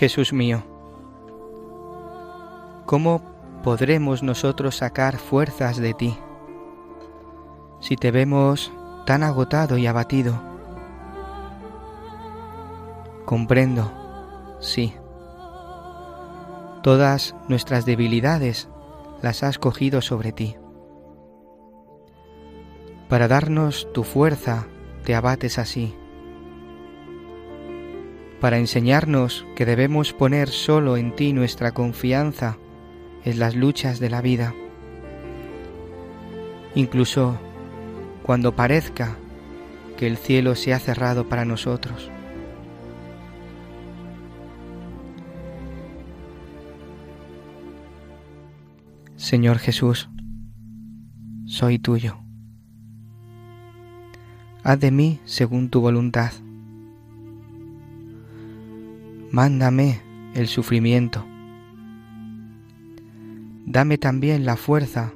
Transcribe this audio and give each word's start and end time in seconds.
Jesús 0.00 0.32
mío, 0.32 0.62
¿cómo 2.86 3.20
podremos 3.62 4.22
nosotros 4.22 4.76
sacar 4.76 5.18
fuerzas 5.18 5.76
de 5.76 5.92
ti 5.92 6.16
si 7.80 7.96
te 7.96 8.10
vemos 8.10 8.72
tan 9.04 9.22
agotado 9.22 9.76
y 9.76 9.86
abatido? 9.86 10.40
Comprendo, 13.26 13.92
sí. 14.58 14.94
Todas 16.82 17.36
nuestras 17.48 17.84
debilidades 17.84 18.70
las 19.20 19.42
has 19.42 19.58
cogido 19.58 20.00
sobre 20.00 20.32
ti. 20.32 20.56
Para 23.10 23.28
darnos 23.28 23.86
tu 23.92 24.02
fuerza 24.02 24.66
te 25.04 25.14
abates 25.14 25.58
así 25.58 25.94
para 28.40 28.58
enseñarnos 28.58 29.46
que 29.54 29.66
debemos 29.66 30.12
poner 30.12 30.48
solo 30.48 30.96
en 30.96 31.14
ti 31.14 31.32
nuestra 31.32 31.72
confianza 31.72 32.58
en 33.24 33.38
las 33.38 33.54
luchas 33.54 34.00
de 34.00 34.08
la 34.10 34.22
vida. 34.22 34.54
Incluso 36.74 37.38
cuando 38.22 38.56
parezca 38.56 39.16
que 39.98 40.06
el 40.06 40.16
cielo 40.16 40.54
se 40.54 40.72
ha 40.72 40.78
cerrado 40.78 41.28
para 41.28 41.44
nosotros. 41.44 42.10
Señor 49.16 49.58
Jesús, 49.58 50.08
soy 51.44 51.78
tuyo. 51.78 52.18
Haz 54.62 54.80
de 54.80 54.90
mí 54.90 55.20
según 55.24 55.68
tu 55.68 55.80
voluntad 55.80 56.32
mándame 59.30 60.00
el 60.34 60.48
sufrimiento. 60.48 61.24
Dame 63.66 63.98
también 63.98 64.44
la 64.44 64.56
fuerza 64.56 65.12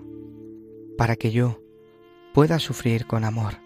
para 0.97 1.17
que 1.17 1.33
yo 1.33 1.61
pueda 2.33 2.59
sufrir 2.59 3.07
con 3.07 3.25
amor. 3.25 3.64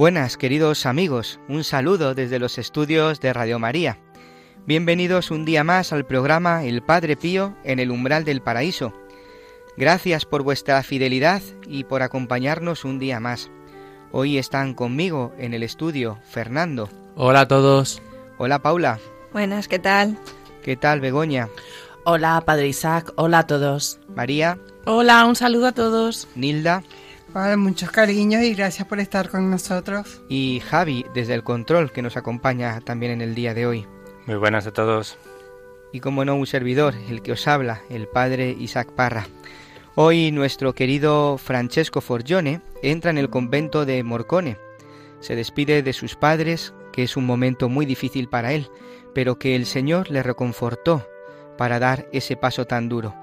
Buenas, 0.00 0.38
queridos 0.38 0.86
amigos, 0.86 1.40
un 1.46 1.62
saludo 1.62 2.14
desde 2.14 2.38
los 2.38 2.56
estudios 2.56 3.20
de 3.20 3.34
Radio 3.34 3.58
María. 3.58 3.98
Bienvenidos 4.64 5.30
un 5.30 5.44
día 5.44 5.62
más 5.62 5.92
al 5.92 6.06
programa 6.06 6.64
El 6.64 6.80
Padre 6.80 7.16
Pío 7.16 7.54
en 7.64 7.80
el 7.80 7.90
umbral 7.90 8.24
del 8.24 8.40
paraíso. 8.40 8.94
Gracias 9.76 10.24
por 10.24 10.42
vuestra 10.42 10.82
fidelidad 10.82 11.42
y 11.68 11.84
por 11.84 12.00
acompañarnos 12.00 12.86
un 12.86 12.98
día 12.98 13.20
más. 13.20 13.50
Hoy 14.10 14.38
están 14.38 14.72
conmigo 14.72 15.34
en 15.36 15.52
el 15.52 15.62
estudio 15.62 16.18
Fernando. 16.24 16.88
Hola 17.14 17.40
a 17.40 17.48
todos. 17.48 18.00
Hola 18.38 18.60
Paula. 18.60 19.00
Buenas, 19.34 19.68
¿qué 19.68 19.80
tal? 19.80 20.16
¿Qué 20.62 20.76
tal 20.76 21.00
Begoña? 21.00 21.50
Hola, 22.06 22.42
Padre 22.46 22.68
Isaac. 22.68 23.12
Hola 23.16 23.40
a 23.40 23.46
todos. 23.46 24.00
María. 24.16 24.58
Hola, 24.86 25.26
un 25.26 25.36
saludo 25.36 25.66
a 25.66 25.72
todos. 25.72 26.26
Nilda. 26.36 26.84
Vale, 27.32 27.56
muchos 27.56 27.90
cariños 27.90 28.42
y 28.42 28.54
gracias 28.54 28.88
por 28.88 28.98
estar 28.98 29.28
con 29.28 29.50
nosotros. 29.50 30.20
Y 30.28 30.60
Javi 30.66 31.06
desde 31.14 31.34
el 31.34 31.44
control 31.44 31.92
que 31.92 32.02
nos 32.02 32.16
acompaña 32.16 32.80
también 32.80 33.12
en 33.12 33.20
el 33.20 33.36
día 33.36 33.54
de 33.54 33.66
hoy. 33.66 33.86
Muy 34.26 34.36
buenas 34.36 34.66
a 34.66 34.72
todos. 34.72 35.16
Y 35.92 36.00
como 36.00 36.24
no 36.24 36.34
un 36.34 36.46
servidor, 36.46 36.94
el 37.08 37.22
que 37.22 37.32
os 37.32 37.46
habla, 37.46 37.82
el 37.88 38.08
padre 38.08 38.56
Isaac 38.58 38.90
Parra. 38.92 39.28
Hoy 39.94 40.32
nuestro 40.32 40.74
querido 40.74 41.38
Francesco 41.38 42.00
Forgione 42.00 42.62
entra 42.82 43.10
en 43.10 43.18
el 43.18 43.30
convento 43.30 43.86
de 43.86 44.02
Morcone. 44.02 44.56
Se 45.20 45.36
despide 45.36 45.82
de 45.82 45.92
sus 45.92 46.16
padres, 46.16 46.74
que 46.92 47.04
es 47.04 47.16
un 47.16 47.26
momento 47.26 47.68
muy 47.68 47.86
difícil 47.86 48.28
para 48.28 48.52
él, 48.52 48.68
pero 49.14 49.38
que 49.38 49.54
el 49.54 49.66
Señor 49.66 50.10
le 50.10 50.22
reconfortó 50.22 51.06
para 51.56 51.78
dar 51.78 52.08
ese 52.12 52.36
paso 52.36 52.66
tan 52.66 52.88
duro. 52.88 53.14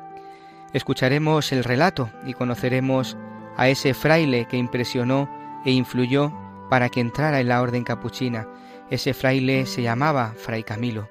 Escucharemos 0.73 1.51
el 1.51 1.63
relato 1.63 2.09
y 2.25 2.33
conoceremos 2.33 3.17
a 3.57 3.67
ese 3.67 3.93
fraile 3.93 4.45
que 4.45 4.55
impresionó 4.55 5.29
e 5.65 5.71
influyó 5.71 6.31
para 6.69 6.87
que 6.89 7.01
entrara 7.01 7.41
en 7.41 7.49
la 7.49 7.61
orden 7.61 7.83
capuchina. 7.83 8.47
Ese 8.89 9.13
fraile 9.13 9.65
se 9.65 9.81
llamaba 9.81 10.33
Fray 10.37 10.63
Camilo. 10.63 11.09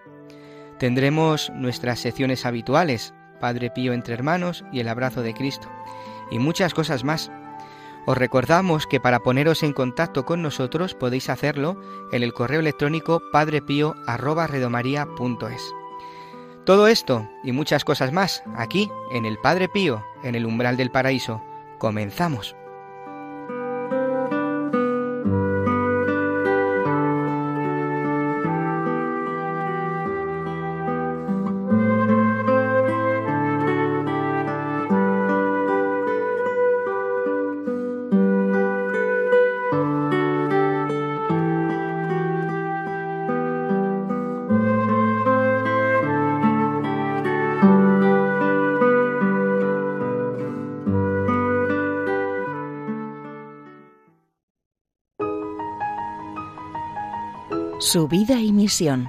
Tendremos 0.79 1.53
nuestras 1.55 2.01
secciones 2.01 2.47
habituales, 2.47 3.13
Padre 3.41 3.71
Pío 3.71 3.93
entre 3.93 4.15
hermanos 4.15 4.65
y 4.73 4.81
el 4.81 4.89
abrazo 4.89 5.21
de 5.23 5.35
Cristo, 5.35 5.69
y 6.31 6.39
muchas 6.39 6.73
cosas 6.73 7.05
más. 7.05 7.31
Os 8.07 8.17
recordamos 8.17 8.87
que 8.87 9.01
para 9.01 9.21
poneros 9.21 9.63
en 9.65 9.73
contacto 9.73 10.25
con 10.25 10.41
nosotros 10.41 10.95
podéis 10.95 11.29
hacerlo 11.29 11.81
en 12.13 12.23
el 12.23 12.33
correo 12.33 12.61
electrónico 12.61 13.21
padrepío@redomaria.es. 13.33 15.75
Todo 16.65 16.89
esto 16.89 17.29
y 17.43 17.53
muchas 17.53 17.85
cosas 17.85 18.13
más 18.13 18.43
aquí 18.57 18.91
en 19.13 19.25
el 19.25 19.39
Padre 19.39 19.69
Pío, 19.69 20.05
en 20.23 20.35
el 20.35 20.45
umbral 20.47 20.77
del 20.77 20.91
paraíso. 20.91 21.43
Comenzamos. 21.79 22.57
Su 57.97 58.09
vida 58.09 58.43
y 58.43 58.53
misión, 58.53 59.09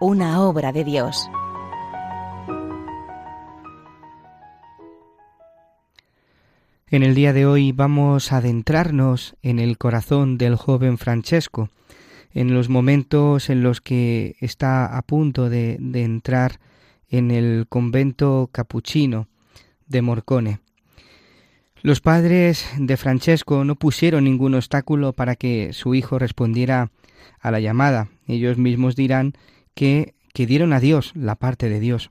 una 0.00 0.40
obra 0.40 0.72
de 0.72 0.84
Dios. 0.84 1.30
En 6.88 7.02
el 7.02 7.14
día 7.14 7.34
de 7.34 7.44
hoy 7.44 7.72
vamos 7.72 8.32
a 8.32 8.38
adentrarnos 8.38 9.36
en 9.42 9.58
el 9.58 9.76
corazón 9.76 10.38
del 10.38 10.56
joven 10.56 10.96
Francesco, 10.96 11.68
en 12.32 12.54
los 12.54 12.70
momentos 12.70 13.50
en 13.50 13.62
los 13.62 13.82
que 13.82 14.36
está 14.40 14.96
a 14.96 15.02
punto 15.02 15.50
de, 15.50 15.76
de 15.78 16.02
entrar 16.02 16.58
en 17.10 17.30
el 17.30 17.66
convento 17.68 18.48
capuchino 18.50 19.28
de 19.88 20.00
Morcone. 20.00 20.60
Los 21.82 22.00
padres 22.00 22.66
de 22.78 22.96
Francesco 22.96 23.62
no 23.64 23.74
pusieron 23.74 24.24
ningún 24.24 24.54
obstáculo 24.54 25.12
para 25.12 25.36
que 25.36 25.74
su 25.74 25.94
hijo 25.94 26.18
respondiera 26.18 26.90
a 27.40 27.50
la 27.50 27.60
llamada. 27.60 28.08
Ellos 28.26 28.58
mismos 28.58 28.96
dirán 28.96 29.34
que, 29.74 30.14
que 30.32 30.46
dieron 30.46 30.72
a 30.72 30.80
Dios 30.80 31.12
la 31.14 31.36
parte 31.36 31.68
de 31.68 31.80
Dios. 31.80 32.10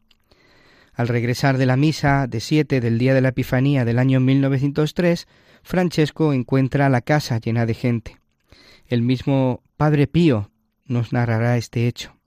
Al 0.94 1.08
regresar 1.08 1.58
de 1.58 1.66
la 1.66 1.78
misa 1.78 2.28
de 2.28 2.40
siete 2.40 2.82
del 2.82 2.98
día 2.98 3.14
de 3.14 3.22
la 3.22 3.30
Epifanía 3.30 3.86
del 3.86 4.00
año 4.00 4.20
1903, 4.20 5.28
Francesco 5.64 6.34
encuentra 6.34 6.90
la 6.90 7.02
casa 7.02 7.40
llena 7.40 7.66
de 7.66 7.74
gente. 7.74 8.18
El 8.86 9.02
mismo 9.02 9.64
Padre 9.78 10.08
Pío 10.08 10.52
nos 10.86 11.14
narrará 11.14 11.58
este 11.58 11.88
hecho. 11.88 12.18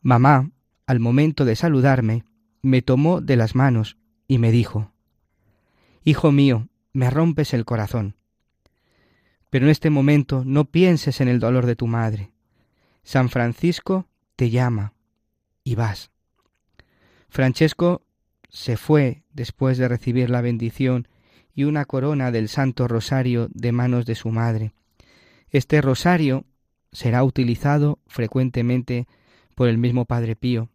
Mamá, 0.00 0.50
al 0.86 1.00
momento 1.00 1.44
de 1.44 1.56
saludarme, 1.56 2.24
me 2.62 2.82
tomó 2.82 3.20
de 3.20 3.36
las 3.36 3.54
manos 3.54 3.96
y 4.26 4.38
me 4.38 4.50
dijo 4.50 4.92
Hijo 6.04 6.32
mío, 6.32 6.68
me 6.92 7.10
rompes 7.10 7.52
el 7.52 7.64
corazón. 7.64 8.16
Pero 9.50 9.66
en 9.66 9.70
este 9.70 9.90
momento 9.90 10.42
no 10.44 10.64
pienses 10.66 11.20
en 11.20 11.28
el 11.28 11.40
dolor 11.40 11.66
de 11.66 11.76
tu 11.76 11.86
madre. 11.86 12.32
San 13.02 13.30
Francisco 13.30 14.06
te 14.36 14.50
llama 14.50 14.92
y 15.64 15.74
vas. 15.74 16.10
Francesco 17.28 18.02
se 18.48 18.76
fue 18.76 19.22
después 19.32 19.78
de 19.78 19.88
recibir 19.88 20.30
la 20.30 20.40
bendición 20.40 21.08
y 21.54 21.64
una 21.64 21.84
corona 21.84 22.30
del 22.30 22.48
Santo 22.48 22.88
Rosario 22.88 23.48
de 23.52 23.72
manos 23.72 24.06
de 24.06 24.14
su 24.14 24.30
madre. 24.30 24.72
Este 25.50 25.80
rosario 25.80 26.44
será 26.92 27.24
utilizado 27.24 27.98
frecuentemente 28.06 29.06
por 29.54 29.68
el 29.68 29.78
mismo 29.78 30.04
Padre 30.04 30.36
Pío. 30.36 30.68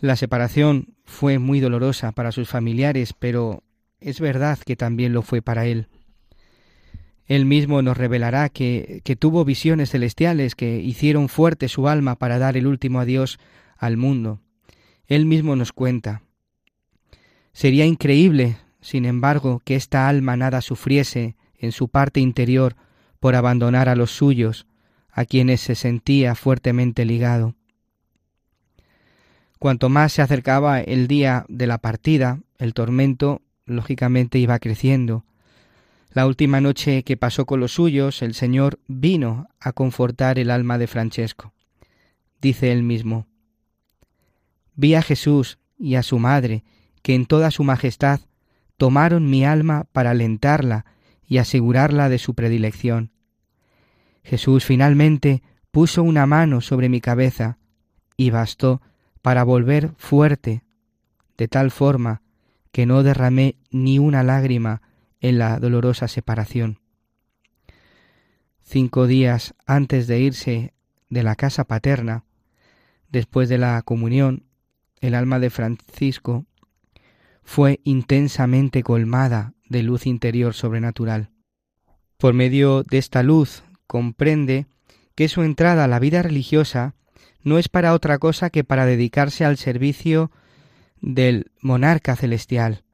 La 0.00 0.16
separación 0.16 0.94
fue 1.04 1.38
muy 1.38 1.60
dolorosa 1.60 2.12
para 2.12 2.32
sus 2.32 2.48
familiares, 2.48 3.12
pero 3.12 3.62
es 4.00 4.20
verdad 4.20 4.58
que 4.58 4.76
también 4.76 5.12
lo 5.12 5.22
fue 5.22 5.42
para 5.42 5.66
él. 5.66 5.88
Él 7.28 7.44
mismo 7.44 7.82
nos 7.82 7.96
revelará 7.96 8.48
que, 8.48 9.02
que 9.04 9.14
tuvo 9.14 9.44
visiones 9.44 9.90
celestiales 9.90 10.54
que 10.54 10.80
hicieron 10.80 11.28
fuerte 11.28 11.68
su 11.68 11.86
alma 11.86 12.16
para 12.16 12.38
dar 12.38 12.56
el 12.56 12.66
último 12.66 13.00
adiós 13.00 13.38
al 13.76 13.96
mundo. 13.96 14.40
Él 15.06 15.26
mismo 15.26 15.54
nos 15.54 15.72
cuenta. 15.72 16.22
Sería 17.52 17.84
increíble, 17.84 18.56
sin 18.80 19.04
embargo, 19.04 19.60
que 19.64 19.74
esta 19.74 20.08
alma 20.08 20.36
nada 20.36 20.62
sufriese 20.62 21.36
en 21.58 21.72
su 21.72 21.88
parte 21.88 22.20
interior 22.20 22.76
por 23.20 23.34
abandonar 23.34 23.88
a 23.88 23.96
los 23.96 24.10
suyos, 24.10 24.66
a 25.10 25.24
quienes 25.24 25.60
se 25.60 25.74
sentía 25.74 26.34
fuertemente 26.34 27.04
ligado. 27.04 27.56
Cuanto 29.58 29.88
más 29.88 30.12
se 30.12 30.22
acercaba 30.22 30.80
el 30.80 31.08
día 31.08 31.44
de 31.48 31.66
la 31.66 31.78
partida, 31.78 32.40
el 32.58 32.74
tormento 32.74 33.42
lógicamente 33.66 34.38
iba 34.38 34.58
creciendo, 34.60 35.24
la 36.18 36.26
última 36.26 36.60
noche 36.60 37.04
que 37.04 37.16
pasó 37.16 37.46
con 37.46 37.60
los 37.60 37.74
suyos, 37.74 38.22
el 38.22 38.34
Señor 38.34 38.80
vino 38.88 39.46
a 39.60 39.70
confortar 39.70 40.40
el 40.40 40.50
alma 40.50 40.76
de 40.76 40.88
Francesco. 40.88 41.52
Dice 42.42 42.72
él 42.72 42.82
mismo, 42.82 43.28
Vi 44.74 44.96
a 44.96 45.02
Jesús 45.02 45.60
y 45.78 45.94
a 45.94 46.02
su 46.02 46.18
madre, 46.18 46.64
que 47.02 47.14
en 47.14 47.24
toda 47.24 47.52
su 47.52 47.62
majestad 47.62 48.18
tomaron 48.76 49.30
mi 49.30 49.44
alma 49.44 49.86
para 49.92 50.10
alentarla 50.10 50.86
y 51.24 51.38
asegurarla 51.38 52.08
de 52.08 52.18
su 52.18 52.34
predilección. 52.34 53.12
Jesús 54.24 54.64
finalmente 54.64 55.44
puso 55.70 56.02
una 56.02 56.26
mano 56.26 56.60
sobre 56.62 56.88
mi 56.88 57.00
cabeza 57.00 57.58
y 58.16 58.30
bastó 58.30 58.82
para 59.22 59.44
volver 59.44 59.92
fuerte, 59.98 60.64
de 61.36 61.46
tal 61.46 61.70
forma 61.70 62.22
que 62.72 62.86
no 62.86 63.04
derramé 63.04 63.54
ni 63.70 64.00
una 64.00 64.24
lágrima 64.24 64.82
en 65.20 65.38
la 65.38 65.58
dolorosa 65.58 66.08
separación. 66.08 66.80
Cinco 68.62 69.06
días 69.06 69.54
antes 69.66 70.06
de 70.06 70.20
irse 70.20 70.74
de 71.08 71.22
la 71.22 71.36
casa 71.36 71.64
paterna, 71.64 72.24
después 73.08 73.48
de 73.48 73.58
la 73.58 73.80
comunión, 73.82 74.44
el 75.00 75.14
alma 75.14 75.38
de 75.38 75.50
Francisco 75.50 76.44
fue 77.42 77.80
intensamente 77.84 78.82
colmada 78.82 79.54
de 79.68 79.82
luz 79.82 80.06
interior 80.06 80.54
sobrenatural. 80.54 81.30
Por 82.18 82.34
medio 82.34 82.82
de 82.82 82.98
esta 82.98 83.22
luz 83.22 83.62
comprende 83.86 84.66
que 85.14 85.28
su 85.28 85.42
entrada 85.42 85.84
a 85.84 85.88
la 85.88 85.98
vida 85.98 86.22
religiosa 86.22 86.94
no 87.42 87.58
es 87.58 87.68
para 87.68 87.94
otra 87.94 88.18
cosa 88.18 88.50
que 88.50 88.64
para 88.64 88.86
dedicarse 88.86 89.44
al 89.44 89.56
servicio 89.56 90.30
del 91.00 91.50
monarca 91.60 92.16
celestial, 92.16 92.84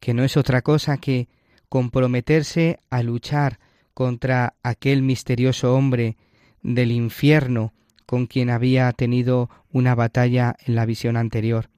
que 0.00 0.14
no 0.14 0.24
es 0.24 0.36
otra 0.36 0.62
cosa 0.62 0.96
que 0.96 1.28
comprometerse 1.68 2.78
a 2.90 3.02
luchar 3.02 3.58
contra 3.94 4.54
aquel 4.62 5.02
misterioso 5.02 5.74
hombre 5.74 6.16
del 6.62 6.92
infierno 6.92 7.72
con 8.06 8.26
quien 8.26 8.48
había 8.48 8.90
tenido 8.92 9.50
una 9.70 9.94
batalla 9.94 10.56
en 10.64 10.74
la 10.74 10.86
visión 10.86 11.16
anterior. 11.16 11.68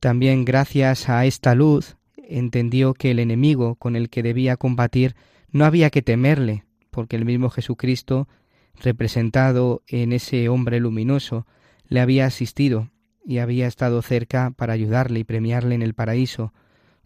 También 0.00 0.44
gracias 0.44 1.08
a 1.08 1.24
esta 1.26 1.54
luz 1.54 1.96
entendió 2.16 2.94
que 2.94 3.10
el 3.10 3.18
enemigo 3.18 3.74
con 3.74 3.96
el 3.96 4.08
que 4.08 4.22
debía 4.22 4.56
combatir 4.56 5.14
no 5.50 5.64
había 5.64 5.90
que 5.90 6.02
temerle, 6.02 6.64
porque 6.90 7.16
el 7.16 7.24
mismo 7.24 7.50
Jesucristo, 7.50 8.28
representado 8.74 9.82
en 9.86 10.12
ese 10.12 10.48
hombre 10.48 10.80
luminoso, 10.80 11.46
le 11.86 12.00
había 12.00 12.26
asistido 12.26 12.90
y 13.24 13.38
había 13.38 13.66
estado 13.66 14.00
cerca 14.00 14.52
para 14.56 14.72
ayudarle 14.72 15.20
y 15.20 15.24
premiarle 15.24 15.74
en 15.74 15.82
el 15.82 15.94
paraíso 15.94 16.54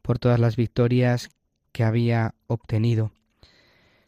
por 0.03 0.19
todas 0.19 0.39
las 0.39 0.57
victorias 0.57 1.31
que 1.75 1.83
había 1.83 2.37
obtenido. 2.47 3.11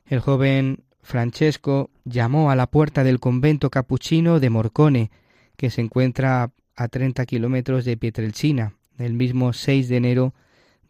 El 0.07 0.21
joven 0.21 0.85
Francesco 1.03 1.91
llamó 2.05 2.53
a 2.53 2.57
la 2.57 2.69
puerta 2.69 3.03
del 3.03 3.19
convento 3.19 3.71
capuchino 3.71 4.39
de 4.39 4.51
Morcone, 4.51 5.11
que 5.57 5.69
se 5.71 5.81
encuentra 5.81 6.53
a 6.77 6.89
30 6.89 7.27
kilómetros 7.27 7.85
de 7.85 7.97
Pietrelcina, 7.97 8.77
el 8.99 9.15
mismo 9.15 9.53
6 9.53 9.89
de 9.89 9.97
enero 9.97 10.35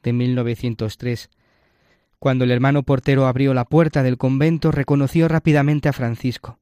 de 0.02 0.12
1903. 0.12 1.30
Cuando 2.18 2.44
el 2.44 2.50
hermano 2.50 2.82
portero 2.82 3.26
abrió 3.26 3.54
la 3.54 3.64
puerta 3.64 4.02
del 4.02 4.18
convento, 4.18 4.70
reconoció 4.70 5.28
rápidamente 5.28 5.88
a 5.88 5.94
Francisco. 5.94 6.58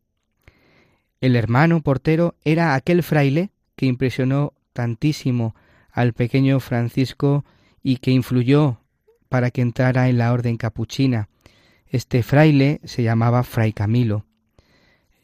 El 1.21 1.35
hermano 1.35 1.81
portero 1.81 2.37
era 2.45 2.77
aquel 2.77 3.03
fraile 3.03 3.51
que 3.75 3.87
impresionó 3.87 4.53
tantísimo 4.73 5.57
al 5.91 6.13
pequeño 6.13 6.61
Francisco 6.61 7.45
y 7.83 7.97
que 7.97 8.13
influyó 8.13 8.79
para 9.35 9.51
que 9.51 9.63
entrara 9.63 10.09
en 10.09 10.17
la 10.17 10.33
orden 10.33 10.57
capuchina. 10.57 11.29
Este 11.89 12.23
fraile 12.23 12.81
se 12.85 13.03
llamaba 13.03 13.43
Fray 13.43 13.73
Camilo. 13.73 14.27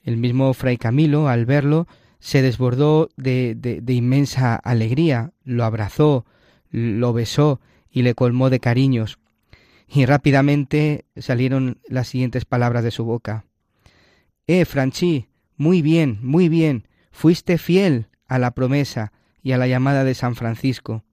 El 0.02 0.16
mismo 0.16 0.52
Fray 0.52 0.78
Camilo, 0.78 1.28
al 1.28 1.46
verlo, 1.46 1.86
se 2.18 2.42
desbordó 2.42 3.08
de, 3.16 3.54
de, 3.54 3.92
inmensa 3.92 4.56
alegría, 4.56 5.30
lo 5.44 5.62
abrazó, 5.62 6.26
lo 6.72 7.12
besó 7.12 7.60
y 7.88 8.02
le 8.02 8.16
colmó 8.16 8.50
de 8.50 8.58
cariños. 8.58 9.20
y 9.86 10.06
rápidamente 10.06 11.04
salieron 11.14 11.78
las 11.86 12.08
siguientes 12.08 12.44
palabras 12.44 12.82
de 12.82 12.90
su 12.90 13.04
boca. 13.04 13.44
Eh, 14.48 14.64
Franchi, 14.64 15.28
muy 15.56 15.82
bien, 15.82 16.18
muy 16.20 16.48
bien, 16.48 16.88
fuiste 17.12 17.58
fiel 17.58 18.08
a 18.26 18.40
la 18.40 18.50
promesa 18.50 19.12
y 19.40 19.52
a 19.52 19.56
la 19.56 19.68
llamada 19.68 20.02
de 20.02 20.14
San 20.14 20.34
Francisco. 20.34 21.04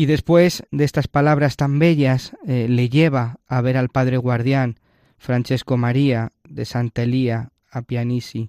Y 0.00 0.06
después 0.06 0.64
de 0.70 0.84
estas 0.84 1.08
palabras 1.08 1.56
tan 1.56 1.78
bellas, 1.78 2.34
eh, 2.46 2.68
le 2.70 2.88
lleva 2.88 3.38
a 3.46 3.60
ver 3.60 3.76
al 3.76 3.90
padre 3.90 4.16
guardián, 4.16 4.80
Francesco 5.18 5.76
María 5.76 6.32
de 6.48 6.64
Santa 6.64 7.02
Elía 7.02 7.50
a 7.70 7.82
Pianisi, 7.82 8.48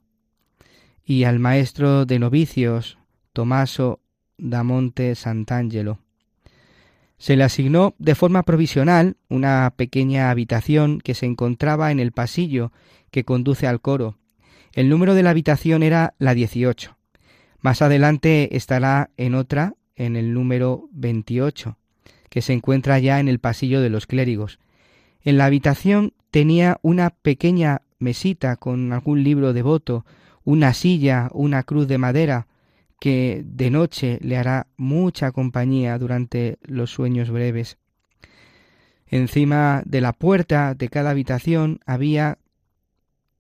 y 1.03 1.25
al 1.25 1.39
maestro 1.39 2.05
de 2.05 2.19
novicios, 2.19 2.99
Tomaso 3.33 3.99
da 4.37 4.63
Monte 4.63 5.13
Sant'Angelo. 5.13 5.99
Se 7.17 7.35
le 7.35 7.43
asignó 7.43 7.95
de 7.97 8.15
forma 8.15 8.43
provisional 8.43 9.17
una 9.27 9.73
pequeña 9.75 10.29
habitación 10.31 11.01
que 11.01 11.15
se 11.15 11.25
encontraba 11.25 11.91
en 11.91 11.99
el 11.99 12.13
pasillo 12.13 12.71
que 13.11 13.25
conduce 13.25 13.67
al 13.67 13.81
coro. 13.81 14.17
El 14.71 14.87
número 14.87 15.15
de 15.15 15.23
la 15.23 15.31
habitación 15.31 15.83
era 15.83 16.13
la 16.17 16.33
18. 16.33 16.95
Más 17.59 17.81
adelante 17.81 18.55
estará 18.55 19.09
en 19.17 19.35
otra, 19.35 19.75
en 20.01 20.15
el 20.15 20.33
número 20.33 20.89
28, 20.93 21.77
que 22.29 22.41
se 22.41 22.53
encuentra 22.53 22.97
ya 22.97 23.19
en 23.19 23.27
el 23.27 23.39
pasillo 23.39 23.81
de 23.81 23.89
los 23.91 24.07
clérigos. 24.07 24.59
En 25.23 25.37
la 25.37 25.45
habitación 25.45 26.13
tenía 26.31 26.79
una 26.81 27.11
pequeña 27.11 27.83
mesita 27.99 28.55
con 28.55 28.93
algún 28.93 29.23
libro 29.23 29.53
devoto, 29.53 30.05
una 30.43 30.73
silla, 30.73 31.29
una 31.33 31.61
cruz 31.61 31.87
de 31.87 31.99
madera, 31.99 32.47
que 32.99 33.43
de 33.45 33.69
noche 33.69 34.17
le 34.21 34.37
hará 34.37 34.67
mucha 34.75 35.31
compañía 35.31 35.97
durante 35.99 36.57
los 36.63 36.91
sueños 36.91 37.29
breves. 37.29 37.77
Encima 39.05 39.83
de 39.85 40.01
la 40.01 40.13
puerta 40.13 40.73
de 40.73 40.89
cada 40.89 41.11
habitación 41.11 41.79
había 41.85 42.39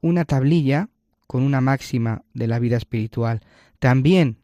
una 0.01 0.25
tablilla 0.25 0.89
con 1.25 1.41
una 1.41 1.61
máxima 1.61 2.23
de 2.33 2.47
la 2.47 2.59
vida 2.59 2.77
espiritual. 2.77 3.41
También 3.79 4.40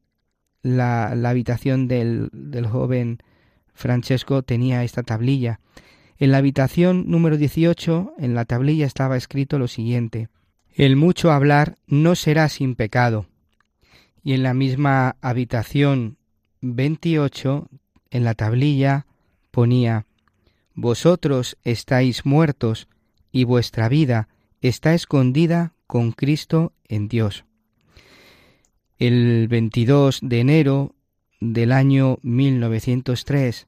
la, 0.61 1.09
habitación 1.09 1.87
del, 1.87 2.29
del 2.31 2.67
joven 2.67 3.19
Francesco 3.73 4.43
tenía 4.43 4.83
esta 4.83 5.03
tablilla. 5.03 5.59
En 6.17 6.31
la 6.31 6.39
habitación 6.39 7.05
número 7.07 7.37
18, 7.37 8.13
en 8.17 8.33
la 8.33 8.45
tablilla 8.45 8.85
estaba 8.85 9.17
escrito 9.17 9.59
lo 9.59 9.67
siguiente. 9.67 10.29
El 10.73 10.95
mucho 10.95 11.31
hablar 11.31 11.75
no 11.87 12.15
será 12.15 12.49
sin 12.49 12.75
pecado 12.75 13.27
y 14.27 14.33
en 14.33 14.43
la 14.43 14.53
misma 14.53 15.15
habitación 15.21 16.17
28, 16.59 17.69
en 18.09 18.23
la 18.25 18.33
tablilla, 18.33 19.05
ponía 19.51 20.05
Vosotros 20.73 21.57
estáis 21.63 22.25
muertos 22.25 22.89
y 23.31 23.45
vuestra 23.45 23.87
vida 23.87 24.27
está 24.59 24.93
escondida 24.93 25.75
con 25.87 26.11
Cristo 26.11 26.73
en 26.89 27.07
Dios. 27.07 27.45
El 29.00 29.48
22 29.48 30.22
de 30.24 30.39
enero 30.39 30.96
del 31.39 31.72
año 31.72 32.18
1903 32.24 33.68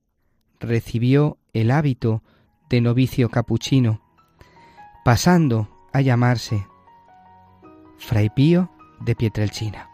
recibió 0.59 1.37
el 1.53 1.69
hábito 1.69 2.23
de 2.67 2.81
novicio 2.81 3.29
capuchino, 3.29 4.01
pasando 5.05 5.69
a 5.93 6.01
llamarse 6.01 6.65
Fray 7.99 8.31
Pío 8.31 8.71
de 9.01 9.15
Pietrelcina. 9.15 9.89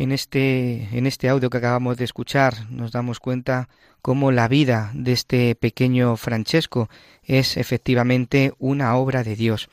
En 0.00 0.12
este, 0.12 0.88
en 0.96 1.06
este 1.06 1.28
audio 1.28 1.50
que 1.50 1.58
acabamos 1.58 1.98
de 1.98 2.04
escuchar 2.04 2.70
nos 2.70 2.90
damos 2.90 3.20
cuenta 3.20 3.68
cómo 4.00 4.32
la 4.32 4.48
vida 4.48 4.90
de 4.94 5.12
este 5.12 5.54
pequeño 5.54 6.16
Francesco 6.16 6.88
es 7.22 7.58
efectivamente 7.58 8.54
una 8.58 8.96
obra 8.96 9.24
de 9.24 9.36
Dios. 9.36 9.68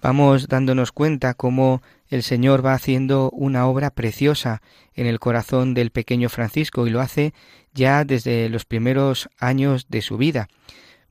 Vamos 0.00 0.48
dándonos 0.48 0.92
cuenta 0.92 1.34
cómo 1.34 1.82
el 2.08 2.22
Señor 2.22 2.64
va 2.64 2.72
haciendo 2.72 3.28
una 3.32 3.66
obra 3.66 3.90
preciosa 3.90 4.62
en 4.94 5.04
el 5.04 5.20
corazón 5.20 5.74
del 5.74 5.90
pequeño 5.90 6.30
Francisco 6.30 6.86
y 6.86 6.90
lo 6.90 7.02
hace 7.02 7.34
ya 7.74 8.06
desde 8.06 8.48
los 8.48 8.64
primeros 8.64 9.28
años 9.38 9.88
de 9.90 10.00
su 10.00 10.16
vida. 10.16 10.48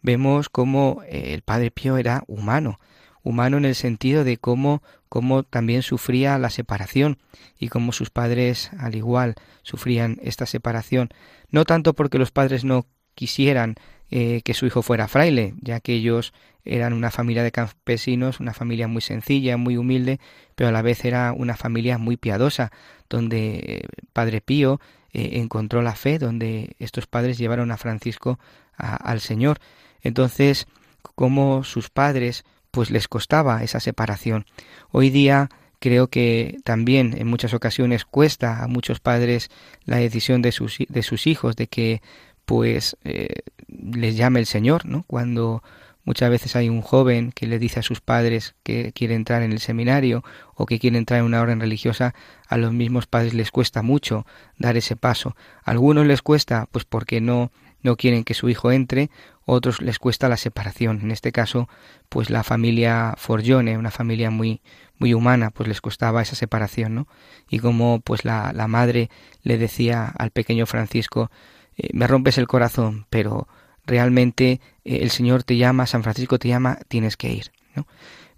Vemos 0.02 0.50
cómo 0.50 1.04
el 1.08 1.44
Padre 1.44 1.70
Pío 1.70 1.98
era 1.98 2.24
humano, 2.26 2.80
humano 3.22 3.58
en 3.58 3.66
el 3.66 3.76
sentido 3.76 4.24
de 4.24 4.38
cómo, 4.38 4.82
cómo 5.16 5.44
también 5.44 5.82
sufría 5.82 6.38
la 6.38 6.50
separación 6.50 7.20
y 7.58 7.70
cómo 7.70 7.94
sus 7.94 8.10
padres 8.10 8.70
al 8.78 8.96
igual 8.96 9.36
sufrían 9.64 10.20
esta 10.22 10.46
separación, 10.46 11.08
no 11.50 11.64
tanto 11.64 11.94
porque 11.94 12.18
los 12.18 12.32
padres 12.32 12.66
no 12.66 12.86
quisieran 13.14 13.76
eh, 14.12 14.42
que 14.44 14.54
su 14.54 14.66
hijo 14.66 14.82
fuera 14.82 15.08
fraile, 15.08 15.54
ya 15.62 15.80
que 15.80 15.94
ellos 15.94 16.34
eran 16.66 16.92
una 16.92 17.12
familia 17.12 17.44
de 17.44 17.54
campesinos, 17.54 18.42
una 18.42 18.54
familia 18.54 18.90
muy 18.90 19.02
sencilla, 19.02 19.56
muy 19.56 19.78
humilde, 19.78 20.20
pero 20.54 20.68
a 20.68 20.74
la 20.74 20.82
vez 20.82 21.06
era 21.06 21.32
una 21.32 21.56
familia 21.56 21.98
muy 21.98 22.18
piadosa, 22.18 22.74
donde 23.10 23.60
eh, 23.60 23.82
Padre 24.12 24.42
Pío 24.42 24.82
eh, 25.14 25.40
encontró 25.40 25.82
la 25.82 25.96
fe, 25.96 26.20
donde 26.20 26.76
estos 26.78 27.08
padres 27.08 27.38
llevaron 27.38 27.72
a 27.72 27.78
Francisco 27.78 28.38
al 28.76 29.22
Señor. 29.22 29.60
Entonces, 30.02 30.68
como 31.16 31.64
sus 31.64 31.90
padres 31.90 32.44
pues 32.76 32.92
les 32.92 33.08
costaba 33.08 33.64
esa 33.64 33.80
separación. 33.80 34.46
Hoy 34.92 35.10
día 35.10 35.50
creo 35.80 36.10
que 36.10 36.58
también 36.66 37.16
en 37.18 37.26
muchas 37.26 37.54
ocasiones 37.54 38.04
cuesta 38.04 38.62
a 38.62 38.68
muchos 38.68 39.00
padres 39.00 39.50
la 39.86 39.96
decisión 39.96 40.42
de 40.42 40.52
sus, 40.52 40.80
de 40.90 41.02
sus 41.02 41.26
hijos 41.26 41.56
de 41.56 41.68
que 41.68 42.02
pues 42.44 42.98
eh, 43.06 43.44
les 43.70 44.18
llame 44.18 44.42
el 44.42 44.46
Señor, 44.46 44.86
¿no? 44.86 45.06
Cuando 45.08 45.64
muchas 46.04 46.30
veces 46.30 46.58
hay 46.58 46.68
un 46.68 46.82
joven 46.82 47.32
que 47.32 47.48
le 47.48 47.60
dice 47.60 47.80
a 47.80 47.84
sus 47.84 48.02
padres 48.02 48.56
que 48.64 48.92
quiere 48.92 49.16
entrar 49.16 49.42
en 49.42 49.54
el 49.54 49.60
seminario 49.60 50.26
o 50.54 50.66
que 50.66 50.78
quiere 50.78 50.98
entrar 50.98 51.22
en 51.22 51.28
una 51.28 51.40
orden 51.40 51.62
religiosa, 51.62 52.14
a 52.50 52.58
los 52.58 52.74
mismos 52.74 53.08
padres 53.08 53.34
les 53.34 53.52
cuesta 53.52 53.84
mucho 53.84 54.26
dar 54.58 54.76
ese 54.76 54.98
paso. 54.98 55.38
A 55.64 55.72
algunos 55.72 56.06
les 56.06 56.22
cuesta 56.22 56.68
pues 56.74 56.84
porque 56.84 57.22
no 57.22 57.54
no 57.86 57.96
quieren 57.96 58.24
que 58.24 58.34
su 58.34 58.50
hijo 58.50 58.72
entre, 58.72 59.10
otros 59.46 59.82
les 59.82 60.00
cuesta 60.00 60.28
la 60.28 60.38
separación. 60.38 61.00
En 61.04 61.12
este 61.12 61.32
caso, 61.32 61.70
pues 62.10 62.30
la 62.30 62.44
familia 62.44 63.14
Forgione, 63.16 63.78
una 63.78 63.92
familia 63.92 64.30
muy 64.32 64.62
muy 64.98 65.14
humana, 65.14 65.52
pues 65.52 65.68
les 65.68 65.82
costaba 65.82 66.22
esa 66.22 66.36
separación, 66.36 66.96
¿no? 66.96 67.08
Y 67.50 67.60
como 67.60 68.00
pues 68.00 68.26
la, 68.26 68.54
la 68.54 68.68
madre 68.68 69.10
le 69.44 69.58
decía 69.58 70.06
al 70.18 70.32
pequeño 70.32 70.66
Francisco, 70.66 71.30
eh, 71.78 71.90
me 71.94 72.08
rompes 72.08 72.38
el 72.38 72.48
corazón, 72.48 73.06
pero 73.10 73.48
realmente 73.86 74.62
eh, 74.84 75.00
el 75.02 75.12
Señor 75.12 75.44
te 75.44 75.58
llama, 75.58 75.86
San 75.86 76.04
Francisco 76.04 76.40
te 76.40 76.48
llama, 76.48 76.80
tienes 76.88 77.18
que 77.18 77.32
ir. 77.32 77.52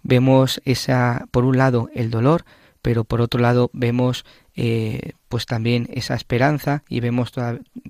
Vemos 0.02 0.60
esa, 0.64 1.26
por 1.30 1.44
un 1.44 1.56
lado, 1.56 1.90
el 1.94 2.10
dolor, 2.10 2.44
pero 2.88 3.04
por 3.04 3.20
otro 3.20 3.38
lado 3.38 3.68
vemos 3.74 4.24
eh, 4.56 5.12
pues 5.28 5.44
también 5.44 5.90
esa 5.92 6.14
esperanza 6.14 6.84
y 6.88 7.00
vemos 7.00 7.32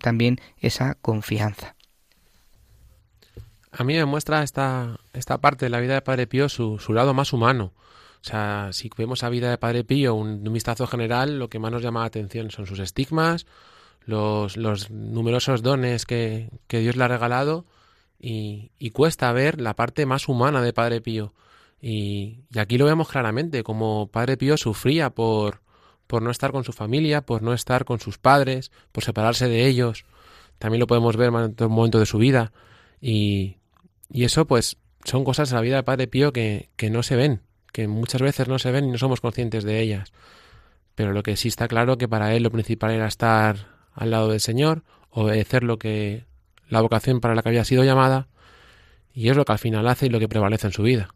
también 0.01 0.41
esa 0.59 0.97
confianza. 0.97 1.77
A 3.71 3.85
mí 3.85 3.95
me 3.95 4.07
muestra 4.07 4.43
esta, 4.43 4.99
esta 5.13 5.39
parte 5.39 5.67
de 5.67 5.71
la 5.71 5.79
vida 5.79 5.95
de 5.95 6.03
Padre 6.03 6.27
Pío 6.27 6.49
su, 6.49 6.81
su 6.81 6.95
lado 6.95 7.15
más 7.15 7.33
humano. 7.33 7.75
O 8.21 8.25
sea, 8.25 8.71
si 8.73 8.91
vemos 8.99 9.23
la 9.23 9.29
vida 9.29 9.51
de 9.51 9.59
Padre 9.59 9.85
Pío, 9.85 10.17
un, 10.17 10.45
un, 10.45 10.53
vistazo 10.53 10.89
general, 10.89 11.39
lo 11.39 11.49
que 11.49 11.61
más 11.61 11.71
nos 11.71 11.83
llama 11.83 12.01
la 12.01 12.07
atención 12.07 12.51
son 12.51 12.67
sus 12.67 12.81
estigmas, 12.81 13.47
los, 14.05 14.57
los 14.57 14.91
numerosos 14.91 15.63
dones 15.63 16.07
que, 16.07 16.51
que, 16.67 16.81
Dios 16.81 16.97
le 16.97 17.05
ha 17.05 17.09
regalado 17.09 17.67
y, 18.19 18.73
y, 18.81 18.91
cuesta 18.91 19.31
ver 19.31 19.61
la 19.61 19.75
parte 19.75 20.07
más 20.07 20.27
humana 20.27 20.61
de 20.61 20.73
Padre 20.73 21.01
Pío. 21.01 21.35
Y, 21.81 22.45
y 22.53 22.59
aquí 22.59 22.79
lo 22.79 22.87
vemos 22.87 23.09
claramente, 23.09 23.63
como 23.63 24.09
Padre 24.09 24.37
Pío 24.37 24.57
sufría 24.57 25.11
por, 25.11 25.61
por 26.07 26.23
no 26.23 26.31
estar 26.31 26.51
con 26.51 26.65
su 26.65 26.73
familia, 26.73 27.23
por 27.23 27.43
no 27.43 27.53
estar 27.53 27.85
con 27.85 28.01
sus 28.01 28.19
padres, 28.19 28.73
por 28.93 29.05
separarse 29.05 29.49
de 29.49 29.67
ellos. 29.67 30.05
También 30.59 30.81
lo 30.81 30.87
podemos 30.87 31.17
ver 31.17 31.29
en 31.29 31.35
un 31.35 31.73
momento 31.73 32.01
de 32.01 32.07
su 32.07 32.19
vida. 32.19 32.53
Y, 33.01 33.59
y 34.11 34.25
eso, 34.25 34.47
pues, 34.47 34.77
son 35.05 35.25
cosas 35.25 35.51
de 35.51 35.55
la 35.55 35.61
vida 35.61 35.77
de 35.77 35.83
Padre 35.85 36.09
Pío 36.09 36.33
que, 36.33 36.71
que 36.77 36.91
no 36.91 37.03
se 37.03 37.15
ven, 37.15 37.43
que 37.73 37.87
muchas 37.87 38.23
veces 38.23 38.49
no 38.49 38.59
se 38.59 38.73
ven 38.73 38.87
y 38.87 38.91
no 38.91 38.99
somos 38.99 39.21
conscientes 39.21 39.65
de 39.65 39.81
ellas. 39.81 40.13
Pero 40.95 41.13
lo 41.13 41.23
que 41.23 41.37
sí 41.37 41.49
está 41.49 41.69
claro 41.69 41.97
que 41.97 42.09
para 42.09 42.35
él 42.35 42.43
lo 42.43 42.51
principal 42.51 42.91
era 42.91 43.07
estar 43.07 43.69
al 43.93 44.11
lado 44.11 44.31
del 44.31 44.41
Señor, 44.41 44.83
obedecer 45.11 45.63
lo 45.63 45.79
que 45.79 46.25
la 46.69 46.81
vocación 46.81 47.21
para 47.21 47.35
la 47.35 47.43
que 47.43 47.51
había 47.51 47.65
sido 47.65 47.85
llamada, 47.85 48.29
y 49.13 49.29
es 49.29 49.37
lo 49.37 49.45
que 49.45 49.53
al 49.53 49.59
final 49.59 49.87
hace 49.89 50.07
y 50.07 50.11
lo 50.11 50.19
que 50.19 50.29
prevalece 50.29 50.67
en 50.67 50.73
su 50.73 50.83
vida. 50.83 51.15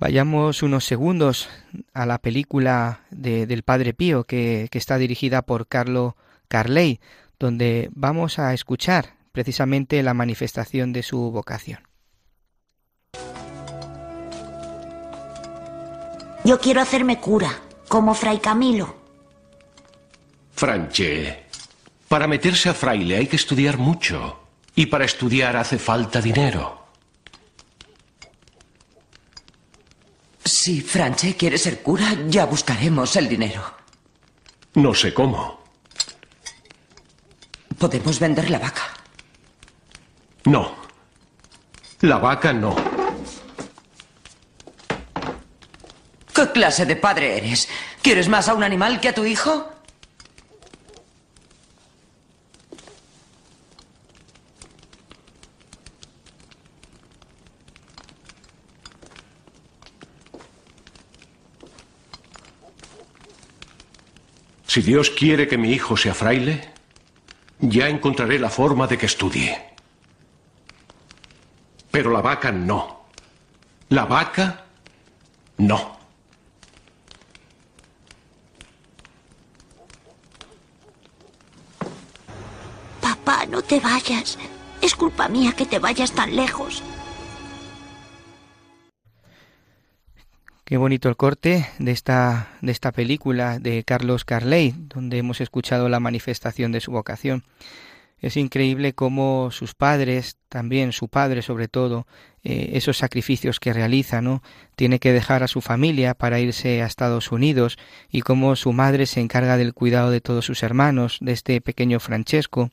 Vayamos 0.00 0.62
unos 0.62 0.86
segundos 0.86 1.50
a 1.92 2.06
la 2.06 2.16
película 2.18 3.00
de, 3.10 3.46
del 3.46 3.62
Padre 3.62 3.92
Pío 3.92 4.24
que, 4.24 4.68
que 4.70 4.78
está 4.78 4.96
dirigida 4.96 5.42
por 5.42 5.68
Carlo 5.68 6.16
Carley, 6.48 7.00
donde 7.38 7.90
vamos 7.92 8.38
a 8.38 8.54
escuchar 8.54 9.16
precisamente 9.30 10.02
la 10.02 10.14
manifestación 10.14 10.94
de 10.94 11.02
su 11.02 11.30
vocación. 11.30 11.80
Yo 16.44 16.58
quiero 16.58 16.80
hacerme 16.80 17.20
cura, 17.20 17.50
como 17.86 18.14
Fray 18.14 18.38
Camilo. 18.38 18.96
Franche, 20.52 21.44
para 22.08 22.26
meterse 22.26 22.70
a 22.70 22.74
fraile 22.74 23.18
hay 23.18 23.26
que 23.26 23.36
estudiar 23.36 23.76
mucho. 23.76 24.40
Y 24.74 24.86
para 24.86 25.04
estudiar 25.04 25.56
hace 25.56 25.78
falta 25.78 26.22
dinero. 26.22 26.79
Si 30.44 30.80
Franche 30.80 31.36
quiere 31.36 31.58
ser 31.58 31.82
cura, 31.82 32.16
ya 32.28 32.46
buscaremos 32.46 33.14
el 33.16 33.28
dinero. 33.28 33.62
No 34.74 34.94
sé 34.94 35.12
cómo. 35.12 35.60
Podemos 37.78 38.18
vender 38.18 38.50
la 38.50 38.58
vaca. 38.58 38.82
No. 40.44 40.74
La 42.00 42.18
vaca 42.18 42.52
no. 42.52 42.74
¿Qué 46.34 46.50
clase 46.52 46.86
de 46.86 46.96
padre 46.96 47.36
eres? 47.36 47.68
¿Quieres 48.02 48.28
más 48.28 48.48
a 48.48 48.54
un 48.54 48.62
animal 48.62 49.00
que 49.00 49.08
a 49.08 49.14
tu 49.14 49.24
hijo? 49.24 49.68
Si 64.70 64.82
Dios 64.82 65.10
quiere 65.10 65.48
que 65.48 65.58
mi 65.58 65.72
hijo 65.72 65.96
sea 65.96 66.14
fraile, 66.14 66.60
ya 67.58 67.88
encontraré 67.88 68.38
la 68.38 68.50
forma 68.50 68.86
de 68.86 68.96
que 68.96 69.06
estudie. 69.06 69.60
Pero 71.90 72.12
la 72.12 72.20
vaca 72.20 72.52
no. 72.52 73.06
La 73.88 74.04
vaca 74.04 74.64
no. 75.56 75.98
Papá, 83.00 83.46
no 83.46 83.62
te 83.62 83.80
vayas. 83.80 84.38
Es 84.80 84.94
culpa 84.94 85.26
mía 85.26 85.52
que 85.52 85.66
te 85.66 85.80
vayas 85.80 86.12
tan 86.12 86.36
lejos. 86.36 86.84
Qué 90.70 90.76
bonito 90.76 91.08
el 91.08 91.16
corte 91.16 91.66
de 91.80 91.90
esta, 91.90 92.52
de 92.60 92.70
esta 92.70 92.92
película 92.92 93.58
de 93.58 93.82
Carlos 93.82 94.24
Carley, 94.24 94.72
donde 94.78 95.18
hemos 95.18 95.40
escuchado 95.40 95.88
la 95.88 95.98
manifestación 95.98 96.70
de 96.70 96.78
su 96.78 96.92
vocación. 96.92 97.42
Es 98.20 98.36
increíble 98.36 98.92
cómo 98.92 99.50
sus 99.50 99.74
padres, 99.74 100.36
también 100.48 100.92
su 100.92 101.08
padre 101.08 101.42
sobre 101.42 101.66
todo, 101.66 102.06
eh, 102.44 102.70
esos 102.74 102.98
sacrificios 102.98 103.58
que 103.58 103.72
realiza, 103.72 104.22
¿no? 104.22 104.44
Tiene 104.76 105.00
que 105.00 105.12
dejar 105.12 105.42
a 105.42 105.48
su 105.48 105.60
familia 105.60 106.14
para 106.14 106.38
irse 106.38 106.82
a 106.82 106.86
Estados 106.86 107.32
Unidos 107.32 107.76
y 108.08 108.20
cómo 108.20 108.54
su 108.54 108.72
madre 108.72 109.06
se 109.06 109.18
encarga 109.18 109.56
del 109.56 109.74
cuidado 109.74 110.12
de 110.12 110.20
todos 110.20 110.44
sus 110.44 110.62
hermanos, 110.62 111.18
de 111.20 111.32
este 111.32 111.60
pequeño 111.60 111.98
Francesco. 111.98 112.70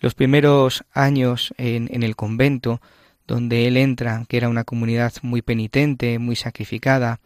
Los 0.00 0.14
primeros 0.16 0.84
años 0.92 1.54
en, 1.56 1.88
en 1.92 2.02
el 2.02 2.16
convento, 2.16 2.80
donde 3.30 3.68
él 3.68 3.76
entra, 3.76 4.24
que 4.28 4.38
era 4.38 4.48
una 4.48 4.64
comunidad 4.64 5.12
muy 5.22 5.40
penitente, 5.40 6.18
muy 6.18 6.34
sacrificada, 6.34 7.20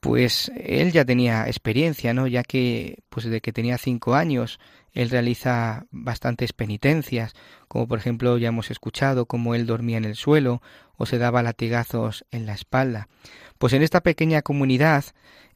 pues 0.00 0.52
él 0.54 0.92
ya 0.92 1.06
tenía 1.06 1.46
experiencia, 1.46 2.12
¿no? 2.12 2.26
Ya 2.26 2.42
que, 2.42 2.98
pues 3.08 3.24
desde 3.24 3.40
que 3.40 3.50
tenía 3.50 3.78
cinco 3.78 4.16
años, 4.16 4.60
él 4.92 5.08
realiza 5.08 5.86
bastantes 5.90 6.52
penitencias, 6.52 7.32
como 7.68 7.88
por 7.88 7.98
ejemplo 7.98 8.36
ya 8.36 8.48
hemos 8.48 8.70
escuchado 8.70 9.24
cómo 9.24 9.54
él 9.54 9.64
dormía 9.64 9.96
en 9.96 10.04
el 10.04 10.14
suelo 10.14 10.60
o 10.98 11.06
se 11.06 11.16
daba 11.16 11.42
latigazos 11.42 12.26
en 12.30 12.44
la 12.44 12.52
espalda. 12.52 13.08
Pues 13.56 13.72
en 13.72 13.82
esta 13.82 14.02
pequeña 14.02 14.42
comunidad 14.42 15.06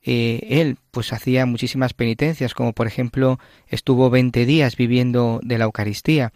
eh, 0.03 0.41
él 0.49 0.79
pues 0.91 1.13
hacía 1.13 1.47
muchísimas 1.47 1.95
penitencias, 1.95 2.55
como 2.55 2.73
por 2.73 2.87
ejemplo 2.87 3.39
estuvo 3.67 4.11
20 4.11 4.47
días 4.47 4.77
viviendo 4.77 5.41
de 5.43 5.59
la 5.59 5.65
Eucaristía. 5.65 6.33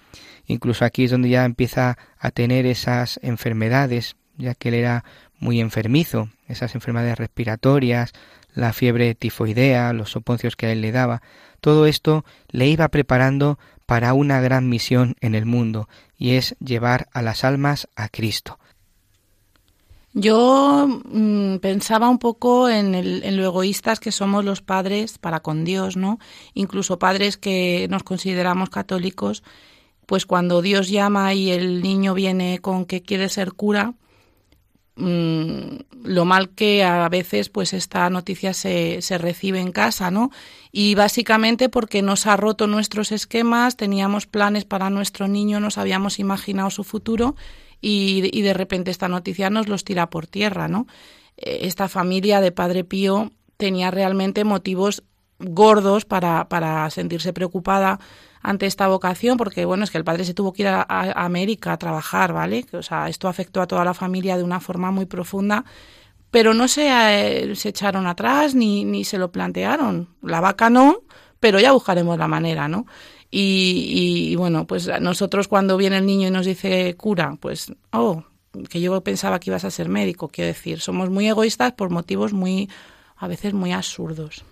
Incluso 0.47 0.85
aquí 0.85 1.05
es 1.05 1.11
donde 1.11 1.29
ya 1.29 1.45
empieza 1.45 1.99
a 2.19 2.31
tener 2.31 2.67
esas 2.67 3.21
enfermedades, 3.23 4.17
ya 4.37 4.55
que 4.55 4.69
él 4.69 4.75
era 4.75 5.05
muy 5.39 5.61
enfermizo, 5.61 6.29
esas 6.49 6.75
enfermedades 6.75 7.19
respiratorias, 7.19 8.13
la 8.55 8.73
fiebre 8.73 9.15
tifoidea, 9.15 9.93
los 9.93 10.11
soponcios 10.11 10.57
que 10.57 10.67
a 10.67 10.73
él 10.73 10.81
le 10.81 10.93
daba. 10.93 11.23
Todo 11.61 11.87
esto 11.87 12.25
le 12.51 12.67
iba 12.69 12.89
preparando 12.89 13.59
para 13.87 14.15
una 14.15 14.41
gran 14.41 14.69
misión 14.69 15.17
en 15.21 15.35
el 15.35 15.47
mundo, 15.47 15.89
y 16.17 16.37
es 16.37 16.55
llevar 16.61 17.09
a 17.13 17.23
las 17.23 17.45
almas 17.45 17.89
a 17.97 18.09
Cristo. 18.09 18.59
Yo 20.15 20.87
mmm, 21.05 21.57
pensaba 21.57 22.09
un 22.09 22.19
poco 22.19 22.69
en, 22.69 22.95
el, 22.95 23.23
en, 23.25 23.37
lo 23.37 23.45
egoístas 23.45 23.99
que 23.99 24.13
somos 24.13 24.45
los 24.45 24.61
padres 24.61 25.19
para 25.19 25.41
con 25.41 25.65
Dios, 25.65 25.97
¿no? 25.97 26.19
Incluso 26.53 26.99
padres 26.99 27.39
que 27.39 27.87
nos 27.91 28.03
consideramos 28.03 28.69
católicos, 28.69 29.43
pues 30.07 30.27
cuando 30.27 30.61
Dios 30.61 30.89
llama 30.91 31.33
y 31.33 31.51
el 31.51 31.83
niño 31.83 32.13
viene 32.13 32.59
con 32.61 32.85
que 32.85 33.03
quiere 33.03 33.31
ser 33.31 33.53
cura, 33.53 33.95
mmm, 34.97 35.77
lo 36.05 36.25
mal 36.27 36.51
que 36.51 36.85
a 36.85 37.09
veces 37.09 37.49
pues 37.49 37.73
esta 37.73 38.11
noticia 38.11 38.53
se, 38.53 39.01
se 39.01 39.17
recibe 39.17 39.61
en 39.61 39.73
casa, 39.73 40.11
¿no? 40.11 40.31
Y 40.73 40.95
básicamente 40.95 41.71
porque 41.71 42.03
nos 42.03 42.27
ha 42.27 42.37
roto 42.37 42.67
nuestros 42.67 43.13
esquemas, 43.13 43.79
teníamos 43.79 44.27
planes 44.27 44.67
para 44.67 44.91
nuestro 44.91 45.27
niño, 45.27 45.59
nos 45.59 45.79
habíamos 45.79 46.19
imaginado 46.19 46.69
su 46.69 46.85
futuro 46.85 47.35
y, 47.83 48.31
y, 48.33 48.41
de 48.41 48.55
repente 48.55 48.91
esta 48.91 49.09
noticia 49.09 49.51
nos 49.51 49.69
los 49.69 49.85
tira 49.85 50.09
por 50.09 50.27
tierra, 50.27 50.69
¿no? 50.69 50.87
Esta 51.37 51.89
familia 51.89 52.41
de 52.41 52.53
Padre 52.53 52.85
Pío 52.85 53.33
tenía 53.59 53.91
realmente 53.91 54.45
motivos 54.45 55.03
gordos 55.39 56.05
para, 56.05 56.49
para 56.49 56.89
sentirse 56.91 57.33
preocupada 57.33 57.99
ante 58.43 58.67
esta 58.67 58.89
vocación, 58.89 59.37
porque 59.37 59.65
bueno, 59.65 59.85
es 59.85 59.91
que 59.91 59.99
el 59.99 60.05
padre 60.05 60.25
se 60.25 60.35
tuvo 60.35 60.53
que 60.53 60.63
ir 60.63 60.69
a, 60.69 60.85
a 60.89 61.25
América 61.25 61.73
a 61.73 61.79
trabajar, 61.79 62.33
¿vale? 62.33 62.67
O 62.73 62.83
sea, 62.83 63.09
esto 63.09 63.29
afectó 63.29 63.61
a 63.61 63.67
toda 63.67 63.85
la 63.85 63.95
familia 63.95 64.37
de 64.37 64.43
una 64.43 64.61
forma 64.61 64.91
muy 64.91 65.07
profunda, 65.07 65.65
pero 66.31 66.55
no 66.55 66.67
se, 66.67 66.89
eh, 66.89 67.55
se 67.55 67.69
echaron 67.69 68.07
atrás 68.07 68.55
ni, 68.55 68.85
ni 68.85 69.05
se 69.05 69.19
lo 69.19 69.31
plantearon. 69.31 70.09
La 70.23 70.41
vaca 70.41 70.71
no, 70.71 71.03
pero 71.39 71.61
ya 71.61 71.73
buscaremos 71.73 72.19
la 72.19 72.27
manera, 72.27 72.69
¿no? 72.69 72.87
Y, 73.35 74.29
y, 74.31 74.37
bueno, 74.37 74.67
pues 74.67 74.91
nosotros 75.01 75.49
cuando 75.49 75.79
viene 75.79 75.97
el 75.97 76.05
niño 76.05 76.29
y 76.29 76.31
nos 76.31 76.45
dice 76.45 76.95
cura, 76.97 77.39
pues, 77.41 77.73
oh, 77.91 78.25
que 78.69 78.81
yo 78.81 79.01
pensaba 79.03 79.41
que 79.41 79.49
ibas 79.49 79.65
a 79.65 79.71
ser 79.71 79.89
médico, 79.89 80.29
quiero 80.29 80.49
decir, 80.49 80.81
somos 80.81 81.09
muy 81.09 81.27
egoístas 81.27 81.73
por 81.73 81.89
motivos 81.89 82.35
muy, 82.35 82.69
a 83.17 83.27
veces 83.29 83.55
muy 83.55 83.73
absurdos. 83.73 84.45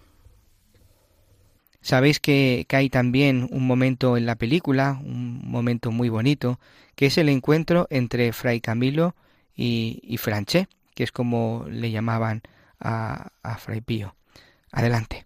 Sabéis 1.83 2.21
que, 2.21 2.65
que, 2.69 2.77
hay 2.77 2.89
también 2.91 3.49
un 3.51 3.67
momento 3.67 4.17
en 4.17 4.25
la 4.25 4.37
película, 4.37 4.99
un 5.05 5.43
momento 5.45 5.91
muy 5.91 6.09
bonito, 6.09 6.59
que 6.95 7.07
es 7.07 7.19
el 7.19 7.29
encuentro 7.29 7.87
entre 7.91 8.33
Fray 8.33 8.61
Camilo 8.61 9.15
y, 9.55 10.01
y 10.03 10.17
Franché, 10.17 10.69
que 10.95 11.05
es 11.05 11.13
como 11.13 11.67
le 11.69 11.91
llamaban 11.91 12.43
a, 12.79 13.33
a 13.43 13.57
Fray 13.59 13.81
Pío. 13.81 14.15
Adelante. 14.73 15.20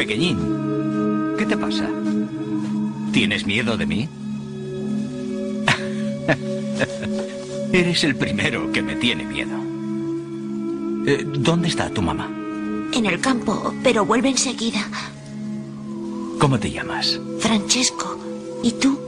Pequeñín. 0.00 0.38
¿Qué 1.36 1.44
te 1.44 1.58
pasa? 1.58 1.86
¿Tienes 3.12 3.44
miedo 3.44 3.76
de 3.76 3.84
mí? 3.84 4.08
Eres 7.72 8.04
el 8.04 8.16
primero 8.16 8.72
que 8.72 8.80
me 8.80 8.96
tiene 8.96 9.24
miedo. 9.24 9.58
Eh, 11.06 11.22
¿Dónde 11.40 11.68
está 11.68 11.90
tu 11.90 12.00
mamá? 12.00 12.30
En 12.94 13.04
el 13.04 13.20
campo, 13.20 13.74
pero 13.82 14.06
vuelve 14.06 14.30
enseguida. 14.30 14.88
¿Cómo 16.38 16.58
te 16.58 16.70
llamas? 16.70 17.20
Francesco. 17.38 18.18
¿Y 18.62 18.72
tú? 18.72 18.98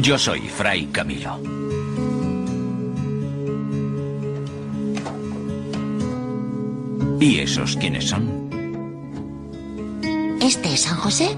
Yo 0.00 0.16
soy 0.16 0.40
Fray 0.40 0.86
Camilo. 0.86 1.38
¿Y 7.20 7.40
esos 7.40 7.76
quiénes 7.76 8.06
son? 8.08 8.39
Este 10.70 10.82
es 10.84 10.88
San 10.88 10.98
José. 10.98 11.36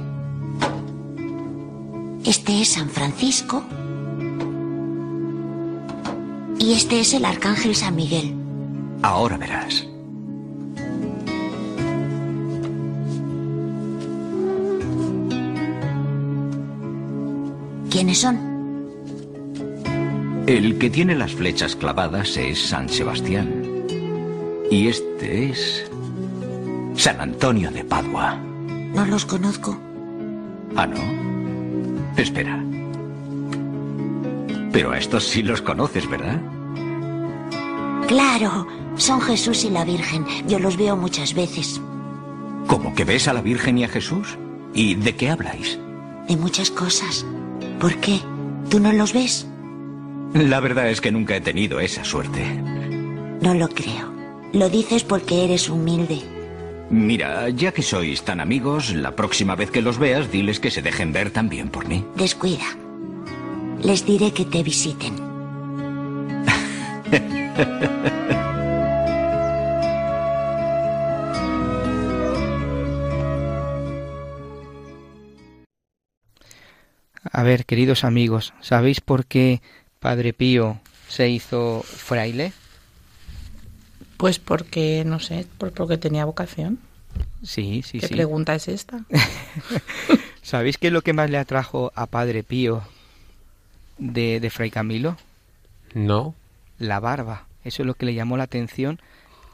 Este 2.23 2.61
es 2.61 2.69
San 2.69 2.91
Francisco. 2.91 3.65
Y 6.59 6.73
este 6.75 7.01
es 7.01 7.15
el 7.15 7.25
Arcángel 7.25 7.75
San 7.75 7.97
Miguel. 7.97 8.35
Ahora 9.01 9.39
verás. 9.39 9.87
¿Quiénes 17.89 18.19
son? 18.19 18.39
El 20.47 20.77
que 20.77 20.91
tiene 20.91 21.15
las 21.15 21.33
flechas 21.33 21.75
clavadas 21.75 22.37
es 22.37 22.61
San 22.61 22.87
Sebastián. 22.91 23.65
Y 24.71 24.89
este 24.89 25.49
es 25.49 25.91
San 26.97 27.19
Antonio 27.19 27.71
de 27.71 27.83
Padua. 27.83 28.52
No 28.95 29.07
los 29.07 29.25
conozco. 29.25 29.79
Ah, 30.77 30.87
¿no? 30.87 31.01
Espera. 32.17 32.63
Pero 34.73 34.93
a 34.93 34.99
estos 34.99 35.25
sí 35.25 35.43
los 35.43 35.61
conoces, 35.63 36.09
¿verdad? 36.09 36.41
Claro, 38.09 38.67
son 38.97 39.21
Jesús 39.21 39.65
y 39.65 39.71
la 39.71 39.85
Virgen. 39.85 40.25
Yo 40.47 40.59
los 40.59 40.77
veo 40.77 40.97
muchas 40.97 41.35
veces. 41.35 41.81
¿Cómo 42.67 42.95
que 42.95 43.05
ves 43.05 43.29
a 43.29 43.33
la 43.33 43.43
Virgen 43.43 43.79
y 43.79 43.85
a 43.85 43.89
Jesús? 43.89 44.39
¿Y 44.75 44.95
de 44.95 45.15
qué 45.15 45.31
habláis? 45.31 45.79
De 46.29 46.37
muchas 46.37 46.71
cosas. 46.71 47.27
¿Por 47.81 47.97
qué? 47.97 48.21
¿Tú 48.71 48.81
no 48.81 48.93
los 48.93 49.13
ves? 49.13 49.47
La 50.35 50.61
verdad 50.61 50.89
es 50.89 51.01
que 51.01 51.13
nunca 51.13 51.37
he 51.37 51.41
tenido 51.41 51.81
esa 51.81 52.05
suerte. 52.05 52.43
No 53.43 53.55
lo 53.55 53.69
creo. 53.69 54.11
Lo 54.53 54.69
dices 54.69 55.05
porque 55.05 55.45
eres 55.45 55.69
humilde. 55.69 56.23
Mira, 56.91 57.49
ya 57.49 57.73
que 57.73 57.83
sois 57.83 58.23
tan 58.23 58.41
amigos, 58.41 58.95
la 58.95 59.17
próxima 59.17 59.57
vez 59.57 59.71
que 59.71 59.83
los 59.83 59.99
veas, 59.99 60.31
diles 60.31 60.61
que 60.61 60.71
se 60.71 60.83
dejen 60.83 61.13
ver 61.13 61.31
también 61.31 61.69
por 61.69 61.89
mí. 61.89 62.05
Descuida. 62.17 62.67
Les 63.83 64.05
diré 64.05 64.33
que 64.33 64.45
te 64.45 64.63
visiten. 64.63 65.17
A 77.33 77.43
ver, 77.43 77.65
queridos 77.65 78.05
amigos, 78.05 78.53
¿sabéis 78.61 79.01
por 79.01 79.25
qué 79.25 79.63
Padre 80.01 80.35
Pío 80.35 80.81
se 81.09 81.31
hizo 81.31 81.83
fraile? 81.83 82.53
Pues 84.23 84.39
porque, 84.39 85.03
no 85.05 85.19
sé, 85.19 85.47
por- 85.59 85.73
porque 85.73 85.99
tenía 85.99 86.25
vocación. 86.25 86.79
Sí, 87.43 87.83
sí, 87.85 87.99
¿Qué 87.99 88.07
sí. 88.07 88.15
pregunta 88.15 88.55
es 88.55 88.69
esta? 88.69 89.01
¿Sabéis 90.43 90.79
qué 90.79 90.87
es 90.87 90.93
lo 90.93 91.03
que 91.03 91.13
más 91.13 91.29
le 91.29 91.39
atrajo 91.39 91.91
a 91.97 92.07
Padre 92.07 92.45
Pío 92.45 92.85
de, 93.99 94.39
de 94.39 94.51
Fray 94.51 94.71
Camilo? 94.71 95.17
No. 95.93 96.37
La 96.79 97.01
barba. 97.01 97.47
Eso 97.65 97.83
es 97.83 97.87
lo 97.89 97.95
que 97.95 98.07
le 98.07 98.15
llamó 98.15 98.37
la 98.37 98.45
atención 98.45 99.01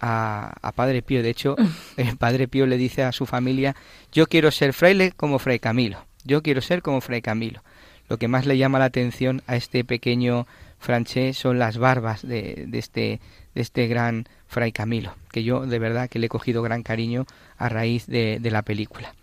a, 0.02 0.52
a 0.60 0.72
Padre 0.72 1.00
Pío. 1.00 1.22
De 1.22 1.30
hecho, 1.30 1.56
el 1.96 2.18
Padre 2.18 2.46
Pío 2.46 2.66
le 2.66 2.76
dice 2.76 3.04
a 3.04 3.12
su 3.12 3.24
familia, 3.24 3.74
yo 4.12 4.26
quiero 4.26 4.50
ser 4.50 4.74
fraile 4.74 5.12
como 5.12 5.38
Fray 5.38 5.60
Camilo. 5.60 6.04
Yo 6.24 6.42
quiero 6.42 6.60
ser 6.60 6.82
como 6.82 7.00
Fray 7.00 7.22
Camilo. 7.22 7.62
Lo 8.10 8.18
que 8.18 8.28
más 8.28 8.44
le 8.44 8.58
llama 8.58 8.78
la 8.78 8.84
atención 8.84 9.40
a 9.46 9.56
este 9.56 9.82
pequeño 9.82 10.46
francés 10.78 11.36
son 11.36 11.58
las 11.58 11.78
barbas 11.78 12.26
de, 12.26 12.64
de 12.68 12.78
este, 12.78 13.20
de 13.54 13.60
este 13.60 13.86
gran 13.86 14.28
Fray 14.46 14.72
Camilo, 14.72 15.14
que 15.30 15.44
yo 15.44 15.66
de 15.66 15.78
verdad 15.78 16.08
que 16.08 16.18
le 16.18 16.26
he 16.26 16.30
cogido 16.30 16.62
gran 16.62 16.82
cariño 16.82 17.26
a 17.56 17.68
raíz 17.68 18.06
de, 18.06 18.38
de 18.40 18.50
la 18.50 18.62
película. 18.62 19.14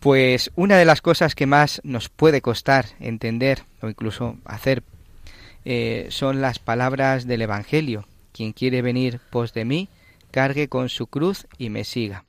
Pues 0.00 0.50
una 0.56 0.78
de 0.78 0.86
las 0.86 1.02
cosas 1.02 1.34
que 1.34 1.46
más 1.46 1.80
nos 1.84 2.08
puede 2.08 2.40
costar 2.40 2.86
entender 3.00 3.64
o 3.82 3.88
incluso 3.88 4.38
hacer 4.46 4.82
eh, 5.64 6.06
son 6.10 6.40
las 6.40 6.58
palabras 6.58 7.26
del 7.26 7.42
Evangelio. 7.42 8.06
Quien 8.32 8.52
quiere 8.52 8.80
venir 8.80 9.20
pos 9.30 9.52
de 9.52 9.64
mí, 9.64 9.88
cargue 10.30 10.68
con 10.68 10.88
su 10.88 11.06
cruz 11.06 11.46
y 11.58 11.68
me 11.68 11.84
siga. 11.84 12.24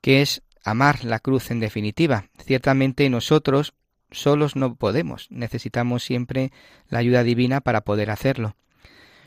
Que 0.00 0.22
es 0.22 0.42
amar 0.62 1.04
la 1.04 1.18
cruz 1.18 1.50
en 1.50 1.58
definitiva. 1.58 2.26
Ciertamente 2.44 3.10
nosotros 3.10 3.74
solos 4.10 4.56
no 4.56 4.74
podemos, 4.74 5.26
necesitamos 5.30 6.02
siempre 6.04 6.52
la 6.88 6.98
ayuda 6.98 7.22
divina 7.22 7.60
para 7.60 7.82
poder 7.82 8.10
hacerlo. 8.10 8.56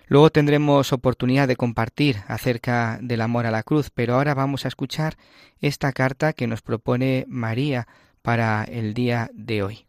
Luego 0.08 0.32
tendremos 0.32 0.92
oportunidad 0.92 1.48
de 1.48 1.56
compartir 1.56 2.18
acerca 2.28 2.98
del 3.02 3.22
amor 3.22 3.46
a 3.46 3.52
la 3.52 3.62
cruz, 3.62 3.92
pero 3.94 4.16
ahora 4.16 4.34
vamos 4.34 4.66
a 4.66 4.68
escuchar 4.68 5.18
esta 5.62 5.92
carta 5.94 6.34
que 6.34 6.48
nos 6.48 6.64
propone 6.64 7.26
María 7.28 7.88
para 8.24 8.64
el 8.64 8.96
día 8.96 9.30
de 9.34 9.62
hoy. 9.62 9.89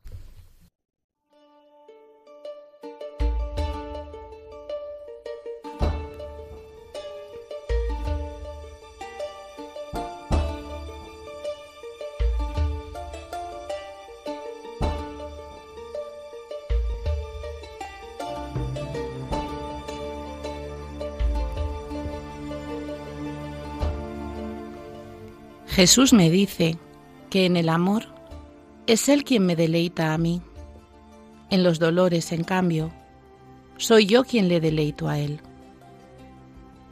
Jesús 25.81 26.13
me 26.13 26.29
dice 26.29 26.77
que 27.31 27.47
en 27.47 27.57
el 27.57 27.71
amor 27.71 28.05
es 28.87 29.09
Él 29.09 29.25
quien 29.25 29.47
me 29.47 29.57
deleita 29.57 30.13
a 30.13 30.19
mí. 30.19 30.43
En 31.49 31.65
los 31.65 31.79
dolores, 31.79 32.33
en 32.33 32.45
cambio, 32.45 32.91
soy 33.79 34.05
yo 34.05 34.25
quien 34.25 34.49
le 34.49 34.61
deleito 34.61 35.09
a 35.09 35.19
Él. 35.19 35.41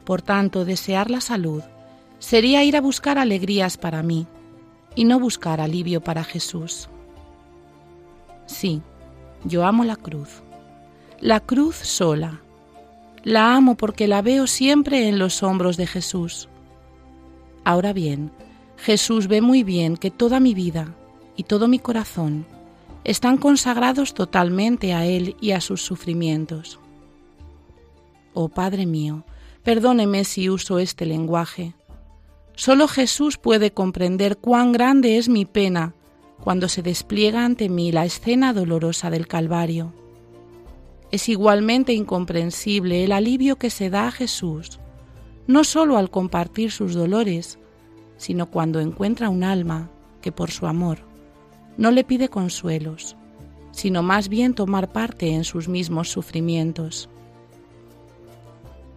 Por 0.05 0.23
tanto, 0.23 0.65
desear 0.65 1.11
la 1.11 1.21
salud 1.21 1.61
sería 2.17 2.63
ir 2.63 2.75
a 2.75 2.81
buscar 2.81 3.19
alegrías 3.19 3.77
para 3.77 4.01
mí 4.01 4.25
y 4.95 5.05
no 5.05 5.19
buscar 5.19 5.61
alivio 5.61 6.01
para 6.01 6.23
Jesús. 6.23 6.89
Sí, 8.47 8.81
yo 9.43 9.67
amo 9.67 9.83
la 9.83 9.97
cruz, 9.97 10.41
la 11.19 11.41
cruz 11.41 11.75
sola. 11.75 12.41
La 13.23 13.53
amo 13.53 13.75
porque 13.75 14.07
la 14.07 14.23
veo 14.23 14.47
siempre 14.47 15.07
en 15.07 15.19
los 15.19 15.43
hombros 15.43 15.77
de 15.77 15.85
Jesús. 15.85 16.49
Ahora 17.63 17.93
bien, 17.93 18.31
Jesús 18.81 19.27
ve 19.27 19.41
muy 19.41 19.63
bien 19.63 19.97
que 19.97 20.09
toda 20.09 20.39
mi 20.39 20.53
vida 20.53 20.95
y 21.35 21.43
todo 21.43 21.67
mi 21.67 21.79
corazón 21.79 22.45
están 23.03 23.37
consagrados 23.37 24.13
totalmente 24.13 24.93
a 24.93 25.05
Él 25.05 25.35
y 25.41 25.51
a 25.51 25.61
sus 25.61 25.81
sufrimientos. 25.81 26.79
Oh 28.33 28.47
Padre 28.47 28.85
mío, 28.85 29.25
perdóneme 29.63 30.23
si 30.23 30.49
uso 30.49 30.79
este 30.79 31.05
lenguaje. 31.05 31.73
Solo 32.55 32.87
Jesús 32.87 33.37
puede 33.37 33.71
comprender 33.71 34.37
cuán 34.37 34.71
grande 34.71 35.17
es 35.17 35.27
mi 35.27 35.45
pena 35.45 35.93
cuando 36.41 36.69
se 36.69 36.81
despliega 36.81 37.43
ante 37.43 37.67
mí 37.67 37.91
la 37.91 38.05
escena 38.05 38.53
dolorosa 38.53 39.09
del 39.09 39.27
Calvario. 39.27 39.93
Es 41.11 41.27
igualmente 41.27 41.91
incomprensible 41.91 43.03
el 43.03 43.11
alivio 43.11 43.57
que 43.57 43.69
se 43.69 43.89
da 43.89 44.07
a 44.07 44.11
Jesús, 44.11 44.79
no 45.47 45.63
sólo 45.63 45.97
al 45.97 46.09
compartir 46.09 46.71
sus 46.71 46.93
dolores, 46.93 47.58
sino 48.19 48.51
cuando 48.51 48.81
encuentra 48.81 49.29
un 49.29 49.43
alma 49.43 49.89
que 50.21 50.31
por 50.31 50.51
su 50.51 50.67
amor 50.67 50.99
no 51.77 51.89
le 51.89 52.03
pide 52.03 52.27
consuelos, 52.27 53.15
sino 53.71 54.03
más 54.03 54.27
bien 54.27 54.53
tomar 54.53 54.91
parte 54.91 55.31
en 55.31 55.45
sus 55.45 55.69
mismos 55.69 56.09
sufrimientos. 56.09 57.09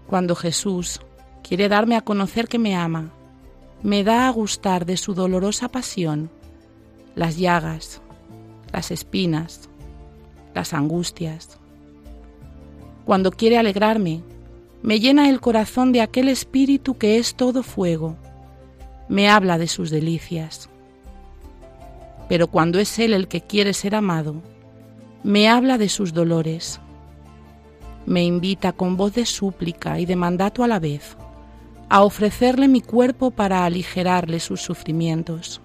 Cuando 0.09 0.35
Jesús 0.35 1.01
quiere 1.43 1.69
darme 1.69 1.95
a 1.97 2.01
conocer 2.01 2.49
que 2.49 2.59
me 2.59 2.75
ama, 2.75 3.13
me 3.85 4.03
da 4.03 4.27
a 4.27 4.31
gustar 4.31 4.85
de 4.85 4.97
su 4.97 5.15
dolorosa 5.15 5.69
pasión 5.69 6.29
las 7.15 7.39
llagas, 7.39 8.01
las 8.73 8.91
espinas, 8.91 9.69
las 10.53 10.75
angustias. 10.75 11.59
Cuando 13.05 13.31
quiere 13.31 13.59
alegrarme, 13.59 14.23
me 14.83 14.99
llena 14.99 15.29
el 15.29 15.41
corazón 15.41 15.93
de 15.93 16.01
aquel 16.01 16.29
espíritu 16.29 16.99
que 16.99 17.19
es 17.19 17.37
todo 17.37 17.63
fuego, 17.63 18.17
me 19.09 19.29
habla 19.29 19.59
de 19.59 19.69
sus 19.69 19.91
delicias. 19.91 20.69
Pero 22.29 22.47
cuando 22.47 22.79
es 22.79 22.99
Él 22.99 23.13
el 23.13 23.29
que 23.29 23.41
quiere 23.41 23.75
ser 23.75 23.95
amado, 23.95 24.37
me 25.23 25.49
habla 25.49 25.79
de 25.79 25.89
sus 25.89 26.13
dolores. 26.13 26.81
Me 28.07 28.25
invita 28.25 28.73
con 28.73 28.97
voz 28.97 29.15
de 29.15 29.27
súplica 29.27 30.01
y 30.01 30.07
de 30.07 30.17
mandato 30.17 30.65
a 30.65 30.69
la 30.69 30.79
vez 30.79 31.17
a 31.89 32.03
ofrecerle 32.05 32.69
mi 32.69 32.81
cuerpo 32.81 33.31
para 33.31 33.67
aligerarle 33.67 34.41
sus 34.41 34.63
sufrimientos. 34.63 35.61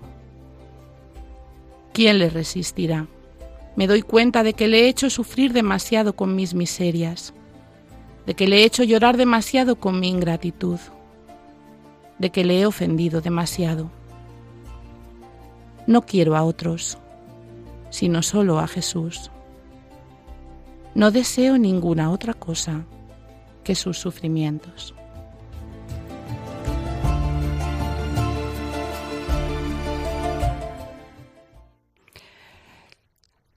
¿Quién 1.93 2.19
le 2.19 2.30
resistirá? 2.30 3.08
Me 3.78 3.88
doy 3.88 4.02
cuenta 4.02 4.43
de 4.43 4.54
que 4.54 4.67
le 4.67 4.82
he 4.82 4.89
hecho 4.89 5.10
sufrir 5.10 5.54
demasiado 5.54 6.17
con 6.17 6.36
mis 6.36 6.54
miserias, 6.54 7.34
de 8.26 8.34
que 8.34 8.45
le 8.45 8.58
he 8.58 8.65
hecho 8.65 8.84
llorar 8.84 9.15
demasiado 9.15 9.78
con 9.78 10.02
mi 10.02 10.10
ingratitud 10.10 10.80
de 12.19 12.32
que 12.32 12.43
le 12.43 12.60
he 12.60 12.65
ofendido 12.65 13.21
demasiado. 13.21 13.89
No 15.86 16.01
quiero 16.01 16.36
a 16.36 16.43
otros, 16.43 16.97
sino 17.89 18.23
solo 18.23 18.60
a 18.60 18.67
Jesús. 18.67 19.32
No 20.95 21.12
deseo 21.12 21.58
ninguna 21.58 22.12
otra 22.12 22.34
cosa 22.34 22.86
que 23.63 23.75
sus 23.75 23.97
sufrimientos. 23.97 24.93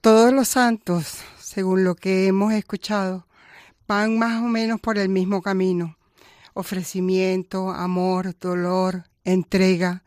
Todos 0.01 0.33
los 0.33 0.47
santos 0.47 1.23
según 1.51 1.83
lo 1.83 1.95
que 1.95 2.27
hemos 2.27 2.53
escuchado, 2.53 3.27
van 3.85 4.17
más 4.17 4.41
o 4.41 4.45
menos 4.45 4.79
por 4.79 4.97
el 4.97 5.09
mismo 5.09 5.41
camino. 5.41 5.97
Ofrecimiento, 6.53 7.71
amor, 7.71 8.37
dolor, 8.39 9.05
entrega. 9.23 10.03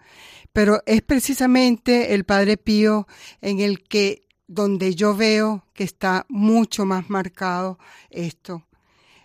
Pero 0.52 0.82
es 0.86 1.02
precisamente 1.02 2.14
el 2.14 2.24
Padre 2.24 2.56
Pío 2.56 3.06
en 3.40 3.60
el 3.60 3.82
que 3.82 4.28
donde 4.46 4.94
yo 4.94 5.16
veo 5.16 5.66
que 5.72 5.84
está 5.84 6.26
mucho 6.28 6.84
más 6.84 7.10
marcado 7.10 7.78
esto. 8.10 8.66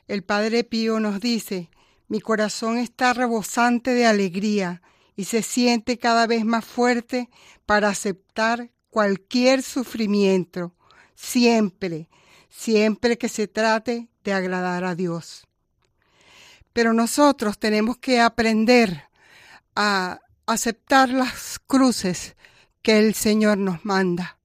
El 0.08 0.24
Padre 0.24 0.64
Pío 0.64 1.00
nos 1.00 1.20
dice, 1.20 1.70
mi 2.08 2.20
corazón 2.20 2.78
está 2.78 3.14
rebosante 3.14 3.94
de 3.94 4.06
alegría 4.06 4.82
y 5.16 5.26
se 5.26 5.44
siente 5.44 6.00
cada 6.00 6.26
vez 6.26 6.46
más 6.46 6.66
fuerte 6.66 7.30
para 7.66 7.90
aceptar 7.90 8.72
cualquier 8.90 9.62
sufrimiento, 9.62 10.74
siempre, 11.14 12.10
siempre 12.50 13.18
que 13.18 13.30
se 13.30 13.48
trate 13.48 14.10
de 14.24 14.34
agradar 14.34 14.84
a 14.84 14.96
Dios. 14.96 15.49
Pero 16.80 16.94
nosotros 16.94 17.60
tenemos 17.60 17.98
que 17.98 18.22
aprender 18.22 19.04
a 19.76 20.22
aceptar 20.46 21.10
las 21.10 21.60
cruces 21.60 22.38
que 22.82 23.00
el 23.00 23.16
Señor 23.16 23.58
nos 23.58 23.84
manda. 23.84 24.40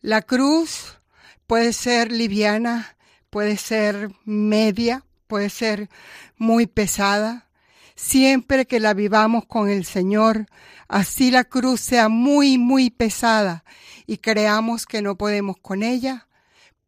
La 0.00 0.22
cruz 0.22 0.98
puede 1.46 1.74
ser 1.74 2.10
liviana, 2.10 2.96
puede 3.28 3.58
ser 3.58 4.10
media, 4.24 5.04
puede 5.26 5.50
ser 5.50 5.90
muy 6.38 6.66
pesada. 6.66 7.50
Siempre 7.94 8.64
que 8.64 8.80
la 8.80 8.94
vivamos 8.94 9.44
con 9.44 9.68
el 9.68 9.84
Señor, 9.84 10.46
así 10.88 11.30
la 11.30 11.44
cruz 11.44 11.82
sea 11.82 12.08
muy, 12.08 12.56
muy 12.56 12.88
pesada 12.88 13.62
y 14.06 14.16
creamos 14.16 14.86
que 14.86 15.02
no 15.02 15.18
podemos 15.18 15.58
con 15.58 15.82
ella, 15.82 16.28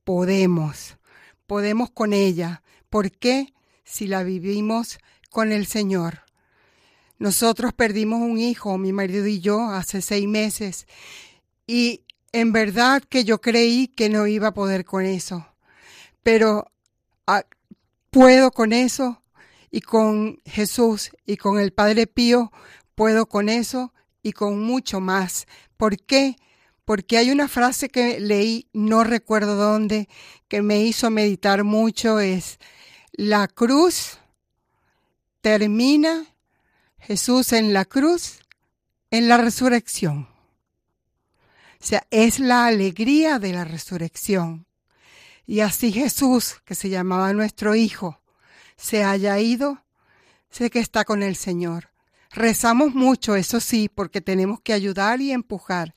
podemos, 0.05 0.97
podemos 1.47 1.91
con 1.91 2.15
ella. 2.15 2.63
¿Por 2.89 3.11
qué? 3.11 3.53
Si 3.91 4.07
la 4.07 4.23
vivimos 4.23 4.99
con 5.31 5.51
el 5.51 5.67
Señor. 5.67 6.21
Nosotros 7.19 7.73
perdimos 7.73 8.21
un 8.21 8.39
hijo, 8.39 8.79
mi 8.79 8.93
marido 8.93 9.27
y 9.27 9.41
yo, 9.41 9.63
hace 9.69 10.01
seis 10.01 10.29
meses, 10.29 10.87
y 11.67 12.05
en 12.33 12.53
verdad 12.53 13.03
que 13.03 13.25
yo 13.25 13.41
creí 13.41 13.89
que 13.89 14.09
no 14.09 14.29
iba 14.29 14.49
a 14.49 14.55
poder 14.55 14.85
con 14.85 15.05
eso, 15.05 15.45
pero 16.23 16.71
ah, 17.27 17.45
puedo 18.11 18.53
con 18.53 18.73
eso 18.73 19.23
y 19.73 19.81
con 19.81 20.39
Jesús 20.47 21.11
y 21.27 21.37
con 21.37 21.59
el 21.59 21.73
Padre 21.73 22.07
Pío, 22.07 22.53
puedo 22.95 23.27
con 23.27 23.49
eso 23.49 23.93
y 24.23 24.33
con 24.33 24.63
mucho 24.63 25.01
más. 25.01 25.47
¿Por 25.77 25.99
qué? 25.99 26.37
Porque 26.85 27.19
hay 27.19 27.31
una 27.31 27.49
frase 27.49 27.89
que 27.89 28.21
leí, 28.21 28.69
no 28.73 29.03
recuerdo 29.03 29.57
dónde, 29.57 30.09
que 30.49 30.63
me 30.63 30.81
hizo 30.81 31.11
meditar 31.11 31.65
mucho, 31.65 32.21
es, 32.21 32.59
la 33.21 33.49
cruz 33.49 34.17
termina, 35.43 36.25
Jesús 37.01 37.53
en 37.53 37.75
la 37.75 37.85
cruz, 37.85 38.39
en 39.11 39.29
la 39.29 39.37
resurrección. 39.37 40.27
O 41.83 41.85
sea, 41.85 42.07
es 42.11 42.39
la 42.39 42.65
alegría 42.65 43.39
de 43.39 43.53
la 43.53 43.65
resurrección. 43.65 44.65
Y 45.45 45.61
así 45.61 45.93
Jesús, 45.93 46.63
que 46.65 46.75
se 46.75 46.89
llamaba 46.89 47.35
nuestro 47.35 47.75
Hijo, 47.75 48.23
se 48.79 49.05
haya 49.05 49.39
ido, 49.39 49.85
sé 50.49 50.71
que 50.71 50.79
está 50.79 51.05
con 51.05 51.23
el 51.23 51.37
Señor. 51.37 51.91
Rezamos 52.31 52.95
mucho, 52.95 53.37
eso 53.37 53.61
sí, 53.61 53.91
porque 53.95 54.23
tenemos 54.23 54.63
que 54.63 54.73
ayudar 54.73 55.21
y 55.21 55.33
empujar. 55.33 55.95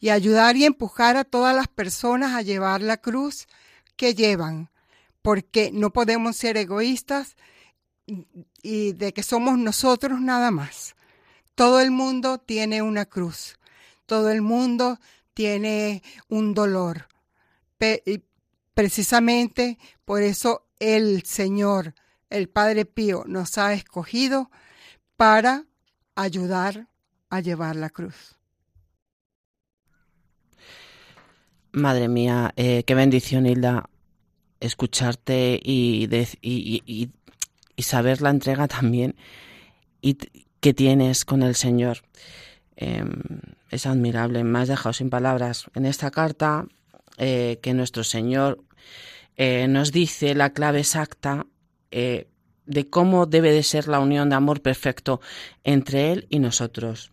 Y 0.00 0.08
ayudar 0.08 0.56
y 0.56 0.64
empujar 0.64 1.16
a 1.18 1.22
todas 1.22 1.54
las 1.54 1.68
personas 1.68 2.32
a 2.32 2.42
llevar 2.42 2.80
la 2.80 2.96
cruz 2.96 3.46
que 3.94 4.16
llevan. 4.16 4.70
Porque 5.24 5.70
no 5.72 5.90
podemos 5.90 6.36
ser 6.36 6.58
egoístas 6.58 7.34
y 8.62 8.92
de 8.92 9.14
que 9.14 9.22
somos 9.22 9.56
nosotros 9.56 10.20
nada 10.20 10.50
más. 10.50 10.96
Todo 11.54 11.80
el 11.80 11.90
mundo 11.90 12.36
tiene 12.36 12.82
una 12.82 13.06
cruz. 13.06 13.58
Todo 14.04 14.30
el 14.30 14.42
mundo 14.42 14.98
tiene 15.32 16.02
un 16.28 16.52
dolor. 16.52 17.08
precisamente 18.74 19.78
por 20.04 20.20
eso 20.20 20.66
el 20.78 21.22
Señor, 21.22 21.94
el 22.28 22.50
Padre 22.50 22.84
Pío, 22.84 23.24
nos 23.26 23.56
ha 23.56 23.72
escogido 23.72 24.50
para 25.16 25.64
ayudar 26.16 26.88
a 27.30 27.40
llevar 27.40 27.76
la 27.76 27.88
cruz. 27.88 28.36
Madre 31.72 32.08
mía, 32.08 32.52
eh, 32.56 32.84
qué 32.84 32.94
bendición, 32.94 33.46
Hilda, 33.46 33.88
escucharte 34.60 35.60
y, 35.62 36.08
y, 36.42 37.10
y, 37.76 37.82
saber 37.82 38.22
la 38.22 38.30
entrega 38.30 38.68
también 38.68 39.16
y 40.00 40.18
que 40.60 40.74
tienes 40.74 41.24
con 41.24 41.42
el 41.42 41.54
Señor. 41.54 41.98
Em, 42.76 43.10
es 43.70 43.86
admirable, 43.86 44.44
me 44.44 44.60
has 44.60 44.68
dejado 44.68 44.92
sin 44.92 45.10
palabras. 45.10 45.66
En 45.74 45.86
esta 45.86 46.10
carta 46.10 46.66
eh, 47.18 47.58
que 47.62 47.74
nuestro 47.74 48.04
Señor 48.04 48.64
eh, 49.36 49.66
nos 49.68 49.92
dice 49.92 50.34
la 50.34 50.50
clave 50.50 50.80
exacta 50.80 51.46
eh, 51.90 52.28
de 52.66 52.88
cómo 52.88 53.26
debe 53.26 53.52
de 53.52 53.62
ser 53.62 53.88
la 53.88 54.00
unión 54.00 54.30
de 54.30 54.36
amor 54.36 54.62
perfecto 54.62 55.20
entre 55.64 56.12
Él 56.12 56.26
y 56.30 56.38
nosotros. 56.38 57.10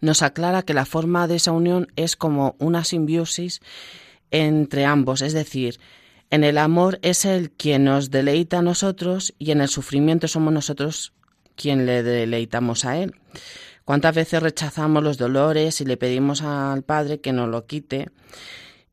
Nos 0.00 0.22
aclara 0.22 0.62
que 0.62 0.74
la 0.74 0.86
forma 0.86 1.28
de 1.28 1.36
esa 1.36 1.52
unión 1.52 1.88
es 1.96 2.16
como 2.16 2.56
una 2.58 2.84
simbiosis 2.84 3.60
entre 4.30 4.84
ambos, 4.84 5.22
es 5.22 5.32
decir, 5.32 5.78
en 6.30 6.44
el 6.44 6.58
amor 6.58 6.98
es 7.02 7.24
Él 7.24 7.50
quien 7.50 7.84
nos 7.84 8.10
deleita 8.10 8.58
a 8.58 8.62
nosotros 8.62 9.34
y 9.38 9.50
en 9.50 9.60
el 9.60 9.68
sufrimiento 9.68 10.28
somos 10.28 10.52
nosotros 10.52 11.12
quien 11.54 11.86
le 11.86 12.02
deleitamos 12.02 12.84
a 12.84 12.98
Él. 12.98 13.14
¿Cuántas 13.84 14.14
veces 14.14 14.42
rechazamos 14.42 15.02
los 15.02 15.16
dolores 15.18 15.80
y 15.80 15.84
le 15.84 15.96
pedimos 15.96 16.42
al 16.42 16.82
Padre 16.82 17.20
que 17.20 17.32
nos 17.32 17.48
lo 17.48 17.66
quite? 17.66 18.10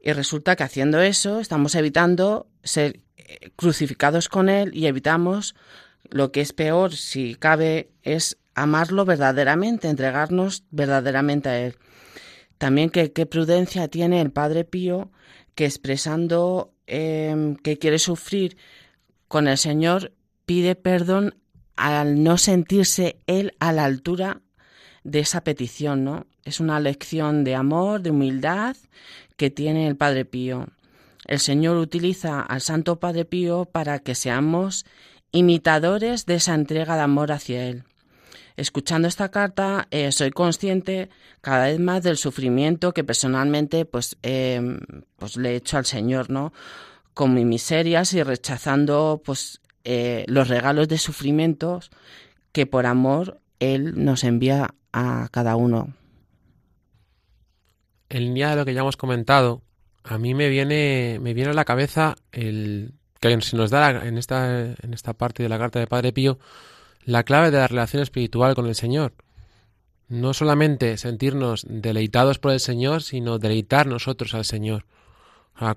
Y 0.01 0.11
resulta 0.13 0.55
que 0.55 0.63
haciendo 0.63 1.01
eso 1.01 1.39
estamos 1.39 1.75
evitando 1.75 2.47
ser 2.63 3.01
eh, 3.17 3.51
crucificados 3.55 4.29
con 4.29 4.49
Él 4.49 4.71
y 4.75 4.85
evitamos 4.85 5.55
lo 6.09 6.31
que 6.31 6.41
es 6.41 6.53
peor, 6.53 6.93
si 6.93 7.35
cabe, 7.35 7.89
es 8.03 8.37
amarlo 8.53 9.05
verdaderamente, 9.05 9.89
entregarnos 9.89 10.63
verdaderamente 10.69 11.49
a 11.49 11.59
Él. 11.59 11.77
También 12.57 12.89
qué, 12.89 13.25
prudencia 13.25 13.87
tiene 13.87 14.21
el 14.21 14.31
Padre 14.31 14.63
Pío 14.63 15.11
que 15.55 15.65
expresando 15.65 16.72
em, 16.87 17.55
que 17.55 17.77
quiere 17.77 17.99
sufrir 17.99 18.57
con 19.27 19.47
el 19.47 19.57
Señor 19.57 20.11
pide 20.45 20.75
perdón 20.75 21.35
al 21.75 22.23
no 22.23 22.37
sentirse 22.37 23.17
Él 23.25 23.53
a 23.59 23.71
la 23.71 23.85
altura 23.85 24.41
de 25.03 25.19
esa 25.19 25.43
petición, 25.43 26.03
¿no? 26.03 26.27
Es 26.43 26.59
una 26.59 26.79
lección 26.79 27.43
de 27.43 27.55
amor, 27.55 28.01
de 28.01 28.11
humildad 28.11 28.75
que 29.37 29.49
tiene 29.49 29.87
el 29.87 29.95
Padre 29.95 30.25
Pío. 30.25 30.67
El 31.25 31.39
Señor 31.39 31.77
utiliza 31.77 32.41
al 32.41 32.61
Santo 32.61 32.99
Padre 32.99 33.25
Pío 33.25 33.65
para 33.65 33.99
que 33.99 34.15
seamos 34.15 34.85
imitadores 35.31 36.25
de 36.25 36.35
esa 36.35 36.53
entrega 36.53 36.95
de 36.95 37.01
amor 37.01 37.31
hacia 37.31 37.67
Él. 37.67 37.83
Escuchando 38.55 39.07
esta 39.07 39.29
carta, 39.29 39.87
eh, 39.89 40.11
soy 40.11 40.31
consciente 40.31 41.09
cada 41.41 41.65
vez 41.65 41.79
más 41.79 42.03
del 42.03 42.17
sufrimiento 42.17 42.93
que 42.93 43.03
personalmente 43.03 43.85
pues, 43.85 44.17
em, 44.21 44.79
pues 45.17 45.37
le 45.37 45.51
he 45.51 45.55
hecho 45.55 45.77
al 45.77 45.85
Señor, 45.85 46.29
¿no? 46.29 46.53
Con 47.13 47.33
mis 47.33 47.45
miserias 47.45 48.13
y 48.13 48.21
rechazando 48.21 49.21
pues, 49.25 49.61
eh, 49.83 50.25
los 50.27 50.47
regalos 50.47 50.87
de 50.87 50.97
sufrimientos 50.97 51.89
que 52.51 52.65
por 52.67 52.85
amor 52.85 53.39
Él 53.59 54.03
nos 54.03 54.23
envía 54.23 54.75
a 54.91 55.27
cada 55.31 55.55
uno. 55.55 55.93
En 58.09 58.25
línea 58.25 58.51
de 58.51 58.55
lo 58.57 58.65
que 58.65 58.75
ya 58.75 58.81
hemos 58.81 58.97
comentado, 58.97 59.63
a 60.03 60.19
mí 60.19 60.35
me 60.35 60.49
viene, 60.49 61.17
me 61.19 61.33
viene 61.33 61.49
a 61.51 61.55
la 61.55 61.65
cabeza 61.65 62.15
el 62.31 62.93
que 63.19 63.41
se 63.41 63.55
nos 63.55 63.71
da 63.71 64.05
en 64.05 64.17
esta, 64.17 64.65
en 64.65 64.93
esta 64.93 65.13
parte 65.13 65.41
de 65.41 65.49
la 65.49 65.57
carta 65.57 65.79
de 65.79 65.87
Padre 65.87 66.11
Pío 66.11 66.37
la 67.05 67.23
clave 67.23 67.51
de 67.51 67.57
la 67.57 67.67
relación 67.67 68.01
espiritual 68.01 68.55
con 68.55 68.67
el 68.67 68.75
Señor. 68.75 69.13
No 70.07 70.33
solamente 70.33 70.97
sentirnos 70.97 71.65
deleitados 71.67 72.39
por 72.39 72.51
el 72.51 72.59
Señor, 72.59 73.01
sino 73.01 73.39
deleitar 73.39 73.87
nosotros 73.87 74.33
al 74.33 74.45
Señor. 74.45 74.85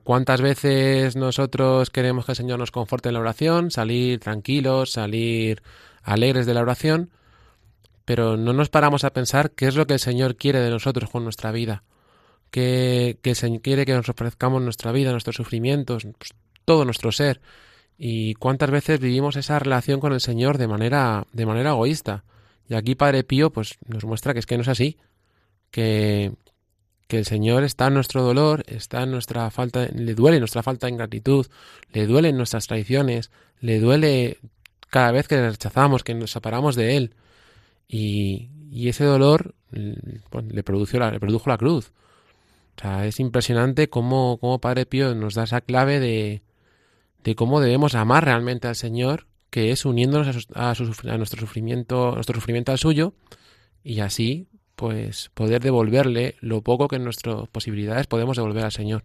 ¿Cuántas 0.04 0.40
veces 0.40 1.16
nosotros 1.16 1.90
queremos 1.90 2.24
que 2.24 2.32
el 2.32 2.36
Señor 2.36 2.58
nos 2.58 2.70
conforte 2.70 3.10
en 3.10 3.14
la 3.14 3.20
oración, 3.20 3.70
salir 3.70 4.18
tranquilos, 4.20 4.92
salir 4.92 5.62
alegres 6.02 6.46
de 6.46 6.54
la 6.54 6.62
oración, 6.62 7.10
pero 8.04 8.36
no 8.36 8.52
nos 8.52 8.70
paramos 8.70 9.04
a 9.04 9.12
pensar 9.12 9.50
qué 9.50 9.66
es 9.66 9.76
lo 9.76 9.86
que 9.86 9.94
el 9.94 10.00
Señor 10.00 10.36
quiere 10.36 10.60
de 10.60 10.70
nosotros 10.70 11.10
con 11.10 11.24
nuestra 11.24 11.52
vida, 11.52 11.82
que, 12.50 13.18
que 13.22 13.34
Señor 13.34 13.60
quiere 13.60 13.84
que 13.84 13.92
nos 13.92 14.08
ofrezcamos 14.08 14.62
nuestra 14.62 14.92
vida, 14.92 15.10
nuestros 15.10 15.36
sufrimientos, 15.36 16.06
pues, 16.16 16.32
todo 16.64 16.84
nuestro 16.84 17.12
ser. 17.12 17.40
Y 17.98 18.34
cuántas 18.34 18.70
veces 18.70 19.00
vivimos 19.00 19.36
esa 19.36 19.58
relación 19.58 20.00
con 20.00 20.12
el 20.12 20.20
Señor 20.20 20.58
de 20.58 20.68
manera, 20.68 21.26
de 21.32 21.46
manera 21.46 21.70
egoísta. 21.70 22.24
Y 22.68 22.74
aquí 22.74 22.94
Padre 22.94 23.24
Pío 23.24 23.50
pues, 23.50 23.78
nos 23.86 24.04
muestra 24.04 24.32
que 24.32 24.40
es 24.40 24.46
que 24.46 24.56
no 24.56 24.62
es 24.62 24.68
así, 24.68 24.98
que, 25.70 26.32
que 27.08 27.18
el 27.18 27.24
Señor 27.24 27.64
está 27.64 27.86
en 27.86 27.94
nuestro 27.94 28.22
dolor, 28.22 28.64
está 28.66 29.02
en 29.02 29.12
nuestra 29.12 29.50
falta, 29.50 29.86
le 29.94 30.14
duele 30.14 30.38
nuestra 30.40 30.62
falta 30.62 30.86
de 30.86 30.92
ingratitud, 30.92 31.46
le 31.92 32.06
duelen 32.06 32.36
nuestras 32.36 32.66
traiciones, 32.66 33.30
le 33.60 33.80
duele 33.80 34.38
cada 34.90 35.12
vez 35.12 35.28
que 35.28 35.36
le 35.36 35.50
rechazamos, 35.50 36.04
que 36.04 36.14
nos 36.14 36.30
separamos 36.30 36.76
de 36.76 36.96
Él. 36.96 37.14
Y, 37.88 38.50
ese 38.88 39.04
dolor 39.04 39.54
le, 39.70 40.62
produjo 40.62 40.98
la, 40.98 41.18
produjo 41.18 41.48
la 41.48 41.56
cruz. 41.56 41.92
O 42.76 42.80
sea, 42.80 43.06
es 43.06 43.20
impresionante 43.20 43.88
cómo, 43.88 44.38
cómo 44.38 44.60
Padre 44.60 44.84
Pío 44.84 45.14
nos 45.14 45.34
da 45.34 45.44
esa 45.44 45.62
clave 45.62 45.98
de, 45.98 46.42
de 47.26 47.34
cómo 47.34 47.60
debemos 47.60 47.96
amar 47.96 48.24
realmente 48.24 48.68
al 48.68 48.76
Señor, 48.76 49.26
que 49.50 49.72
es 49.72 49.84
uniéndonos 49.84 50.48
a, 50.54 50.70
a 50.70 51.18
nuestro 51.18 51.40
sufrimiento, 51.40 52.10
a 52.10 52.14
nuestro 52.14 52.36
sufrimiento 52.36 52.70
al 52.70 52.78
suyo, 52.78 53.14
y 53.82 53.98
así 53.98 54.46
pues 54.76 55.32
poder 55.34 55.60
devolverle 55.60 56.36
lo 56.40 56.62
poco 56.62 56.86
que 56.86 56.96
en 56.96 57.04
nuestras 57.04 57.48
posibilidades 57.48 58.06
podemos 58.06 58.36
devolver 58.36 58.64
al 58.64 58.70
Señor. 58.70 59.02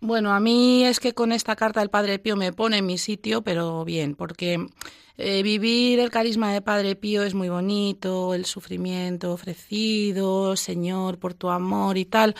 Bueno, 0.00 0.34
a 0.34 0.40
mí 0.40 0.84
es 0.84 1.00
que 1.00 1.14
con 1.14 1.32
esta 1.32 1.56
carta 1.56 1.80
del 1.80 1.88
Padre 1.88 2.18
Pío 2.18 2.36
me 2.36 2.52
pone 2.52 2.76
en 2.76 2.86
mi 2.86 2.98
sitio, 2.98 3.40
pero 3.40 3.86
bien, 3.86 4.16
porque 4.16 4.66
eh, 5.16 5.42
vivir 5.42 5.98
el 5.98 6.10
carisma 6.10 6.52
de 6.52 6.60
Padre 6.60 6.94
Pío 6.94 7.22
es 7.22 7.32
muy 7.32 7.48
bonito, 7.48 8.34
el 8.34 8.44
sufrimiento 8.44 9.32
ofrecido, 9.32 10.56
Señor, 10.56 11.18
por 11.18 11.32
tu 11.32 11.48
amor 11.48 11.96
y 11.96 12.04
tal, 12.04 12.34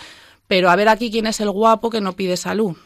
pero 0.47 0.69
a 0.69 0.77
ver 0.77 0.91
aquí 0.91 1.11
quién 1.11 1.27
es 1.27 1.41
el 1.41 1.51
guapo 1.51 1.89
que 1.89 2.03
no 2.03 2.13
pide 2.13 2.37
salud. 2.37 2.77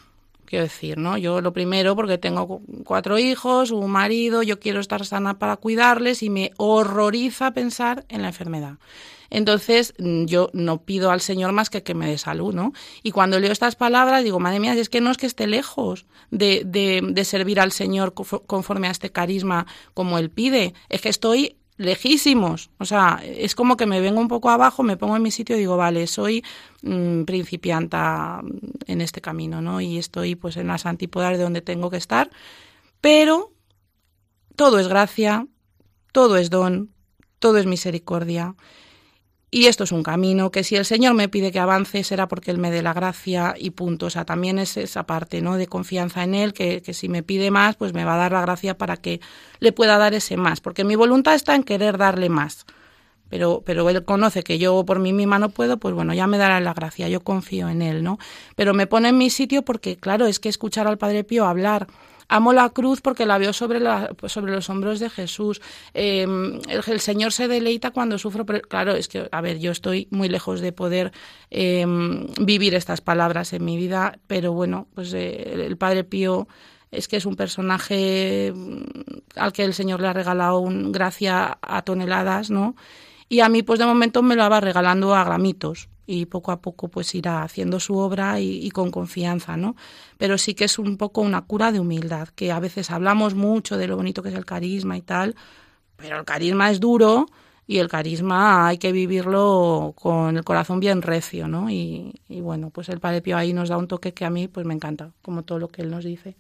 Quiero 0.53 0.65
decir, 0.65 0.99
¿no? 0.99 1.17
Yo 1.17 1.41
lo 1.41 1.55
primero, 1.55 1.97
porque 1.97 2.19
tengo 2.19 2.61
cuatro 2.85 3.17
hijos, 3.17 3.71
un 3.71 3.91
marido, 3.91 4.43
yo 4.43 4.61
quiero 4.61 4.81
estar 4.81 5.07
sana 5.07 5.39
para 5.39 5.57
cuidarles 5.57 6.23
y 6.23 6.29
me 6.29 6.51
horroriza 6.59 7.53
pensar 7.53 8.05
en 8.11 8.21
la 8.21 8.29
enfermedad. 8.29 8.75
Entonces, 9.31 9.95
mm, 9.99 10.27
yo 10.27 10.51
no 10.53 10.83
pido 10.83 11.11
al 11.11 11.23
Señor 11.23 11.53
más 11.53 11.71
que 11.71 11.83
que 11.83 11.95
me 11.95 12.07
dé 12.07 12.19
salud, 12.19 12.53
¿no? 12.53 12.75
Y 13.03 13.13
cuando 13.13 13.41
leo 13.41 13.51
estas 13.51 13.77
palabras, 13.77 14.25
digo, 14.25 14.41
madre 14.41 14.61
mía, 14.61 14.75
es 14.75 14.91
que 14.91 15.01
no 15.01 15.11
es 15.11 15.17
que 15.17 15.25
esté 15.25 15.47
lejos 15.47 16.05
de, 16.31 16.65
de, 16.67 17.01
de 17.03 17.25
servir 17.25 17.59
al 17.59 17.73
Señor 17.73 18.13
conforme 18.13 18.89
a 18.89 18.91
este 18.91 19.11
carisma 19.11 19.67
como 19.95 20.19
Él 20.19 20.29
pide, 20.29 20.75
es 20.91 21.01
que 21.01 21.09
estoy 21.09 21.57
lejísimos. 21.77 22.71
O 22.79 22.85
sea, 22.85 23.21
es 23.25 23.55
como 23.55 23.77
que 23.77 23.87
me 23.87 24.01
vengo 24.01 24.21
un 24.21 24.29
poco 24.29 24.51
abajo, 24.51 24.83
me 24.83 24.97
pongo 24.97 25.17
en 25.17 25.23
mi 25.23 25.31
sitio 25.31 25.57
y 25.57 25.61
digo, 25.61 25.77
vale, 25.77 26.07
soy 26.07 26.45
mm, 26.83 27.25
principianta 27.25 28.41
en 28.87 29.01
este 29.01 29.21
camino, 29.21 29.63
¿no? 29.63 29.81
Y 29.81 29.99
estoy 29.99 30.35
pues 30.35 30.57
en 30.57 30.69
las 30.69 30.87
antípodas 30.87 31.37
de 31.37 31.43
donde 31.43 31.63
tengo 31.63 31.91
que 31.91 31.97
estar. 31.97 32.31
Pero 33.01 33.53
todo 34.57 34.79
es 34.79 34.89
gracia, 34.89 35.47
todo 36.13 36.37
es 36.37 36.51
don, 36.51 36.91
todo 37.39 37.59
es 37.59 37.67
misericordia. 37.67 38.55
Y 39.55 39.67
esto 39.67 39.85
es 39.85 39.93
un 39.93 40.03
camino 40.03 40.51
que 40.51 40.65
si 40.65 40.77
el 40.77 40.87
Señor 40.87 41.13
me 41.13 41.29
pide 41.29 41.53
que 41.53 41.59
avance 41.59 42.05
será 42.05 42.27
porque 42.27 42.51
Él 42.51 42.57
me 42.57 42.71
dé 42.71 42.81
la 42.81 42.95
gracia 42.95 43.55
y 43.59 43.69
punto. 43.69 44.07
O 44.07 44.11
sea, 44.11 44.25
también 44.25 44.59
es 44.59 44.79
esa 44.79 45.03
parte, 45.03 45.43
¿no? 45.43 45.59
De 45.59 45.67
confianza 45.67 46.25
en 46.25 46.35
Él, 46.35 46.55
que, 46.55 46.81
que, 46.81 46.95
si 46.95 47.11
me 47.11 47.23
pide 47.23 47.51
más, 47.51 47.77
pues 47.77 47.93
me 47.93 48.07
va 48.07 48.15
a 48.15 48.17
dar 48.17 48.33
la 48.33 48.41
gracia 48.41 48.79
para 48.79 48.97
que 48.97 49.21
le 49.61 49.73
pueda 49.73 49.99
dar 49.99 50.15
ese 50.15 50.39
más. 50.39 50.63
Porque 50.63 50.85
mi 50.85 50.97
voluntad 50.97 51.35
está 51.35 51.55
en 51.55 51.65
querer 51.65 51.99
darle 51.99 52.31
más. 52.31 52.65
Pero, 53.29 53.63
pero 53.67 53.91
Él 53.91 54.03
conoce 54.07 54.43
que 54.43 54.59
yo 54.59 54.87
por 54.87 55.01
mí 55.01 55.13
misma 55.13 55.39
no 55.39 55.51
puedo, 55.51 55.77
pues 55.77 55.95
bueno, 55.95 56.15
ya 56.15 56.27
me 56.27 56.39
dará 56.39 56.59
la 56.61 56.73
gracia, 56.73 57.11
yo 57.11 57.21
confío 57.21 57.69
en 57.69 57.83
Él, 57.83 58.03
¿no? 58.03 58.19
Pero 58.57 58.73
me 58.73 58.87
pone 58.87 59.11
en 59.11 59.19
mi 59.19 59.29
sitio 59.29 59.63
porque, 59.63 59.99
claro, 59.99 60.27
es 60.27 60.41
que 60.41 60.49
escuchar 60.49 60.87
al 60.87 60.97
Padre 60.97 61.25
Pío 61.25 61.45
hablar 61.45 61.89
Amo 62.29 62.53
la 62.53 62.71
cruz 62.71 63.01
porque 63.01 63.27
la 63.27 63.39
veo 63.39 63.53
sobre, 63.53 63.81
sobre 64.27 64.53
los 64.53 64.71
hombros 64.71 65.01
de 65.01 65.11
Jesús. 65.11 65.61
Em, 65.95 66.61
el, 66.69 67.01
Señor 67.01 67.33
se 67.33 67.49
deleita 67.49 67.91
cuando 67.91 68.19
sufro. 68.19 68.45
claro, 68.45 68.95
es 68.95 69.09
que, 69.09 69.29
a 69.31 69.41
ver, 69.41 69.59
yo 69.59 69.71
estoy 69.71 70.09
muy 70.11 70.29
lejos 70.29 70.61
de 70.61 70.73
poder 70.73 71.13
em, 71.51 72.27
vivir 72.41 72.75
estas 72.75 73.01
palabras 73.01 73.53
en 73.53 73.65
mi 73.65 73.77
vida, 73.77 74.19
pero 74.27 74.53
bueno, 74.53 74.89
pues 74.95 75.13
eh, 75.15 75.53
el 75.55 75.77
Padre 75.77 76.05
Pío 76.05 76.49
es 76.91 77.09
que 77.09 77.17
es 77.17 77.27
un 77.27 77.37
personaje 77.37 78.53
mm, 78.55 78.83
al 79.37 79.53
que 79.53 79.65
el 79.65 79.75
Señor 79.75 80.01
le 80.01 80.09
ha 80.09 80.13
regalado 80.13 80.61
un, 80.61 80.93
gracia 80.93 81.59
a 81.61 81.83
toneladas, 81.83 82.51
¿no? 82.51 82.77
Y 83.29 83.41
a 83.41 83.49
mí, 83.49 83.63
pues 83.63 83.79
de 83.79 83.87
momento 83.87 84.23
me 84.23 84.37
lo 84.37 84.49
va 84.49 84.61
regalando 84.61 85.15
a 85.15 85.25
gramitos 85.25 85.89
y 86.13 86.27
poco 86.27 86.53
a 86.53 86.61
poco 86.61 86.89
pues 86.89 87.15
irá 87.15 87.43
haciendo 87.43 87.81
su 87.81 87.97
obra 87.97 88.39
y, 88.41 88.71
con 88.71 88.91
confianza, 88.91 89.57
¿no? 89.57 89.77
Pero 90.19 90.37
sí 90.39 90.55
que 90.55 90.65
es 90.65 90.79
un 90.79 90.97
poco 90.99 91.23
una 91.23 91.43
cura 91.43 91.73
de 91.73 91.81
humildad, 91.81 92.29
que 92.29 92.53
a 92.53 92.61
veces 92.61 92.91
hablamos 92.91 93.35
mucho 93.35 93.79
de 93.79 93.89
lo 93.89 93.97
bonito 93.97 94.23
que 94.23 94.29
es 94.29 94.35
el 94.35 94.45
carisma 94.45 94.97
y 94.97 95.03
tal, 95.03 95.35
pero 95.97 96.19
el 96.19 96.25
carisma 96.25 96.71
es 96.71 96.81
duro 96.81 97.27
y 97.67 97.79
el 97.79 97.89
carisma 97.89 98.69
hay 98.69 98.79
que 98.79 98.93
vivirlo 98.93 99.95
con 99.97 100.37
el 100.37 100.45
corazón 100.45 100.81
bien 100.81 101.01
recio, 101.01 101.49
¿no? 101.49 101.71
Y, 101.71 102.21
y 102.29 102.41
bueno, 102.43 102.71
pues 102.71 102.89
el 102.91 103.01
Padre 103.01 103.23
Pío 103.23 103.37
ahí 103.39 103.53
nos 103.55 103.69
da 103.71 103.79
un 103.79 103.89
toque 103.89 104.13
que 104.13 104.25
a 104.25 104.31
mí 104.31 104.49
pues 104.49 104.67
me 104.67 104.75
encanta, 104.75 105.13
como 105.23 105.45
todo 105.45 105.59
lo 105.59 105.69
que 105.69 105.83
él 105.83 105.91
nos 105.91 106.05
dice. 106.05 106.37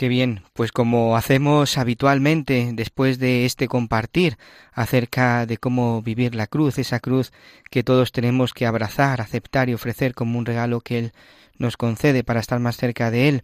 Qué 0.00 0.08
bien, 0.08 0.44
pues 0.54 0.72
como 0.72 1.14
hacemos 1.14 1.76
habitualmente 1.76 2.70
después 2.72 3.18
de 3.18 3.44
este 3.44 3.68
compartir 3.68 4.38
acerca 4.72 5.44
de 5.44 5.58
cómo 5.58 6.00
vivir 6.00 6.34
la 6.34 6.46
cruz, 6.46 6.78
esa 6.78 7.00
cruz 7.00 7.32
que 7.70 7.82
todos 7.82 8.10
tenemos 8.10 8.54
que 8.54 8.64
abrazar, 8.64 9.20
aceptar 9.20 9.68
y 9.68 9.74
ofrecer 9.74 10.14
como 10.14 10.38
un 10.38 10.46
regalo 10.46 10.80
que 10.80 10.98
Él 10.98 11.12
nos 11.58 11.76
concede 11.76 12.24
para 12.24 12.40
estar 12.40 12.60
más 12.60 12.78
cerca 12.78 13.10
de 13.10 13.28
Él. 13.28 13.42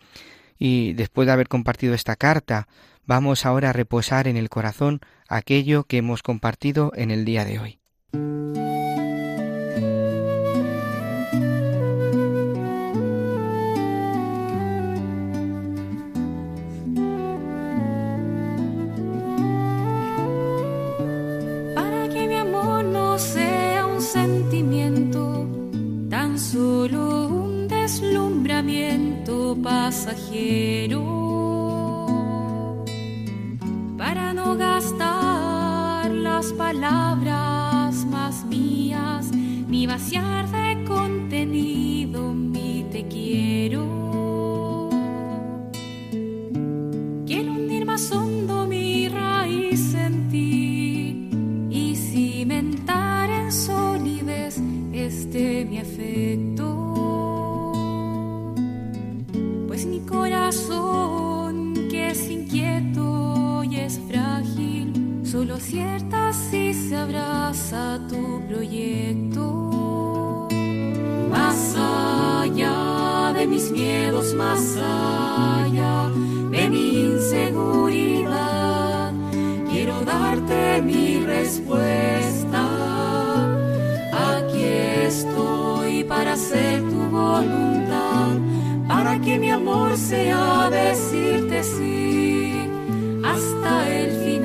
Y 0.58 0.94
después 0.94 1.26
de 1.26 1.32
haber 1.32 1.48
compartido 1.48 1.92
esta 1.92 2.16
carta, 2.16 2.68
vamos 3.04 3.44
ahora 3.44 3.68
a 3.68 3.74
reposar 3.74 4.26
en 4.26 4.38
el 4.38 4.48
corazón 4.48 5.00
aquello 5.28 5.84
que 5.84 5.98
hemos 5.98 6.22
compartido 6.22 6.90
en 6.96 7.10
el 7.10 7.26
día 7.26 7.44
de 7.44 7.58
hoy. 7.58 7.80
Pasajero 29.66 31.02
para 33.98 34.32
no 34.32 34.54
gastar 34.56 36.08
las 36.12 36.52
palabras 36.52 38.04
más 38.06 38.44
mías 38.44 39.32
ni 39.68 39.88
vaciar 39.88 40.48
de 40.52 40.84
contenido 40.84 42.32
mi 42.32 42.86
te 42.92 43.08
quiero. 43.08 44.88
Quiero 47.26 47.52
hundir 47.54 47.86
más 47.86 48.12
que 61.90 62.10
es 62.10 62.30
inquieto 62.30 63.62
y 63.64 63.76
es 63.76 64.00
frágil, 64.08 65.20
solo 65.24 65.58
cierta 65.58 66.32
si 66.32 66.72
se 66.72 66.96
abraza 66.96 68.00
tu 68.08 68.40
proyecto. 68.48 70.48
Más 71.30 71.76
allá 71.76 73.34
de 73.34 73.46
mis 73.46 73.70
miedos, 73.70 74.32
más 74.34 74.78
allá 74.78 76.10
de 76.50 76.68
mi 76.70 77.12
inseguridad, 77.12 79.12
quiero 79.70 80.00
darte 80.06 80.80
mi 80.80 81.18
respuesta. 81.18 82.66
Aquí 84.12 84.64
estoy 85.04 86.02
para 86.04 86.32
hacer 86.32 86.80
tu 86.88 87.10
voluntad 87.10 87.75
para 89.06 89.20
que 89.20 89.38
mi 89.38 89.50
amor 89.52 89.96
sea 89.96 90.68
decirte 90.68 91.62
sí 91.62 92.52
hasta 93.22 93.88
el 93.88 94.10
final. 94.10 94.35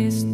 Aceptar 0.00 0.33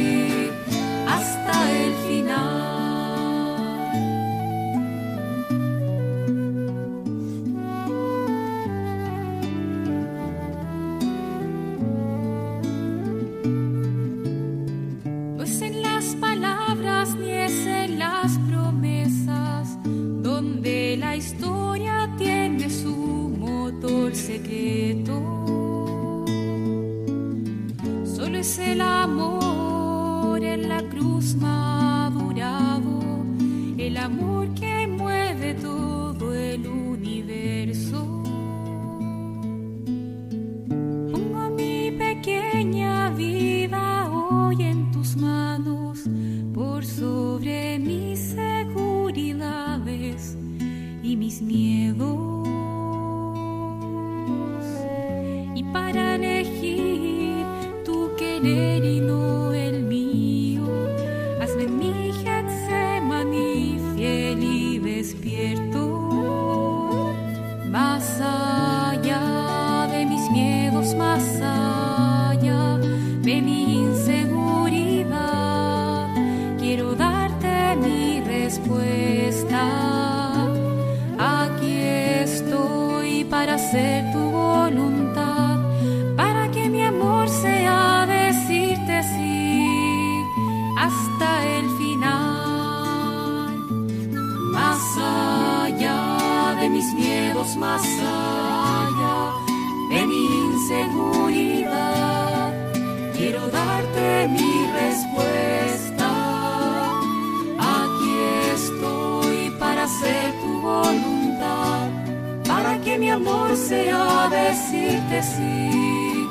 decirte 114.29 115.23
sí 115.23 116.27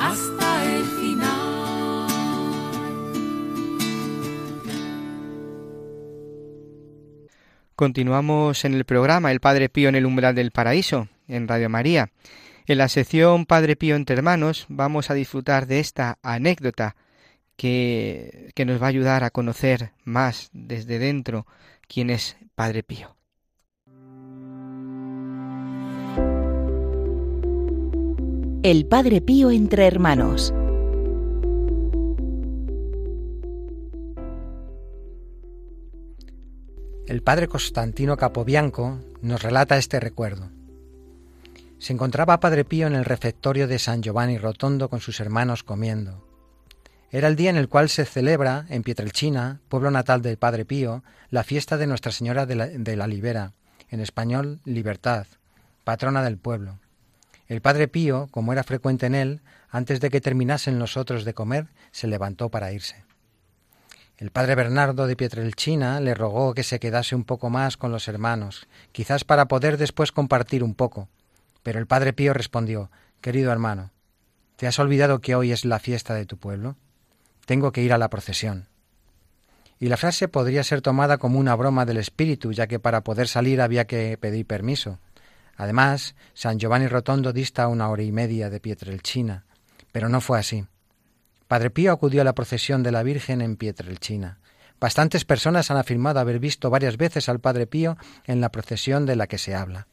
hasta 0.00 0.64
el 0.64 0.84
final. 0.84 2.06
Continuamos 7.76 8.64
en 8.64 8.74
el 8.74 8.84
programa 8.84 9.30
El 9.30 9.38
Padre 9.38 9.68
Pío 9.68 9.88
en 9.88 9.94
el 9.94 10.04
umbral 10.04 10.34
del 10.34 10.50
paraíso, 10.50 11.08
en 11.28 11.46
Radio 11.46 11.68
María. 11.68 12.10
En 12.66 12.78
la 12.78 12.88
sección 12.88 13.46
Padre 13.46 13.76
Pío 13.76 13.94
entre 13.94 14.16
hermanos 14.16 14.66
vamos 14.68 15.10
a 15.10 15.14
disfrutar 15.14 15.66
de 15.66 15.78
esta 15.78 16.18
anécdota 16.22 16.96
que, 17.56 18.50
que 18.56 18.64
nos 18.64 18.82
va 18.82 18.86
a 18.86 18.88
ayudar 18.88 19.22
a 19.22 19.30
conocer 19.30 19.92
más 20.04 20.50
desde 20.52 20.98
dentro 20.98 21.46
quién 21.86 22.10
es 22.10 22.36
Padre 22.56 22.82
Pío. 22.82 23.17
El 28.64 28.86
Padre 28.86 29.20
Pío 29.20 29.52
entre 29.52 29.86
hermanos. 29.86 30.52
El 37.06 37.22
padre 37.22 37.46
Constantino 37.46 38.16
Capobianco 38.16 38.98
nos 39.22 39.42
relata 39.44 39.76
este 39.76 40.00
recuerdo. 40.00 40.50
Se 41.78 41.92
encontraba 41.92 42.40
Padre 42.40 42.64
Pío 42.64 42.88
en 42.88 42.96
el 42.96 43.04
refectorio 43.04 43.68
de 43.68 43.78
San 43.78 44.02
Giovanni 44.02 44.38
Rotondo 44.38 44.90
con 44.90 44.98
sus 44.98 45.20
hermanos 45.20 45.62
comiendo. 45.62 46.26
Era 47.12 47.28
el 47.28 47.36
día 47.36 47.50
en 47.50 47.56
el 47.58 47.68
cual 47.68 47.88
se 47.88 48.04
celebra 48.04 48.66
en 48.70 48.82
Pietrelcina, 48.82 49.60
pueblo 49.68 49.92
natal 49.92 50.20
del 50.20 50.36
Padre 50.36 50.64
Pío, 50.64 51.04
la 51.30 51.44
fiesta 51.44 51.76
de 51.76 51.86
Nuestra 51.86 52.10
Señora 52.10 52.44
de 52.44 52.56
la, 52.56 52.66
de 52.66 52.96
la 52.96 53.06
Libera, 53.06 53.52
en 53.88 54.00
español 54.00 54.58
Libertad, 54.64 55.28
patrona 55.84 56.24
del 56.24 56.38
pueblo. 56.38 56.80
El 57.48 57.62
Padre 57.62 57.88
Pío, 57.88 58.28
como 58.30 58.52
era 58.52 58.62
frecuente 58.62 59.06
en 59.06 59.14
él, 59.14 59.40
antes 59.70 60.00
de 60.00 60.10
que 60.10 60.20
terminasen 60.20 60.78
los 60.78 60.98
otros 60.98 61.24
de 61.24 61.32
comer, 61.34 61.68
se 61.90 62.06
levantó 62.06 62.50
para 62.50 62.72
irse. 62.72 63.04
El 64.18 64.30
padre 64.30 64.54
Bernardo 64.56 65.06
de 65.06 65.14
Pietrelcina 65.14 66.00
le 66.00 66.12
rogó 66.12 66.52
que 66.52 66.64
se 66.64 66.80
quedase 66.80 67.14
un 67.14 67.24
poco 67.24 67.50
más 67.50 67.76
con 67.76 67.92
los 67.92 68.08
hermanos, 68.08 68.66
quizás 68.90 69.24
para 69.24 69.46
poder 69.46 69.78
después 69.78 70.10
compartir 70.12 70.64
un 70.64 70.74
poco. 70.74 71.08
Pero 71.62 71.78
el 71.78 71.86
padre 71.86 72.12
Pío 72.12 72.34
respondió 72.34 72.90
Querido 73.20 73.52
hermano, 73.52 73.92
¿te 74.56 74.66
has 74.66 74.78
olvidado 74.78 75.20
que 75.20 75.34
hoy 75.34 75.52
es 75.52 75.64
la 75.64 75.78
fiesta 75.78 76.14
de 76.14 76.26
tu 76.26 76.36
pueblo? 76.36 76.76
Tengo 77.46 77.72
que 77.72 77.82
ir 77.82 77.92
a 77.92 77.98
la 77.98 78.10
procesión. 78.10 78.68
Y 79.78 79.86
la 79.86 79.96
frase 79.96 80.26
podría 80.26 80.64
ser 80.64 80.82
tomada 80.82 81.18
como 81.18 81.38
una 81.38 81.54
broma 81.54 81.86
del 81.86 81.98
espíritu, 81.98 82.52
ya 82.52 82.66
que 82.66 82.80
para 82.80 83.04
poder 83.04 83.28
salir 83.28 83.60
había 83.60 83.86
que 83.86 84.18
pedir 84.18 84.44
permiso. 84.44 84.98
Además, 85.58 86.14
San 86.34 86.58
Giovanni 86.58 86.86
Rotondo 86.86 87.32
dista 87.32 87.66
una 87.66 87.90
hora 87.90 88.04
y 88.04 88.12
media 88.12 88.48
de 88.48 88.60
Pietrelcina, 88.60 89.44
pero 89.90 90.08
no 90.08 90.20
fue 90.20 90.38
así. 90.38 90.64
Padre 91.48 91.70
Pío 91.70 91.92
acudió 91.92 92.22
a 92.22 92.24
la 92.24 92.34
procesión 92.34 92.84
de 92.84 92.92
la 92.92 93.02
Virgen 93.02 93.40
en 93.40 93.56
Pietrelcina. 93.56 94.38
Bastantes 94.80 95.24
personas 95.24 95.72
han 95.72 95.76
afirmado 95.76 96.20
haber 96.20 96.38
visto 96.38 96.70
varias 96.70 96.96
veces 96.96 97.28
al 97.28 97.40
Padre 97.40 97.66
Pío 97.66 97.96
en 98.24 98.40
la 98.40 98.52
procesión 98.52 99.04
de 99.04 99.16
la 99.16 99.26
que 99.26 99.38
se 99.38 99.56
habla. 99.56 99.88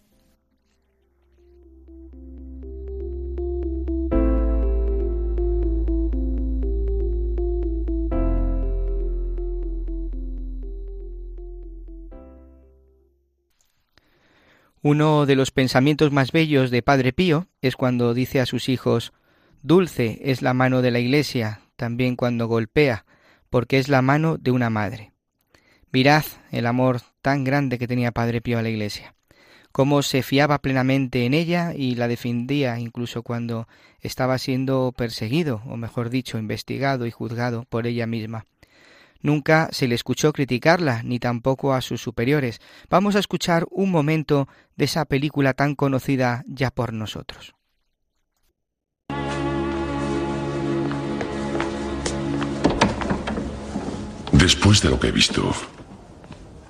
Uno 14.87 15.25
de 15.25 15.35
los 15.35 15.49
pensamientos 15.49 16.11
más 16.11 16.31
bellos 16.31 16.69
de 16.69 16.83
Padre 16.83 17.11
Pío 17.11 17.47
es 17.63 17.75
cuando 17.75 18.13
dice 18.13 18.39
a 18.39 18.45
sus 18.45 18.69
hijos 18.69 19.13
Dulce 19.63 20.19
es 20.21 20.43
la 20.43 20.53
mano 20.53 20.83
de 20.83 20.91
la 20.91 20.99
Iglesia, 20.99 21.61
también 21.75 22.15
cuando 22.15 22.45
golpea, 22.45 23.03
porque 23.49 23.79
es 23.79 23.89
la 23.89 24.03
mano 24.03 24.37
de 24.37 24.51
una 24.51 24.69
madre. 24.69 25.11
Mirad 25.91 26.23
el 26.51 26.67
amor 26.67 27.01
tan 27.23 27.43
grande 27.43 27.79
que 27.79 27.87
tenía 27.87 28.11
Padre 28.11 28.41
Pío 28.41 28.59
a 28.59 28.61
la 28.61 28.69
Iglesia, 28.69 29.15
cómo 29.71 30.03
se 30.03 30.21
fiaba 30.21 30.59
plenamente 30.59 31.25
en 31.25 31.33
ella 31.33 31.73
y 31.75 31.95
la 31.95 32.07
defendía 32.07 32.77
incluso 32.77 33.23
cuando 33.23 33.67
estaba 34.01 34.37
siendo 34.37 34.93
perseguido, 34.95 35.63
o 35.65 35.77
mejor 35.77 36.11
dicho, 36.11 36.37
investigado 36.37 37.07
y 37.07 37.11
juzgado 37.11 37.65
por 37.69 37.87
ella 37.87 38.05
misma. 38.05 38.45
Nunca 39.25 39.69
se 39.71 39.87
le 39.87 39.95
escuchó 39.95 40.31
criticarla, 40.33 41.01
ni 41.01 41.17
tampoco 41.17 41.73
a 41.73 41.81
sus 41.81 41.99
superiores. 41.99 42.61
Vamos 42.91 43.15
a 43.15 43.19
escuchar 43.19 43.65
un 43.71 43.89
momento 43.89 44.47
de 44.75 44.85
esa 44.85 45.05
película 45.05 45.55
tan 45.55 45.73
conocida 45.73 46.43
ya 46.45 46.69
por 46.69 46.93
nosotros. 46.93 47.55
Después 54.31 54.83
de 54.83 54.91
lo 54.91 54.99
que 54.99 55.07
he 55.07 55.11
visto, 55.11 55.51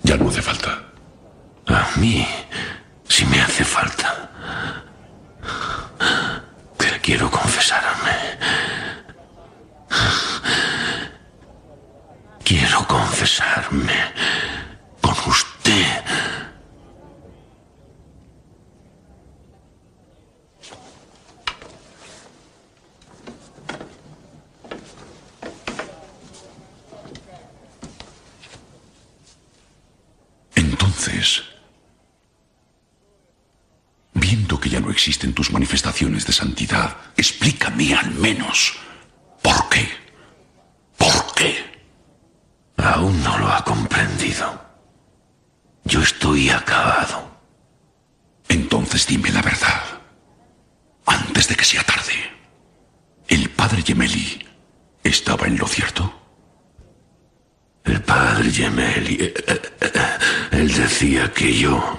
ya 0.04 0.16
no 0.16 0.30
hace 0.30 0.42
falta. 0.42 0.94
A 1.66 1.90
mí 2.00 2.26
sí 3.10 3.26
me 3.26 3.42
hace 3.42 3.66
falta. 3.66 4.30
Pero 6.78 6.96
quiero 7.02 7.30
confesarme. 7.30 8.16
Quiero 12.46 12.88
confesarme 12.88 13.92
con 15.02 15.16
usted. 15.28 16.04
Entonces, 30.54 31.42
viendo 34.14 34.60
que 34.60 34.70
ya 34.70 34.80
no 34.80 34.92
existen 34.92 35.34
tus 35.34 35.52
manifestaciones 35.52 36.28
de 36.28 36.34
santidad, 36.34 36.96
explícame 37.18 37.96
al 37.96 38.12
menos 38.12 38.78
por 39.42 39.68
qué. 39.70 39.90
¿Por 40.96 41.34
qué? 41.34 41.75
Ha 43.56 43.64
comprendido. 43.64 44.46
Yo 45.86 46.02
estoy 46.02 46.50
acabado. 46.50 47.26
Entonces 48.50 49.08
dime 49.08 49.30
la 49.32 49.42
verdad. 49.42 49.82
Antes 51.06 51.48
de 51.48 51.56
que 51.56 51.64
sea 51.64 51.82
tarde. 51.84 52.18
¿El 53.30 53.50
padre 53.52 53.82
Gemelli 53.82 54.46
estaba 55.02 55.48
en 55.48 55.58
lo 55.58 55.68
cierto? 55.68 56.04
El 57.86 58.02
padre 58.02 58.52
Gemelli. 58.52 59.16
eh, 59.22 59.34
eh, 59.48 59.62
eh, 59.80 60.18
Él 60.52 60.74
decía 60.74 61.32
que 61.34 61.58
yo 61.58 61.98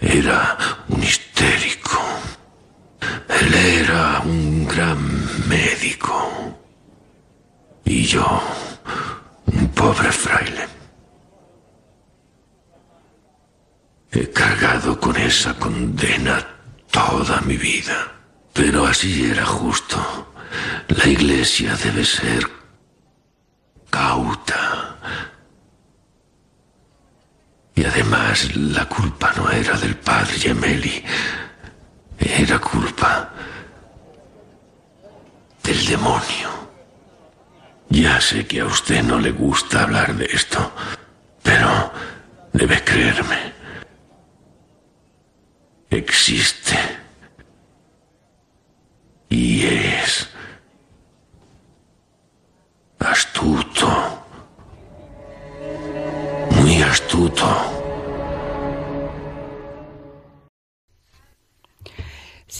era 0.00 0.56
un 0.88 1.02
histérico. 1.02 2.00
Él 3.28 3.54
era 3.54 4.20
un 4.20 4.66
gran 4.66 4.98
médico. 5.46 6.58
Y 7.84 8.04
yo, 8.06 8.24
pobre 9.80 10.12
fraile. 10.12 10.64
He 14.12 14.30
cargado 14.30 15.00
con 15.00 15.16
esa 15.16 15.54
condena 15.54 16.36
toda 16.90 17.40
mi 17.48 17.56
vida. 17.56 17.98
Pero 18.52 18.86
así 18.86 19.30
era 19.30 19.46
justo. 19.46 19.98
La 20.88 21.06
iglesia 21.06 21.74
debe 21.76 22.04
ser 22.04 22.42
cauta. 23.88 24.96
Y 27.74 27.84
además 27.84 28.54
la 28.56 28.84
culpa 28.86 29.32
no 29.36 29.50
era 29.50 29.74
del 29.78 29.96
padre 29.96 30.34
Gemelli, 30.44 31.02
era 32.18 32.58
culpa 32.58 33.32
del 35.62 35.86
demonio. 35.86 36.69
Ya 37.90 38.20
sé 38.20 38.46
que 38.46 38.60
a 38.60 38.66
usted 38.66 39.02
no 39.02 39.18
le 39.18 39.32
gusta 39.32 39.82
hablar 39.82 40.14
de 40.14 40.26
esto, 40.26 40.72
pero 41.42 41.92
debe 42.52 42.82
creerme. 42.84 43.52
Existe. 45.90 46.78
Y 49.28 49.66
es 49.66 50.28
astuto. 53.00 54.24
Muy 56.62 56.82
astuto. 56.82 57.79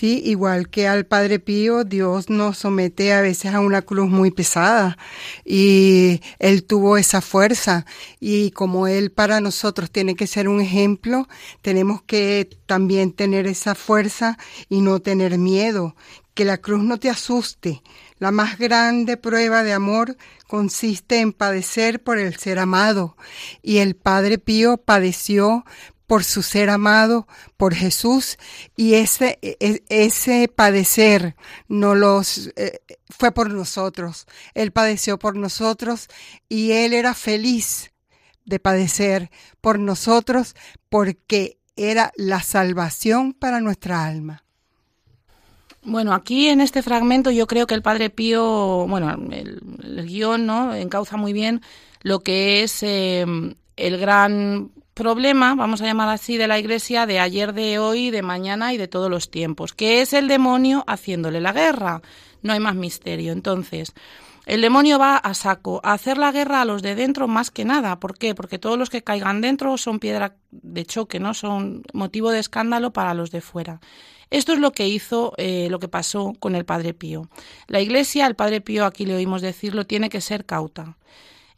Sí, 0.00 0.22
igual 0.24 0.70
que 0.70 0.88
al 0.88 1.04
Padre 1.04 1.40
Pío, 1.40 1.84
Dios 1.84 2.30
nos 2.30 2.56
somete 2.56 3.12
a 3.12 3.20
veces 3.20 3.52
a 3.52 3.60
una 3.60 3.82
cruz 3.82 4.08
muy 4.08 4.30
pesada 4.30 4.96
y 5.44 6.22
Él 6.38 6.64
tuvo 6.64 6.96
esa 6.96 7.20
fuerza. 7.20 7.84
Y 8.18 8.50
como 8.52 8.86
Él 8.86 9.12
para 9.12 9.42
nosotros 9.42 9.90
tiene 9.90 10.14
que 10.14 10.26
ser 10.26 10.48
un 10.48 10.62
ejemplo, 10.62 11.28
tenemos 11.60 12.00
que 12.00 12.48
también 12.64 13.12
tener 13.12 13.46
esa 13.46 13.74
fuerza 13.74 14.38
y 14.70 14.80
no 14.80 15.00
tener 15.00 15.36
miedo, 15.36 15.94
que 16.32 16.46
la 16.46 16.56
cruz 16.56 16.82
no 16.82 16.98
te 16.98 17.10
asuste. 17.10 17.82
La 18.18 18.30
más 18.30 18.56
grande 18.56 19.18
prueba 19.18 19.62
de 19.62 19.74
amor 19.74 20.16
consiste 20.46 21.20
en 21.20 21.34
padecer 21.34 22.02
por 22.02 22.16
el 22.16 22.36
ser 22.36 22.58
amado. 22.58 23.18
Y 23.60 23.78
el 23.78 23.96
Padre 23.96 24.38
Pío 24.38 24.78
padeció 24.78 25.66
por 26.10 26.24
su 26.24 26.42
ser 26.42 26.70
amado 26.70 27.28
por 27.56 27.72
Jesús 27.72 28.36
y 28.74 28.94
ese 28.94 29.38
e- 29.42 29.84
ese 29.90 30.48
padecer 30.48 31.36
no 31.68 31.94
los 31.94 32.50
eh, 32.56 32.80
fue 33.08 33.30
por 33.30 33.52
nosotros 33.52 34.26
él 34.54 34.72
padeció 34.72 35.20
por 35.20 35.36
nosotros 35.36 36.08
y 36.48 36.72
él 36.72 36.94
era 36.94 37.14
feliz 37.14 37.92
de 38.44 38.58
padecer 38.58 39.30
por 39.60 39.78
nosotros 39.78 40.56
porque 40.88 41.58
era 41.76 42.10
la 42.16 42.42
salvación 42.42 43.32
para 43.32 43.60
nuestra 43.60 44.04
alma 44.04 44.42
Bueno, 45.82 46.12
aquí 46.12 46.48
en 46.48 46.60
este 46.60 46.82
fragmento 46.82 47.30
yo 47.30 47.46
creo 47.46 47.68
que 47.68 47.74
el 47.74 47.82
Padre 47.82 48.10
Pío, 48.10 48.86
bueno, 48.88 49.10
el, 49.30 49.60
el 49.84 50.06
guion, 50.06 50.44
¿no? 50.44 50.74
Encauza 50.74 51.16
muy 51.16 51.32
bien 51.32 51.62
lo 52.02 52.20
que 52.20 52.62
es 52.64 52.82
eh, 52.82 53.24
el 53.76 53.98
gran 53.98 54.72
problema, 55.00 55.54
vamos 55.54 55.80
a 55.80 55.86
llamar 55.86 56.10
así, 56.10 56.36
de 56.36 56.46
la 56.46 56.58
Iglesia 56.58 57.06
de 57.06 57.20
ayer, 57.20 57.54
de 57.54 57.78
hoy, 57.78 58.10
de 58.10 58.20
mañana 58.20 58.74
y 58.74 58.76
de 58.76 58.86
todos 58.86 59.08
los 59.08 59.30
tiempos, 59.30 59.72
que 59.72 60.02
es 60.02 60.12
el 60.12 60.28
demonio 60.28 60.84
haciéndole 60.86 61.40
la 61.40 61.54
guerra. 61.54 62.02
No 62.42 62.52
hay 62.52 62.60
más 62.60 62.74
misterio. 62.74 63.32
Entonces, 63.32 63.94
el 64.44 64.60
demonio 64.60 64.98
va 64.98 65.16
a 65.16 65.32
saco, 65.32 65.80
a 65.84 65.94
hacer 65.94 66.18
la 66.18 66.32
guerra 66.32 66.60
a 66.60 66.64
los 66.66 66.82
de 66.82 66.94
dentro 66.96 67.28
más 67.28 67.50
que 67.50 67.64
nada. 67.64 67.98
¿Por 67.98 68.18
qué? 68.18 68.34
Porque 68.34 68.58
todos 68.58 68.78
los 68.78 68.90
que 68.90 69.02
caigan 69.02 69.40
dentro 69.40 69.78
son 69.78 70.00
piedra 70.00 70.36
de 70.50 70.84
choque, 70.84 71.18
¿no? 71.18 71.32
Son 71.32 71.82
motivo 71.94 72.30
de 72.30 72.38
escándalo 72.38 72.92
para 72.92 73.14
los 73.14 73.30
de 73.30 73.40
fuera. 73.40 73.80
Esto 74.28 74.52
es 74.52 74.58
lo 74.58 74.72
que 74.72 74.86
hizo, 74.86 75.32
eh, 75.38 75.68
lo 75.70 75.78
que 75.78 75.88
pasó 75.88 76.34
con 76.38 76.54
el 76.54 76.66
Padre 76.66 76.92
Pío. 76.92 77.30
La 77.68 77.80
Iglesia, 77.80 78.26
el 78.26 78.34
Padre 78.34 78.60
Pío, 78.60 78.84
aquí 78.84 79.06
le 79.06 79.14
oímos 79.14 79.40
decirlo, 79.40 79.86
tiene 79.86 80.10
que 80.10 80.20
ser 80.20 80.44
cauta. 80.44 80.98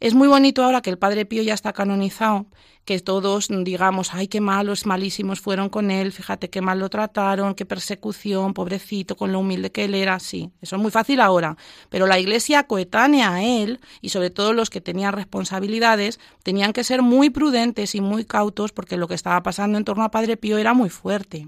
Es 0.02 0.14
muy 0.14 0.26
bonito 0.26 0.64
ahora 0.64 0.80
que 0.80 0.90
el 0.90 0.98
Padre 0.98 1.26
Pío 1.26 1.44
ya 1.44 1.54
está 1.54 1.72
canonizado, 1.72 2.46
que 2.84 2.98
todos 2.98 3.46
digamos, 3.48 4.12
ay, 4.12 4.26
qué 4.26 4.40
malos, 4.40 4.84
malísimos 4.84 5.40
fueron 5.40 5.68
con 5.68 5.92
él, 5.92 6.10
fíjate 6.10 6.50
qué 6.50 6.60
mal 6.60 6.80
lo 6.80 6.90
trataron, 6.90 7.54
qué 7.54 7.64
persecución, 7.64 8.52
pobrecito, 8.52 9.14
con 9.14 9.30
lo 9.30 9.38
humilde 9.38 9.70
que 9.70 9.84
él 9.84 9.94
era, 9.94 10.18
sí, 10.18 10.50
eso 10.60 10.74
es 10.74 10.82
muy 10.82 10.90
fácil 10.90 11.20
ahora, 11.20 11.56
pero 11.88 12.08
la 12.08 12.18
iglesia 12.18 12.64
coetánea 12.64 13.34
a 13.34 13.44
él, 13.44 13.78
y 14.00 14.08
sobre 14.08 14.30
todo 14.30 14.52
los 14.54 14.70
que 14.70 14.80
tenían 14.80 15.12
responsabilidades, 15.12 16.18
tenían 16.42 16.72
que 16.72 16.82
ser 16.82 17.00
muy 17.00 17.30
prudentes 17.30 17.94
y 17.94 18.00
muy 18.00 18.24
cautos 18.24 18.72
porque 18.72 18.96
lo 18.96 19.06
que 19.06 19.14
estaba 19.14 19.44
pasando 19.44 19.78
en 19.78 19.84
torno 19.84 20.02
a 20.02 20.10
Padre 20.10 20.36
Pío 20.36 20.58
era 20.58 20.74
muy 20.74 20.90
fuerte. 20.90 21.46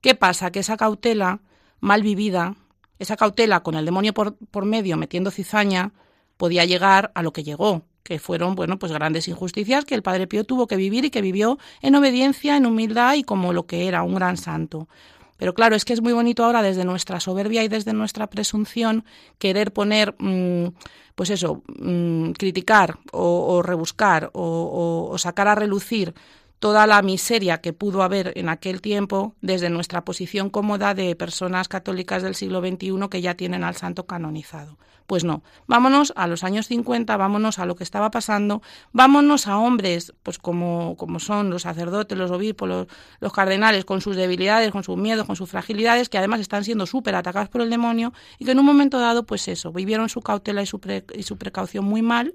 ¿Qué 0.00 0.14
pasa? 0.14 0.50
Que 0.50 0.60
esa 0.60 0.78
cautela 0.78 1.40
mal 1.80 2.02
vivida, 2.02 2.54
esa 2.98 3.18
cautela 3.18 3.60
con 3.60 3.74
el 3.74 3.84
demonio 3.84 4.14
por, 4.14 4.36
por 4.36 4.64
medio 4.64 4.96
metiendo 4.96 5.30
cizaña, 5.30 5.92
podía 6.38 6.64
llegar 6.64 7.12
a 7.14 7.22
lo 7.22 7.34
que 7.34 7.42
llegó, 7.42 7.82
que 8.02 8.18
fueron, 8.18 8.54
bueno, 8.54 8.78
pues 8.78 8.92
grandes 8.92 9.28
injusticias 9.28 9.84
que 9.84 9.94
el 9.94 10.02
Padre 10.02 10.26
Pío 10.26 10.44
tuvo 10.44 10.66
que 10.66 10.76
vivir 10.76 11.04
y 11.04 11.10
que 11.10 11.22
vivió 11.22 11.58
en 11.82 11.94
obediencia, 11.94 12.56
en 12.56 12.66
humildad 12.66 13.14
y 13.14 13.22
como 13.22 13.52
lo 13.52 13.66
que 13.66 13.86
era, 13.86 14.02
un 14.02 14.14
gran 14.14 14.36
santo. 14.36 14.88
Pero 15.36 15.54
claro, 15.54 15.74
es 15.74 15.86
que 15.86 15.94
es 15.94 16.02
muy 16.02 16.12
bonito 16.12 16.44
ahora 16.44 16.62
desde 16.62 16.84
nuestra 16.84 17.18
soberbia 17.18 17.64
y 17.64 17.68
desde 17.68 17.94
nuestra 17.94 18.28
presunción 18.28 19.04
querer 19.38 19.72
poner, 19.72 20.14
mmm, 20.18 20.66
pues 21.14 21.30
eso, 21.30 21.62
mmm, 21.78 22.32
criticar 22.32 22.98
o, 23.12 23.54
o 23.54 23.62
rebuscar 23.62 24.30
o, 24.34 25.08
o 25.10 25.18
sacar 25.18 25.48
a 25.48 25.54
relucir 25.54 26.14
toda 26.60 26.86
la 26.86 27.00
miseria 27.00 27.62
que 27.62 27.72
pudo 27.72 28.02
haber 28.02 28.32
en 28.36 28.50
aquel 28.50 28.82
tiempo 28.82 29.34
desde 29.40 29.70
nuestra 29.70 30.04
posición 30.04 30.50
cómoda 30.50 30.94
de 30.94 31.16
personas 31.16 31.68
católicas 31.68 32.22
del 32.22 32.34
siglo 32.34 32.60
XXI 32.60 33.08
que 33.10 33.22
ya 33.22 33.34
tienen 33.34 33.64
al 33.64 33.76
santo 33.76 34.06
canonizado. 34.06 34.78
Pues 35.06 35.24
no, 35.24 35.42
vámonos 35.66 36.12
a 36.14 36.28
los 36.28 36.44
años 36.44 36.66
50, 36.68 37.16
vámonos 37.16 37.58
a 37.58 37.66
lo 37.66 37.74
que 37.74 37.82
estaba 37.82 38.12
pasando, 38.12 38.62
vámonos 38.92 39.48
a 39.48 39.58
hombres, 39.58 40.12
pues 40.22 40.38
como, 40.38 40.96
como 40.96 41.18
son 41.18 41.50
los 41.50 41.62
sacerdotes, 41.62 42.16
los 42.16 42.30
obispos, 42.30 42.68
los, 42.68 42.86
los 43.18 43.32
cardenales, 43.32 43.84
con 43.84 44.02
sus 44.02 44.14
debilidades, 44.14 44.70
con 44.70 44.84
sus 44.84 44.96
miedos, 44.98 45.26
con 45.26 45.34
sus 45.34 45.50
fragilidades, 45.50 46.10
que 46.10 46.18
además 46.18 46.40
están 46.40 46.62
siendo 46.62 46.86
súper 46.86 47.16
atacados 47.16 47.48
por 47.48 47.62
el 47.62 47.70
demonio 47.70 48.12
y 48.38 48.44
que 48.44 48.52
en 48.52 48.60
un 48.60 48.66
momento 48.66 49.00
dado, 49.00 49.24
pues 49.24 49.48
eso, 49.48 49.72
vivieron 49.72 50.08
su 50.10 50.20
cautela 50.20 50.62
y 50.62 50.66
su, 50.66 50.78
pre, 50.78 51.04
y 51.14 51.24
su 51.24 51.38
precaución 51.38 51.86
muy 51.86 52.02
mal 52.02 52.34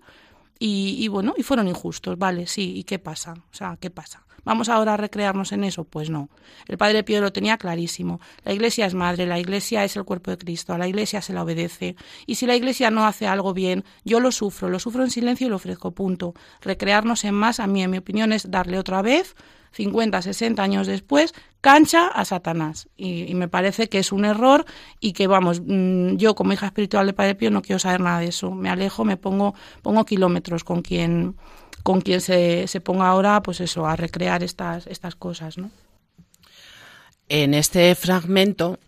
Y, 0.60 0.98
y 1.00 1.08
bueno, 1.08 1.34
y 1.38 1.44
fueron 1.44 1.68
injustos, 1.68 2.18
vale, 2.18 2.48
sí, 2.48 2.78
¿y 2.78 2.84
qué 2.84 3.00
pasa? 3.00 3.34
O 3.34 3.54
sea, 3.54 3.78
¿qué 3.80 3.90
pasa? 3.90 4.26
¿Vamos 4.46 4.70
ahora 4.70 4.94
a 4.94 4.98
recrearnos 4.98 5.52
en 5.52 5.64
eso? 5.64 5.86
Pues 5.86 6.12
no. 6.12 6.30
El 6.68 6.78
Padre 6.78 7.04
Pío 7.04 7.20
lo 7.20 7.34
tenía 7.34 7.58
clarísimo. 7.58 8.22
La 8.44 8.54
Iglesia 8.54 8.86
es 8.86 8.94
madre, 8.94 9.26
la 9.26 9.40
Iglesia 9.40 9.84
es 9.84 9.98
el 9.98 10.06
cuerpo 10.06 10.30
de 10.30 10.38
Cristo, 10.38 10.72
a 10.72 10.78
la 10.78 10.88
Iglesia 10.88 11.20
se 11.22 11.34
la 11.34 11.42
obedece. 11.42 11.96
Y 12.28 12.36
si 12.36 12.46
la 12.46 12.56
Iglesia 12.56 12.92
no 12.92 13.08
hace 13.08 13.26
algo 13.26 13.56
bien, 13.56 13.84
yo 14.04 14.20
lo 14.20 14.32
sufro, 14.32 14.70
lo 14.70 14.78
sufro 14.78 15.04
en 15.04 15.10
silencio 15.10 15.48
y 15.48 15.50
lo 15.50 15.56
ofrezco, 15.56 15.92
punto. 15.92 16.36
Recrearnos 16.62 17.26
en 17.26 17.34
más, 17.34 17.60
a 17.60 17.66
mí, 17.66 17.82
en 17.82 17.90
mi 17.90 17.98
opinión, 17.98 18.32
es 18.32 18.52
darle 18.52 18.78
otra 18.78 19.02
vez 19.02 19.36
50, 19.76 20.22
60 20.22 20.64
años 20.64 20.88
después, 20.88 21.34
cancha 21.60 22.08
a 22.08 22.24
Satanás. 22.24 22.88
Y, 22.96 23.36
me 23.36 23.50
parece 23.50 23.90
que 23.90 24.00
es 24.00 24.14
un 24.14 24.24
error 24.24 24.66
y 25.02 25.12
que, 25.12 25.28
vamos, 25.28 25.62
mm, 25.66 26.16
yo 26.16 26.34
como 26.34 26.54
hija 26.54 26.68
espiritual 26.68 27.06
de 27.06 27.14
Padre 27.14 27.36
Pío 27.36 27.52
no 27.52 27.62
quiero 27.62 27.80
saber 27.80 28.00
nada 28.00 28.20
de 28.20 28.28
eso. 28.28 28.52
Me 28.52 28.70
alejo, 28.70 29.04
me 29.04 29.18
pongo, 29.18 29.54
pongo 29.82 30.06
kilómetros 30.06 30.64
con 30.64 30.82
quien 30.82 31.36
con 31.84 32.02
quien 32.02 32.20
se, 32.20 32.68
se 32.68 32.82
ponga 32.82 33.08
ahora, 33.08 33.44
pues 33.44 33.62
eso, 33.62 33.86
a 33.86 33.96
recrear 33.96 34.42
estas, 34.42 34.88
estas 34.88 35.16
cosas, 35.16 35.60
¿no? 35.60 35.70
En 37.30 37.54
este 37.54 37.94
fragmento, 37.94 38.80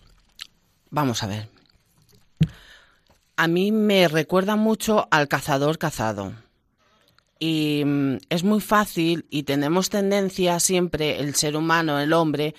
vamos 0.90 1.22
a 1.22 1.28
ver, 1.28 1.48
a 3.36 3.48
mí 3.48 3.72
me 3.72 4.08
recuerda 4.08 4.56
mucho 4.56 5.08
al 5.12 5.28
cazador 5.28 5.78
cazado. 5.78 6.34
Y 7.40 7.84
mm, 7.86 8.18
es 8.30 8.44
muy 8.44 8.62
fácil 8.62 9.26
y 9.30 9.44
tenemos 9.44 9.90
tendencia 9.90 10.60
siempre, 10.60 11.20
el 11.20 11.36
ser 11.36 11.56
humano, 11.56 12.00
el 12.00 12.14
hombre, 12.14 12.56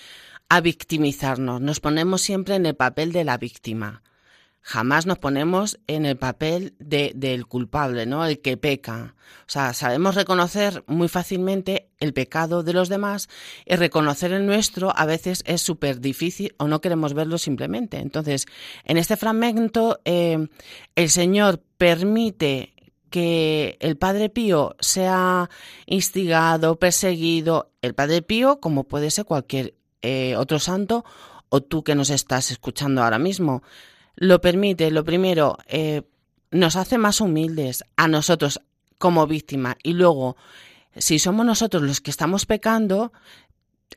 a 0.48 0.60
victimizarnos. 0.60 1.60
Nos 1.60 1.80
ponemos 1.80 2.22
siempre 2.22 2.54
en 2.54 2.66
el 2.66 2.74
papel 2.74 3.12
de 3.12 3.24
la 3.24 3.38
víctima 3.38 4.02
jamás 4.68 5.06
nos 5.06 5.18
ponemos 5.18 5.80
en 5.86 6.04
el 6.04 6.18
papel 6.18 6.74
de, 6.78 7.12
del 7.14 7.46
culpable, 7.46 8.04
¿no? 8.04 8.26
El 8.26 8.40
que 8.40 8.58
peca. 8.58 9.14
O 9.46 9.50
sea, 9.50 9.72
sabemos 9.72 10.14
reconocer 10.14 10.84
muy 10.86 11.08
fácilmente 11.08 11.88
el 12.00 12.12
pecado 12.12 12.62
de 12.62 12.74
los 12.74 12.90
demás 12.90 13.30
y 13.64 13.76
reconocer 13.76 14.30
el 14.32 14.44
nuestro 14.44 14.92
a 14.94 15.06
veces 15.06 15.42
es 15.46 15.62
súper 15.62 16.00
difícil 16.00 16.54
o 16.58 16.68
no 16.68 16.82
queremos 16.82 17.14
verlo 17.14 17.38
simplemente. 17.38 17.96
Entonces, 17.96 18.44
en 18.84 18.98
este 18.98 19.16
fragmento, 19.16 20.00
eh, 20.04 20.48
el 20.96 21.08
Señor 21.08 21.62
permite 21.78 22.74
que 23.10 23.76
el 23.80 23.96
Padre 23.96 24.28
Pío 24.28 24.76
sea 24.80 25.50
instigado, 25.86 26.78
perseguido, 26.78 27.70
el 27.82 27.94
Padre 27.94 28.22
Pío, 28.22 28.60
como 28.60 28.84
puede 28.84 29.10
ser 29.10 29.24
cualquier 29.24 29.74
eh, 30.02 30.36
otro 30.36 30.58
santo, 30.58 31.04
o 31.48 31.62
tú 31.62 31.82
que 31.82 31.94
nos 31.94 32.10
estás 32.10 32.50
escuchando 32.50 33.02
ahora 33.02 33.18
mismo 33.18 33.62
lo 34.18 34.40
permite, 34.40 34.90
lo 34.90 35.04
primero, 35.04 35.58
eh, 35.68 36.02
nos 36.50 36.76
hace 36.76 36.98
más 36.98 37.20
humildes 37.20 37.84
a 37.96 38.08
nosotros 38.08 38.60
como 38.98 39.26
víctima 39.26 39.76
y 39.82 39.92
luego, 39.92 40.36
si 40.96 41.20
somos 41.20 41.46
nosotros 41.46 41.84
los 41.84 42.00
que 42.00 42.10
estamos 42.10 42.44
pecando, 42.44 43.12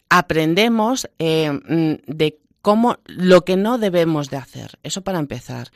aprendemos 0.09 1.09
eh, 1.17 1.51
mm, 1.51 2.03
de 2.05 2.39
cómo 2.61 2.97
lo 3.05 3.43
que 3.43 3.57
no 3.57 3.79
debemos 3.79 4.29
de 4.29 4.37
hacer. 4.37 4.77
Eso 4.83 5.01
para 5.01 5.17
empezar. 5.17 5.71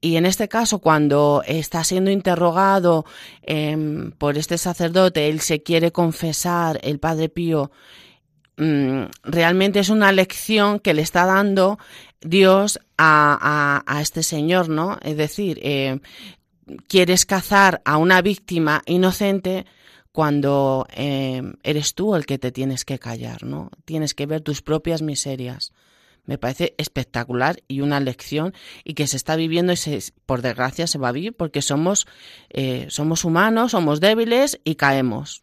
Y 0.00 0.16
en 0.16 0.26
este 0.26 0.48
caso, 0.48 0.78
cuando 0.78 1.42
está 1.46 1.82
siendo 1.82 2.10
interrogado 2.10 3.04
em, 3.42 4.12
por 4.12 4.38
este 4.38 4.56
sacerdote, 4.58 5.28
él 5.28 5.40
se 5.40 5.62
quiere 5.62 5.90
confesar, 5.90 6.78
el 6.82 6.98
Padre 7.00 7.28
Pío, 7.28 7.72
mm, 8.56 9.02
realmente 9.24 9.80
es 9.80 9.88
una 9.88 10.12
lección 10.12 10.78
que 10.78 10.94
le 10.94 11.02
está 11.02 11.26
dando 11.26 11.78
Dios 12.20 12.80
a, 12.96 13.82
este 14.00 14.22
señor, 14.22 14.68
¿no? 14.68 14.98
Es 15.02 15.16
decir, 15.16 15.58
eh, 15.62 16.00
quieres 16.86 17.26
cazar 17.26 17.80
a 17.84 17.96
una 17.96 18.22
víctima 18.22 18.82
inocente 18.86 19.66
cuando 20.12 20.86
eh, 20.94 21.42
eres 21.62 21.94
tú 21.94 22.14
el 22.14 22.26
que 22.26 22.38
te 22.38 22.52
tienes 22.52 22.84
que 22.84 22.98
callar, 22.98 23.44
¿no? 23.44 23.70
Tienes 23.84 24.14
que 24.14 24.26
ver 24.26 24.40
tus 24.40 24.62
propias 24.62 25.02
miserias. 25.02 25.72
Me 26.28 26.36
parece 26.36 26.74
espectacular 26.76 27.62
y 27.68 27.80
una 27.80 28.00
lección 28.00 28.52
y 28.84 28.92
que 28.92 29.06
se 29.06 29.16
está 29.16 29.34
viviendo 29.34 29.72
y 29.72 29.76
se, 29.76 29.98
por 30.26 30.42
desgracia 30.42 30.86
se 30.86 30.98
va 30.98 31.08
a 31.08 31.12
vivir 31.12 31.34
porque 31.34 31.62
somos, 31.62 32.06
eh, 32.50 32.84
somos 32.90 33.24
humanos, 33.24 33.70
somos 33.70 33.98
débiles 33.98 34.60
y 34.62 34.74
caemos. 34.74 35.40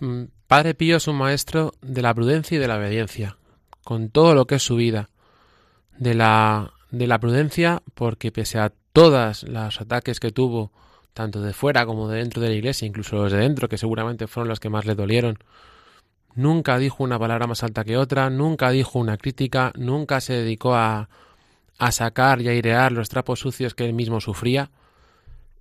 Mm, 0.00 0.24
Padre 0.46 0.74
Pío 0.74 0.98
es 0.98 1.08
un 1.08 1.16
maestro 1.16 1.72
de 1.80 2.02
la 2.02 2.12
prudencia 2.12 2.56
y 2.56 2.58
de 2.58 2.68
la 2.68 2.76
obediencia 2.76 3.38
con 3.84 4.10
todo 4.10 4.34
lo 4.34 4.46
que 4.46 4.56
es 4.56 4.62
su 4.62 4.76
vida, 4.76 5.08
de 5.96 6.14
la, 6.14 6.74
de 6.90 7.06
la 7.06 7.18
prudencia, 7.18 7.82
porque 7.94 8.30
pese 8.30 8.58
a 8.58 8.74
todos 8.92 9.44
los 9.44 9.80
ataques 9.80 10.20
que 10.20 10.30
tuvo, 10.30 10.72
tanto 11.14 11.40
de 11.40 11.54
fuera 11.54 11.86
como 11.86 12.06
de 12.06 12.18
dentro 12.18 12.42
de 12.42 12.50
la 12.50 12.54
iglesia, 12.54 12.84
incluso 12.84 13.16
los 13.16 13.32
de 13.32 13.38
dentro, 13.38 13.66
que 13.66 13.78
seguramente 13.78 14.26
fueron 14.26 14.50
los 14.50 14.60
que 14.60 14.68
más 14.68 14.84
le 14.84 14.94
dolieron, 14.94 15.38
nunca 16.34 16.78
dijo 16.78 17.02
una 17.04 17.18
palabra 17.18 17.46
más 17.46 17.62
alta 17.62 17.84
que 17.84 17.96
otra, 17.96 18.30
nunca 18.30 18.70
dijo 18.70 18.98
una 18.98 19.16
crítica, 19.16 19.72
nunca 19.76 20.20
se 20.20 20.34
dedicó 20.34 20.74
a, 20.74 21.08
a 21.78 21.92
sacar 21.92 22.40
y 22.40 22.48
airear 22.48 22.92
los 22.92 23.08
trapos 23.08 23.40
sucios 23.40 23.74
que 23.74 23.84
él 23.86 23.94
mismo 23.94 24.20
sufría, 24.20 24.70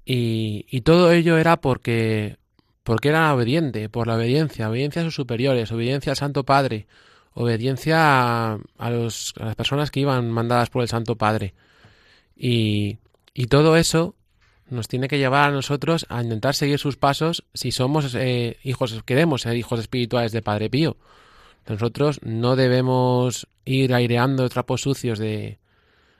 y, 0.10 0.66
y 0.70 0.82
todo 0.82 1.12
ello 1.12 1.38
era 1.38 1.58
porque, 1.58 2.38
porque 2.84 3.10
era 3.10 3.34
obediente, 3.34 3.90
por 3.90 4.08
la 4.08 4.16
obediencia, 4.16 4.70
obediencia 4.70 5.02
a 5.02 5.06
sus 5.06 5.16
superiores, 5.16 5.72
obediencia 5.74 6.14
al 6.14 6.18
Santo 6.18 6.46
Padre, 6.46 6.88
obediencia 7.34 8.54
a, 8.54 8.90
los, 8.90 9.34
a 9.38 9.46
las 9.46 9.56
personas 9.56 9.92
que 9.92 10.00
iban 10.00 10.32
mandadas 10.32 10.70
por 10.70 10.82
el 10.82 10.88
Santo 10.88 11.18
Padre. 11.18 11.54
Y, 12.38 13.00
y, 13.34 13.48
todo 13.48 13.76
eso 13.78 14.16
nos 14.70 14.88
tiene 14.88 15.08
que 15.08 15.18
llevar 15.18 15.50
a 15.50 15.54
nosotros 15.54 16.06
a 16.10 16.22
intentar 16.22 16.56
seguir 16.56 16.80
sus 16.80 16.98
pasos 16.98 17.46
si 17.54 17.72
somos 17.72 18.16
eh, 18.16 18.58
hijos, 18.64 19.02
queremos 19.06 19.42
ser 19.42 19.56
hijos 19.56 19.80
espirituales 19.80 20.32
de 20.32 20.42
Padre 20.42 20.70
Pío. 20.70 20.98
Nosotros 21.68 22.20
no 22.24 22.56
debemos 22.56 23.48
ir 23.66 23.94
aireando 23.94 24.48
trapos 24.50 24.82
sucios 24.82 25.20
de, 25.20 25.60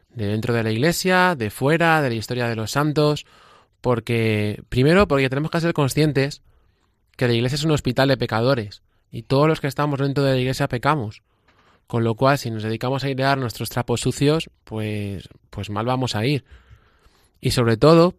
de 0.10 0.28
dentro 0.28 0.54
de 0.54 0.64
la 0.64 0.72
iglesia, 0.72 1.36
de 1.36 1.50
fuera, 1.50 2.02
de 2.02 2.10
la 2.10 2.16
historia 2.16 2.48
de 2.48 2.56
los 2.56 2.72
santos, 2.72 3.26
porque, 3.82 4.64
primero, 4.70 5.08
porque 5.08 5.30
tenemos 5.30 5.52
que 5.52 5.62
ser 5.62 5.74
conscientes 5.74 6.42
que 7.16 7.28
la 7.28 7.34
iglesia 7.34 7.56
es 7.56 7.64
un 7.64 7.72
hospital 7.72 8.10
de 8.10 8.18
pecadores 8.18 8.82
y 9.12 9.24
todos 9.24 9.48
los 9.48 9.62
que 9.62 9.68
estamos 9.68 10.00
dentro 10.00 10.24
de 10.24 10.34
la 10.34 10.40
iglesia 10.40 10.68
pecamos. 10.68 11.22
Con 11.88 12.04
lo 12.04 12.16
cual, 12.16 12.38
si 12.38 12.52
nos 12.52 12.64
dedicamos 12.64 13.04
a 13.04 13.10
idear 13.10 13.38
nuestros 13.38 13.70
trapos 13.70 14.02
sucios, 14.02 14.50
pues, 14.66 15.30
pues 15.50 15.70
mal 15.70 15.86
vamos 15.86 16.16
a 16.16 16.26
ir. 16.26 16.44
Y 17.40 17.52
sobre 17.52 17.78
todo, 17.78 18.16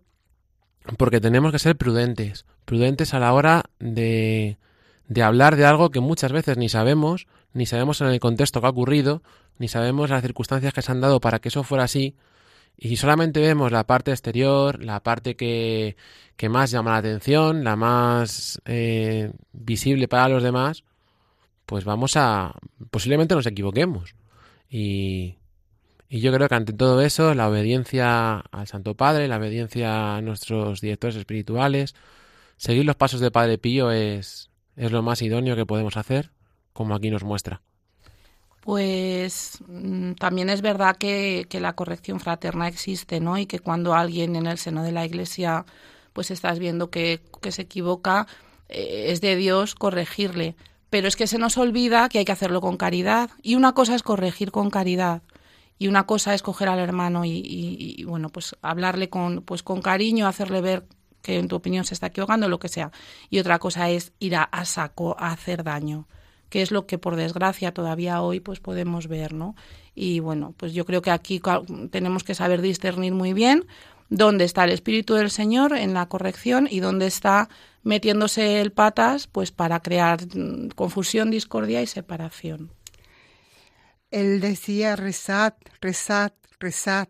porque 0.96 1.20
tenemos 1.20 1.52
que 1.52 1.58
ser 1.58 1.76
prudentes, 1.76 2.46
prudentes 2.64 3.14
a 3.14 3.18
la 3.18 3.32
hora 3.32 3.64
de, 3.78 4.58
de 5.06 5.22
hablar 5.22 5.56
de 5.56 5.66
algo 5.66 5.90
que 5.90 6.00
muchas 6.00 6.32
veces 6.32 6.56
ni 6.56 6.68
sabemos, 6.68 7.26
ni 7.52 7.66
sabemos 7.66 8.00
en 8.00 8.08
el 8.08 8.20
contexto 8.20 8.60
que 8.60 8.66
ha 8.66 8.70
ocurrido, 8.70 9.22
ni 9.58 9.68
sabemos 9.68 10.10
las 10.10 10.22
circunstancias 10.22 10.72
que 10.72 10.82
se 10.82 10.92
han 10.92 11.00
dado 11.00 11.20
para 11.20 11.40
que 11.40 11.48
eso 11.48 11.62
fuera 11.62 11.84
así, 11.84 12.14
y 12.76 12.96
solamente 12.96 13.40
vemos 13.40 13.72
la 13.72 13.84
parte 13.84 14.12
exterior, 14.12 14.82
la 14.82 15.00
parte 15.02 15.34
que, 15.34 15.96
que 16.36 16.48
más 16.48 16.70
llama 16.70 16.92
la 16.92 16.98
atención, 16.98 17.64
la 17.64 17.74
más 17.74 18.62
eh, 18.64 19.32
visible 19.52 20.06
para 20.06 20.28
los 20.28 20.44
demás, 20.44 20.84
pues 21.66 21.84
vamos 21.84 22.16
a... 22.16 22.54
posiblemente 22.90 23.34
nos 23.34 23.46
equivoquemos. 23.46 24.14
Y, 24.70 25.37
y 26.08 26.20
yo 26.20 26.32
creo 26.32 26.48
que 26.48 26.54
ante 26.54 26.72
todo 26.72 27.02
eso, 27.02 27.34
la 27.34 27.48
obediencia 27.48 28.38
al 28.38 28.66
Santo 28.66 28.94
Padre, 28.94 29.28
la 29.28 29.36
obediencia 29.36 30.16
a 30.16 30.22
nuestros 30.22 30.80
directores 30.80 31.16
espirituales, 31.16 31.94
seguir 32.56 32.84
los 32.84 32.96
pasos 32.96 33.20
de 33.20 33.30
Padre 33.30 33.58
Pío 33.58 33.90
es, 33.90 34.50
es 34.76 34.90
lo 34.90 35.02
más 35.02 35.20
idóneo 35.20 35.56
que 35.56 35.66
podemos 35.66 35.96
hacer, 35.96 36.30
como 36.72 36.94
aquí 36.94 37.10
nos 37.10 37.24
muestra. 37.24 37.60
Pues 38.60 39.58
mm, 39.66 40.12
también 40.12 40.50
es 40.50 40.62
verdad 40.62 40.96
que, 40.96 41.46
que, 41.48 41.60
la 41.60 41.74
corrección 41.74 42.20
fraterna 42.20 42.68
existe, 42.68 43.20
¿no? 43.20 43.38
Y 43.38 43.46
que 43.46 43.60
cuando 43.60 43.94
alguien 43.94 44.36
en 44.36 44.46
el 44.46 44.58
seno 44.58 44.82
de 44.82 44.92
la 44.92 45.06
Iglesia, 45.06 45.64
pues 46.12 46.30
estás 46.30 46.58
viendo 46.58 46.90
que, 46.90 47.20
que 47.40 47.52
se 47.52 47.62
equivoca, 47.62 48.26
eh, 48.68 49.06
es 49.08 49.20
de 49.20 49.36
Dios 49.36 49.74
corregirle. 49.74 50.56
Pero 50.90 51.06
es 51.06 51.16
que 51.16 51.26
se 51.26 51.38
nos 51.38 51.58
olvida 51.58 52.08
que 52.08 52.18
hay 52.18 52.24
que 52.24 52.32
hacerlo 52.32 52.60
con 52.60 52.76
caridad. 52.76 53.30
Y 53.42 53.54
una 53.54 53.72
cosa 53.72 53.94
es 53.94 54.02
corregir 54.02 54.50
con 54.50 54.70
caridad. 54.70 55.22
Y 55.78 55.88
una 55.88 56.06
cosa 56.06 56.34
es 56.34 56.42
coger 56.42 56.68
al 56.68 56.78
hermano 56.78 57.24
y, 57.24 57.30
y, 57.30 57.94
y 57.98 58.04
bueno, 58.04 58.30
pues 58.30 58.56
hablarle 58.62 59.08
con, 59.08 59.42
pues 59.42 59.62
con 59.62 59.80
cariño, 59.80 60.26
hacerle 60.26 60.60
ver 60.60 60.84
que 61.22 61.38
en 61.38 61.48
tu 61.48 61.56
opinión 61.56 61.84
se 61.84 61.94
está 61.94 62.06
equivocando, 62.06 62.48
lo 62.48 62.58
que 62.58 62.68
sea. 62.68 62.90
Y 63.30 63.38
otra 63.38 63.58
cosa 63.58 63.90
es 63.90 64.12
ir 64.18 64.36
a, 64.36 64.48
saco 64.64 65.16
a 65.18 65.30
hacer 65.30 65.62
daño 65.62 66.08
que 66.48 66.62
es 66.62 66.70
lo 66.70 66.86
que 66.86 66.96
por 66.96 67.16
desgracia 67.16 67.74
todavía 67.74 68.22
hoy 68.22 68.40
pues 68.40 68.58
podemos 68.58 69.06
ver, 69.06 69.34
¿no? 69.34 69.54
Y 69.94 70.20
bueno, 70.20 70.54
pues 70.56 70.72
yo 70.72 70.86
creo 70.86 71.02
que 71.02 71.10
aquí 71.10 71.42
tenemos 71.90 72.24
que 72.24 72.34
saber 72.34 72.62
discernir 72.62 73.12
muy 73.12 73.34
bien 73.34 73.66
dónde 74.08 74.46
está 74.46 74.64
el 74.64 74.70
espíritu 74.70 75.12
del 75.12 75.30
Señor 75.30 75.76
en 75.76 75.92
la 75.92 76.08
corrección 76.08 76.66
y 76.70 76.80
dónde 76.80 77.06
está 77.06 77.50
metiéndose 77.82 78.62
el 78.62 78.72
patas 78.72 79.26
pues 79.26 79.52
para 79.52 79.80
crear 79.80 80.20
mm, 80.24 80.68
confusión, 80.74 81.30
discordia 81.30 81.82
y 81.82 81.86
separación. 81.86 82.70
Él 84.10 84.40
decía 84.40 84.96
rezad, 84.96 85.54
rezad, 85.80 86.32
rezad, 86.58 87.08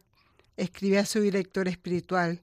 escribía 0.56 1.06
su 1.06 1.20
director 1.20 1.68
espiritual. 1.68 2.42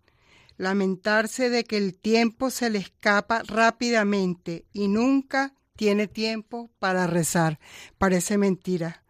lamentarse 0.57 1.49
de 1.49 1.65
que 1.65 1.75
el 1.75 1.93
tiempo 1.97 2.49
se 2.49 2.69
le 2.69 2.79
escapa 2.79 3.43
rápidamente 3.45 4.63
y 4.71 4.87
nunca 4.87 5.53
tiene 5.75 6.07
tiempo 6.07 6.69
para 6.79 7.07
rezar. 7.07 7.59
Parece 7.97 8.37
mentira. 8.37 9.03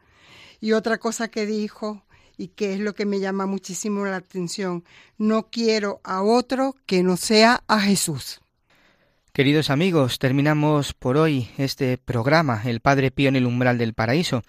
Y 0.59 0.71
otra 0.71 0.97
cosa 0.97 1.27
que 1.27 1.45
dijo, 1.45 2.03
y 2.37 2.49
que 2.49 2.73
es 2.73 2.79
lo 2.79 2.95
que 2.95 3.05
me 3.05 3.19
llama 3.19 3.45
muchísimo 3.45 4.05
la 4.05 4.15
atención, 4.15 4.83
no 5.17 5.49
quiero 5.49 6.01
a 6.03 6.23
otro 6.23 6.75
que 6.85 7.03
no 7.03 7.17
sea 7.17 7.63
a 7.67 7.79
Jesús. 7.79 8.41
Queridos 9.31 9.69
amigos, 9.69 10.17
terminamos 10.17 10.93
por 10.93 11.17
hoy 11.17 11.49
este 11.57 11.97
programa, 11.97 12.61
El 12.65 12.79
Padre 12.79 13.11
Pío 13.11 13.29
en 13.29 13.35
el 13.35 13.45
umbral 13.45 13.77
del 13.77 13.93
paraíso. 13.93 14.43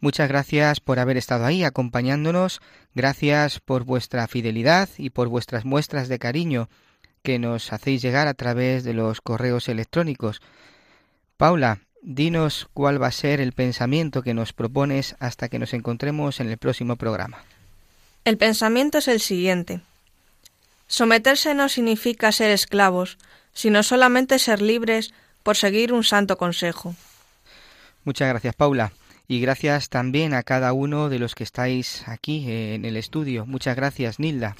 Muchas 0.00 0.28
gracias 0.28 0.78
por 0.80 1.00
haber 1.00 1.16
estado 1.16 1.44
ahí 1.44 1.64
acompañándonos, 1.64 2.60
gracias 2.94 3.58
por 3.58 3.84
vuestra 3.84 4.28
fidelidad 4.28 4.88
y 4.96 5.10
por 5.10 5.28
vuestras 5.28 5.64
muestras 5.64 6.08
de 6.08 6.20
cariño 6.20 6.68
que 7.22 7.40
nos 7.40 7.72
hacéis 7.72 8.00
llegar 8.00 8.28
a 8.28 8.34
través 8.34 8.84
de 8.84 8.94
los 8.94 9.20
correos 9.20 9.68
electrónicos. 9.68 10.40
Paula, 11.36 11.80
dinos 12.00 12.68
cuál 12.74 13.02
va 13.02 13.08
a 13.08 13.12
ser 13.12 13.40
el 13.40 13.52
pensamiento 13.52 14.22
que 14.22 14.34
nos 14.34 14.52
propones 14.52 15.16
hasta 15.18 15.48
que 15.48 15.58
nos 15.58 15.74
encontremos 15.74 16.38
en 16.38 16.48
el 16.48 16.58
próximo 16.58 16.94
programa. 16.94 17.38
El 18.24 18.38
pensamiento 18.38 18.98
es 18.98 19.08
el 19.08 19.20
siguiente. 19.20 19.80
Someterse 20.86 21.54
no 21.54 21.68
significa 21.68 22.30
ser 22.30 22.50
esclavos, 22.50 23.18
sino 23.52 23.82
solamente 23.82 24.38
ser 24.38 24.62
libres 24.62 25.12
por 25.42 25.56
seguir 25.56 25.92
un 25.92 26.04
santo 26.04 26.38
consejo. 26.38 26.94
Muchas 28.04 28.28
gracias, 28.28 28.54
Paula. 28.54 28.92
Y 29.28 29.40
gracias 29.40 29.90
también 29.90 30.32
a 30.32 30.42
cada 30.42 30.72
uno 30.72 31.10
de 31.10 31.18
los 31.18 31.34
que 31.34 31.44
estáis 31.44 32.02
aquí 32.08 32.50
en 32.50 32.86
el 32.86 32.96
estudio. 32.96 33.44
Muchas 33.44 33.76
gracias, 33.76 34.18
Nilda. 34.18 34.56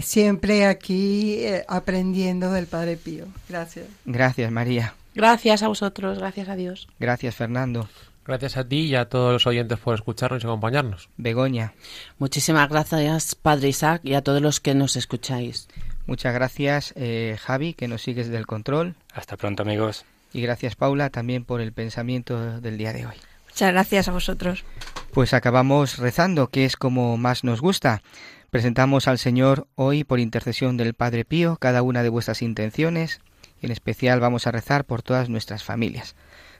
Siempre 0.00 0.66
aquí 0.66 1.36
eh, 1.44 1.64
aprendiendo 1.68 2.50
del 2.50 2.66
Padre 2.66 2.96
Pío. 2.96 3.26
Gracias. 3.48 3.86
Gracias, 4.04 4.50
María. 4.50 4.94
Gracias 5.14 5.62
a 5.62 5.68
vosotros, 5.68 6.18
gracias 6.18 6.48
a 6.48 6.56
Dios. 6.56 6.88
Gracias, 6.98 7.36
Fernando. 7.36 7.88
Gracias 8.26 8.56
a 8.56 8.64
ti 8.66 8.86
y 8.86 8.94
a 8.94 9.08
todos 9.08 9.32
los 9.32 9.46
oyentes 9.46 9.78
por 9.78 9.94
escucharnos 9.94 10.42
y 10.42 10.46
acompañarnos. 10.46 11.08
Begoña. 11.16 11.72
Muchísimas 12.18 12.68
gracias, 12.68 13.34
Padre 13.34 13.68
Isaac, 13.68 14.00
y 14.04 14.14
a 14.14 14.22
todos 14.22 14.40
los 14.40 14.60
que 14.60 14.74
nos 14.74 14.96
escucháis. 14.96 15.68
Muchas 16.06 16.32
gracias, 16.34 16.92
eh, 16.96 17.36
Javi, 17.40 17.74
que 17.74 17.88
nos 17.88 18.02
sigues 18.02 18.28
del 18.28 18.46
control. 18.46 18.94
Hasta 19.12 19.36
pronto, 19.36 19.62
amigos. 19.62 20.04
Y 20.32 20.40
gracias, 20.40 20.76
Paula, 20.76 21.10
también 21.10 21.44
por 21.44 21.60
el 21.60 21.72
pensamiento 21.72 22.60
del 22.60 22.78
día 22.78 22.92
de 22.92 23.06
hoy. 23.06 23.16
Muchas 23.52 23.72
gracias 23.72 24.08
a 24.08 24.12
vosotros. 24.12 24.64
Pues 25.12 25.34
acabamos 25.34 25.98
rezando, 25.98 26.48
que 26.48 26.64
es 26.64 26.76
como 26.76 27.18
más 27.18 27.44
nos 27.44 27.60
gusta. 27.60 28.00
Presentamos 28.48 29.08
al 29.08 29.18
Señor 29.18 29.66
hoy, 29.74 30.04
por 30.04 30.20
intercesión 30.20 30.78
del 30.78 30.94
Padre 30.94 31.26
Pío, 31.26 31.58
cada 31.58 31.82
una 31.82 32.02
de 32.02 32.08
vuestras 32.08 32.40
intenciones. 32.40 33.20
En 33.60 33.70
especial 33.70 34.20
vamos 34.20 34.46
a 34.46 34.52
rezar 34.52 34.86
por 34.86 35.02
todas 35.02 35.28
nuestras 35.28 35.64
familias. 35.64 36.16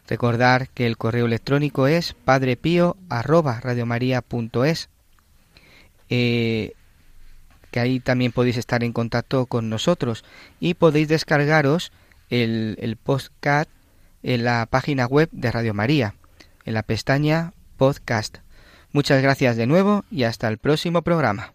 Recordar 0.07 0.68
que 0.68 0.86
el 0.86 0.99
correo 0.99 1.24
electrónico 1.24 1.86
es 1.86 2.12
padrepío@radiomaria.es. 2.12 4.90
Eh, 6.11 6.74
que 7.70 7.80
ahí 7.80 8.01
también 8.01 8.32
podéis 8.32 8.59
estar 8.59 8.84
en 8.84 8.93
contacto 8.93 9.47
con 9.47 9.70
nosotros 9.70 10.26
y 10.61 10.74
podéis 10.74 11.09
descargaros 11.09 11.90
el, 12.28 12.76
el 12.80 12.99
en 14.22 14.45
la 14.45 14.66
página 14.66 15.07
web 15.07 15.30
de 15.32 15.51
Radio 15.51 15.72
María, 15.72 16.16
en 16.65 16.75
la 16.75 16.83
pestaña 16.83 17.53
podcast. 17.77 18.39
Muchas 18.93 19.23
gracias 19.23 19.57
de 19.57 19.67
nuevo 19.67 20.05
y 20.11 20.25
hasta 20.25 20.49
el 20.49 20.59
próximo 20.59 21.03
programa. 21.03 21.55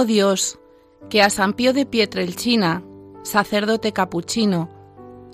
Oh 0.00 0.06
Dios, 0.06 0.58
que 1.10 1.20
a 1.20 1.28
San 1.28 1.52
Pío 1.52 1.74
de 1.74 1.84
Pietrelcina, 1.84 2.82
sacerdote 3.22 3.92
capuchino, 3.92 4.70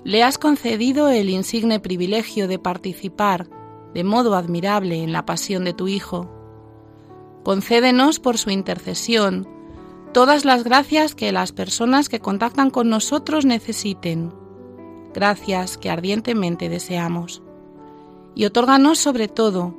le 0.02 0.24
has 0.24 0.38
concedido 0.38 1.08
el 1.08 1.30
insigne 1.30 1.78
privilegio 1.78 2.48
de 2.48 2.58
participar 2.58 3.48
de 3.94 4.02
modo 4.02 4.34
admirable 4.34 5.04
en 5.04 5.12
la 5.12 5.24
pasión 5.24 5.62
de 5.62 5.72
tu 5.72 5.86
Hijo. 5.86 6.28
Concédenos 7.44 8.18
por 8.18 8.38
su 8.38 8.50
intercesión 8.50 9.46
todas 10.12 10.44
las 10.44 10.64
gracias 10.64 11.14
que 11.14 11.30
las 11.30 11.52
personas 11.52 12.08
que 12.08 12.18
contactan 12.18 12.70
con 12.70 12.88
nosotros 12.88 13.44
necesiten, 13.44 14.34
gracias 15.14 15.78
que 15.78 15.90
ardientemente 15.90 16.68
deseamos. 16.68 17.40
Y 18.34 18.46
otórganos 18.46 18.98
sobre 18.98 19.28
todo 19.28 19.76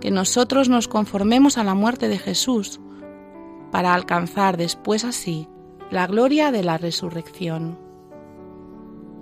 que 0.00 0.10
nosotros 0.10 0.68
nos 0.68 0.88
conformemos 0.88 1.56
a 1.56 1.62
la 1.62 1.74
muerte 1.74 2.08
de 2.08 2.18
Jesús, 2.18 2.80
para 3.74 3.92
alcanzar 3.92 4.56
después 4.56 5.04
así 5.04 5.48
la 5.90 6.06
gloria 6.06 6.52
de 6.52 6.62
la 6.62 6.78
resurrección. 6.78 7.76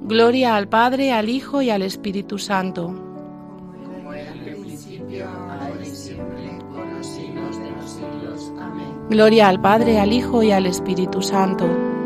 Gloria 0.03 0.57
al 0.57 0.69
Padre, 0.69 1.11
al 1.11 1.31
Hijo 1.31 1.63
y 1.63 1.71
al 1.71 1.81
Espíritu 1.81 2.37
Santo. 2.37 2.89
Como 2.89 4.13
era 4.13 4.31
en 4.31 4.49
el 4.49 4.57
principio, 4.57 5.27
ahora 5.27 5.81
y 5.81 5.87
siempre, 5.87 6.59
por 6.71 6.85
los 6.85 7.07
siglos 7.07 7.57
de 7.61 7.71
los 7.71 7.91
siglos. 7.93 8.53
Amén. 8.61 8.93
Gloria 9.09 9.49
al 9.49 9.59
Padre, 9.59 9.99
al 9.99 10.13
Hijo 10.13 10.43
y 10.43 10.51
al 10.51 10.67
Espíritu 10.67 11.23
Santo. 11.23 11.65
Amén. 11.65 12.03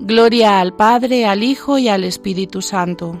Gloria 0.00 0.58
al 0.58 0.72
Padre, 0.72 1.26
al 1.26 1.42
Hijo 1.42 1.76
y 1.76 1.88
al 1.90 2.04
Espíritu 2.04 2.62
Santo. 2.62 3.20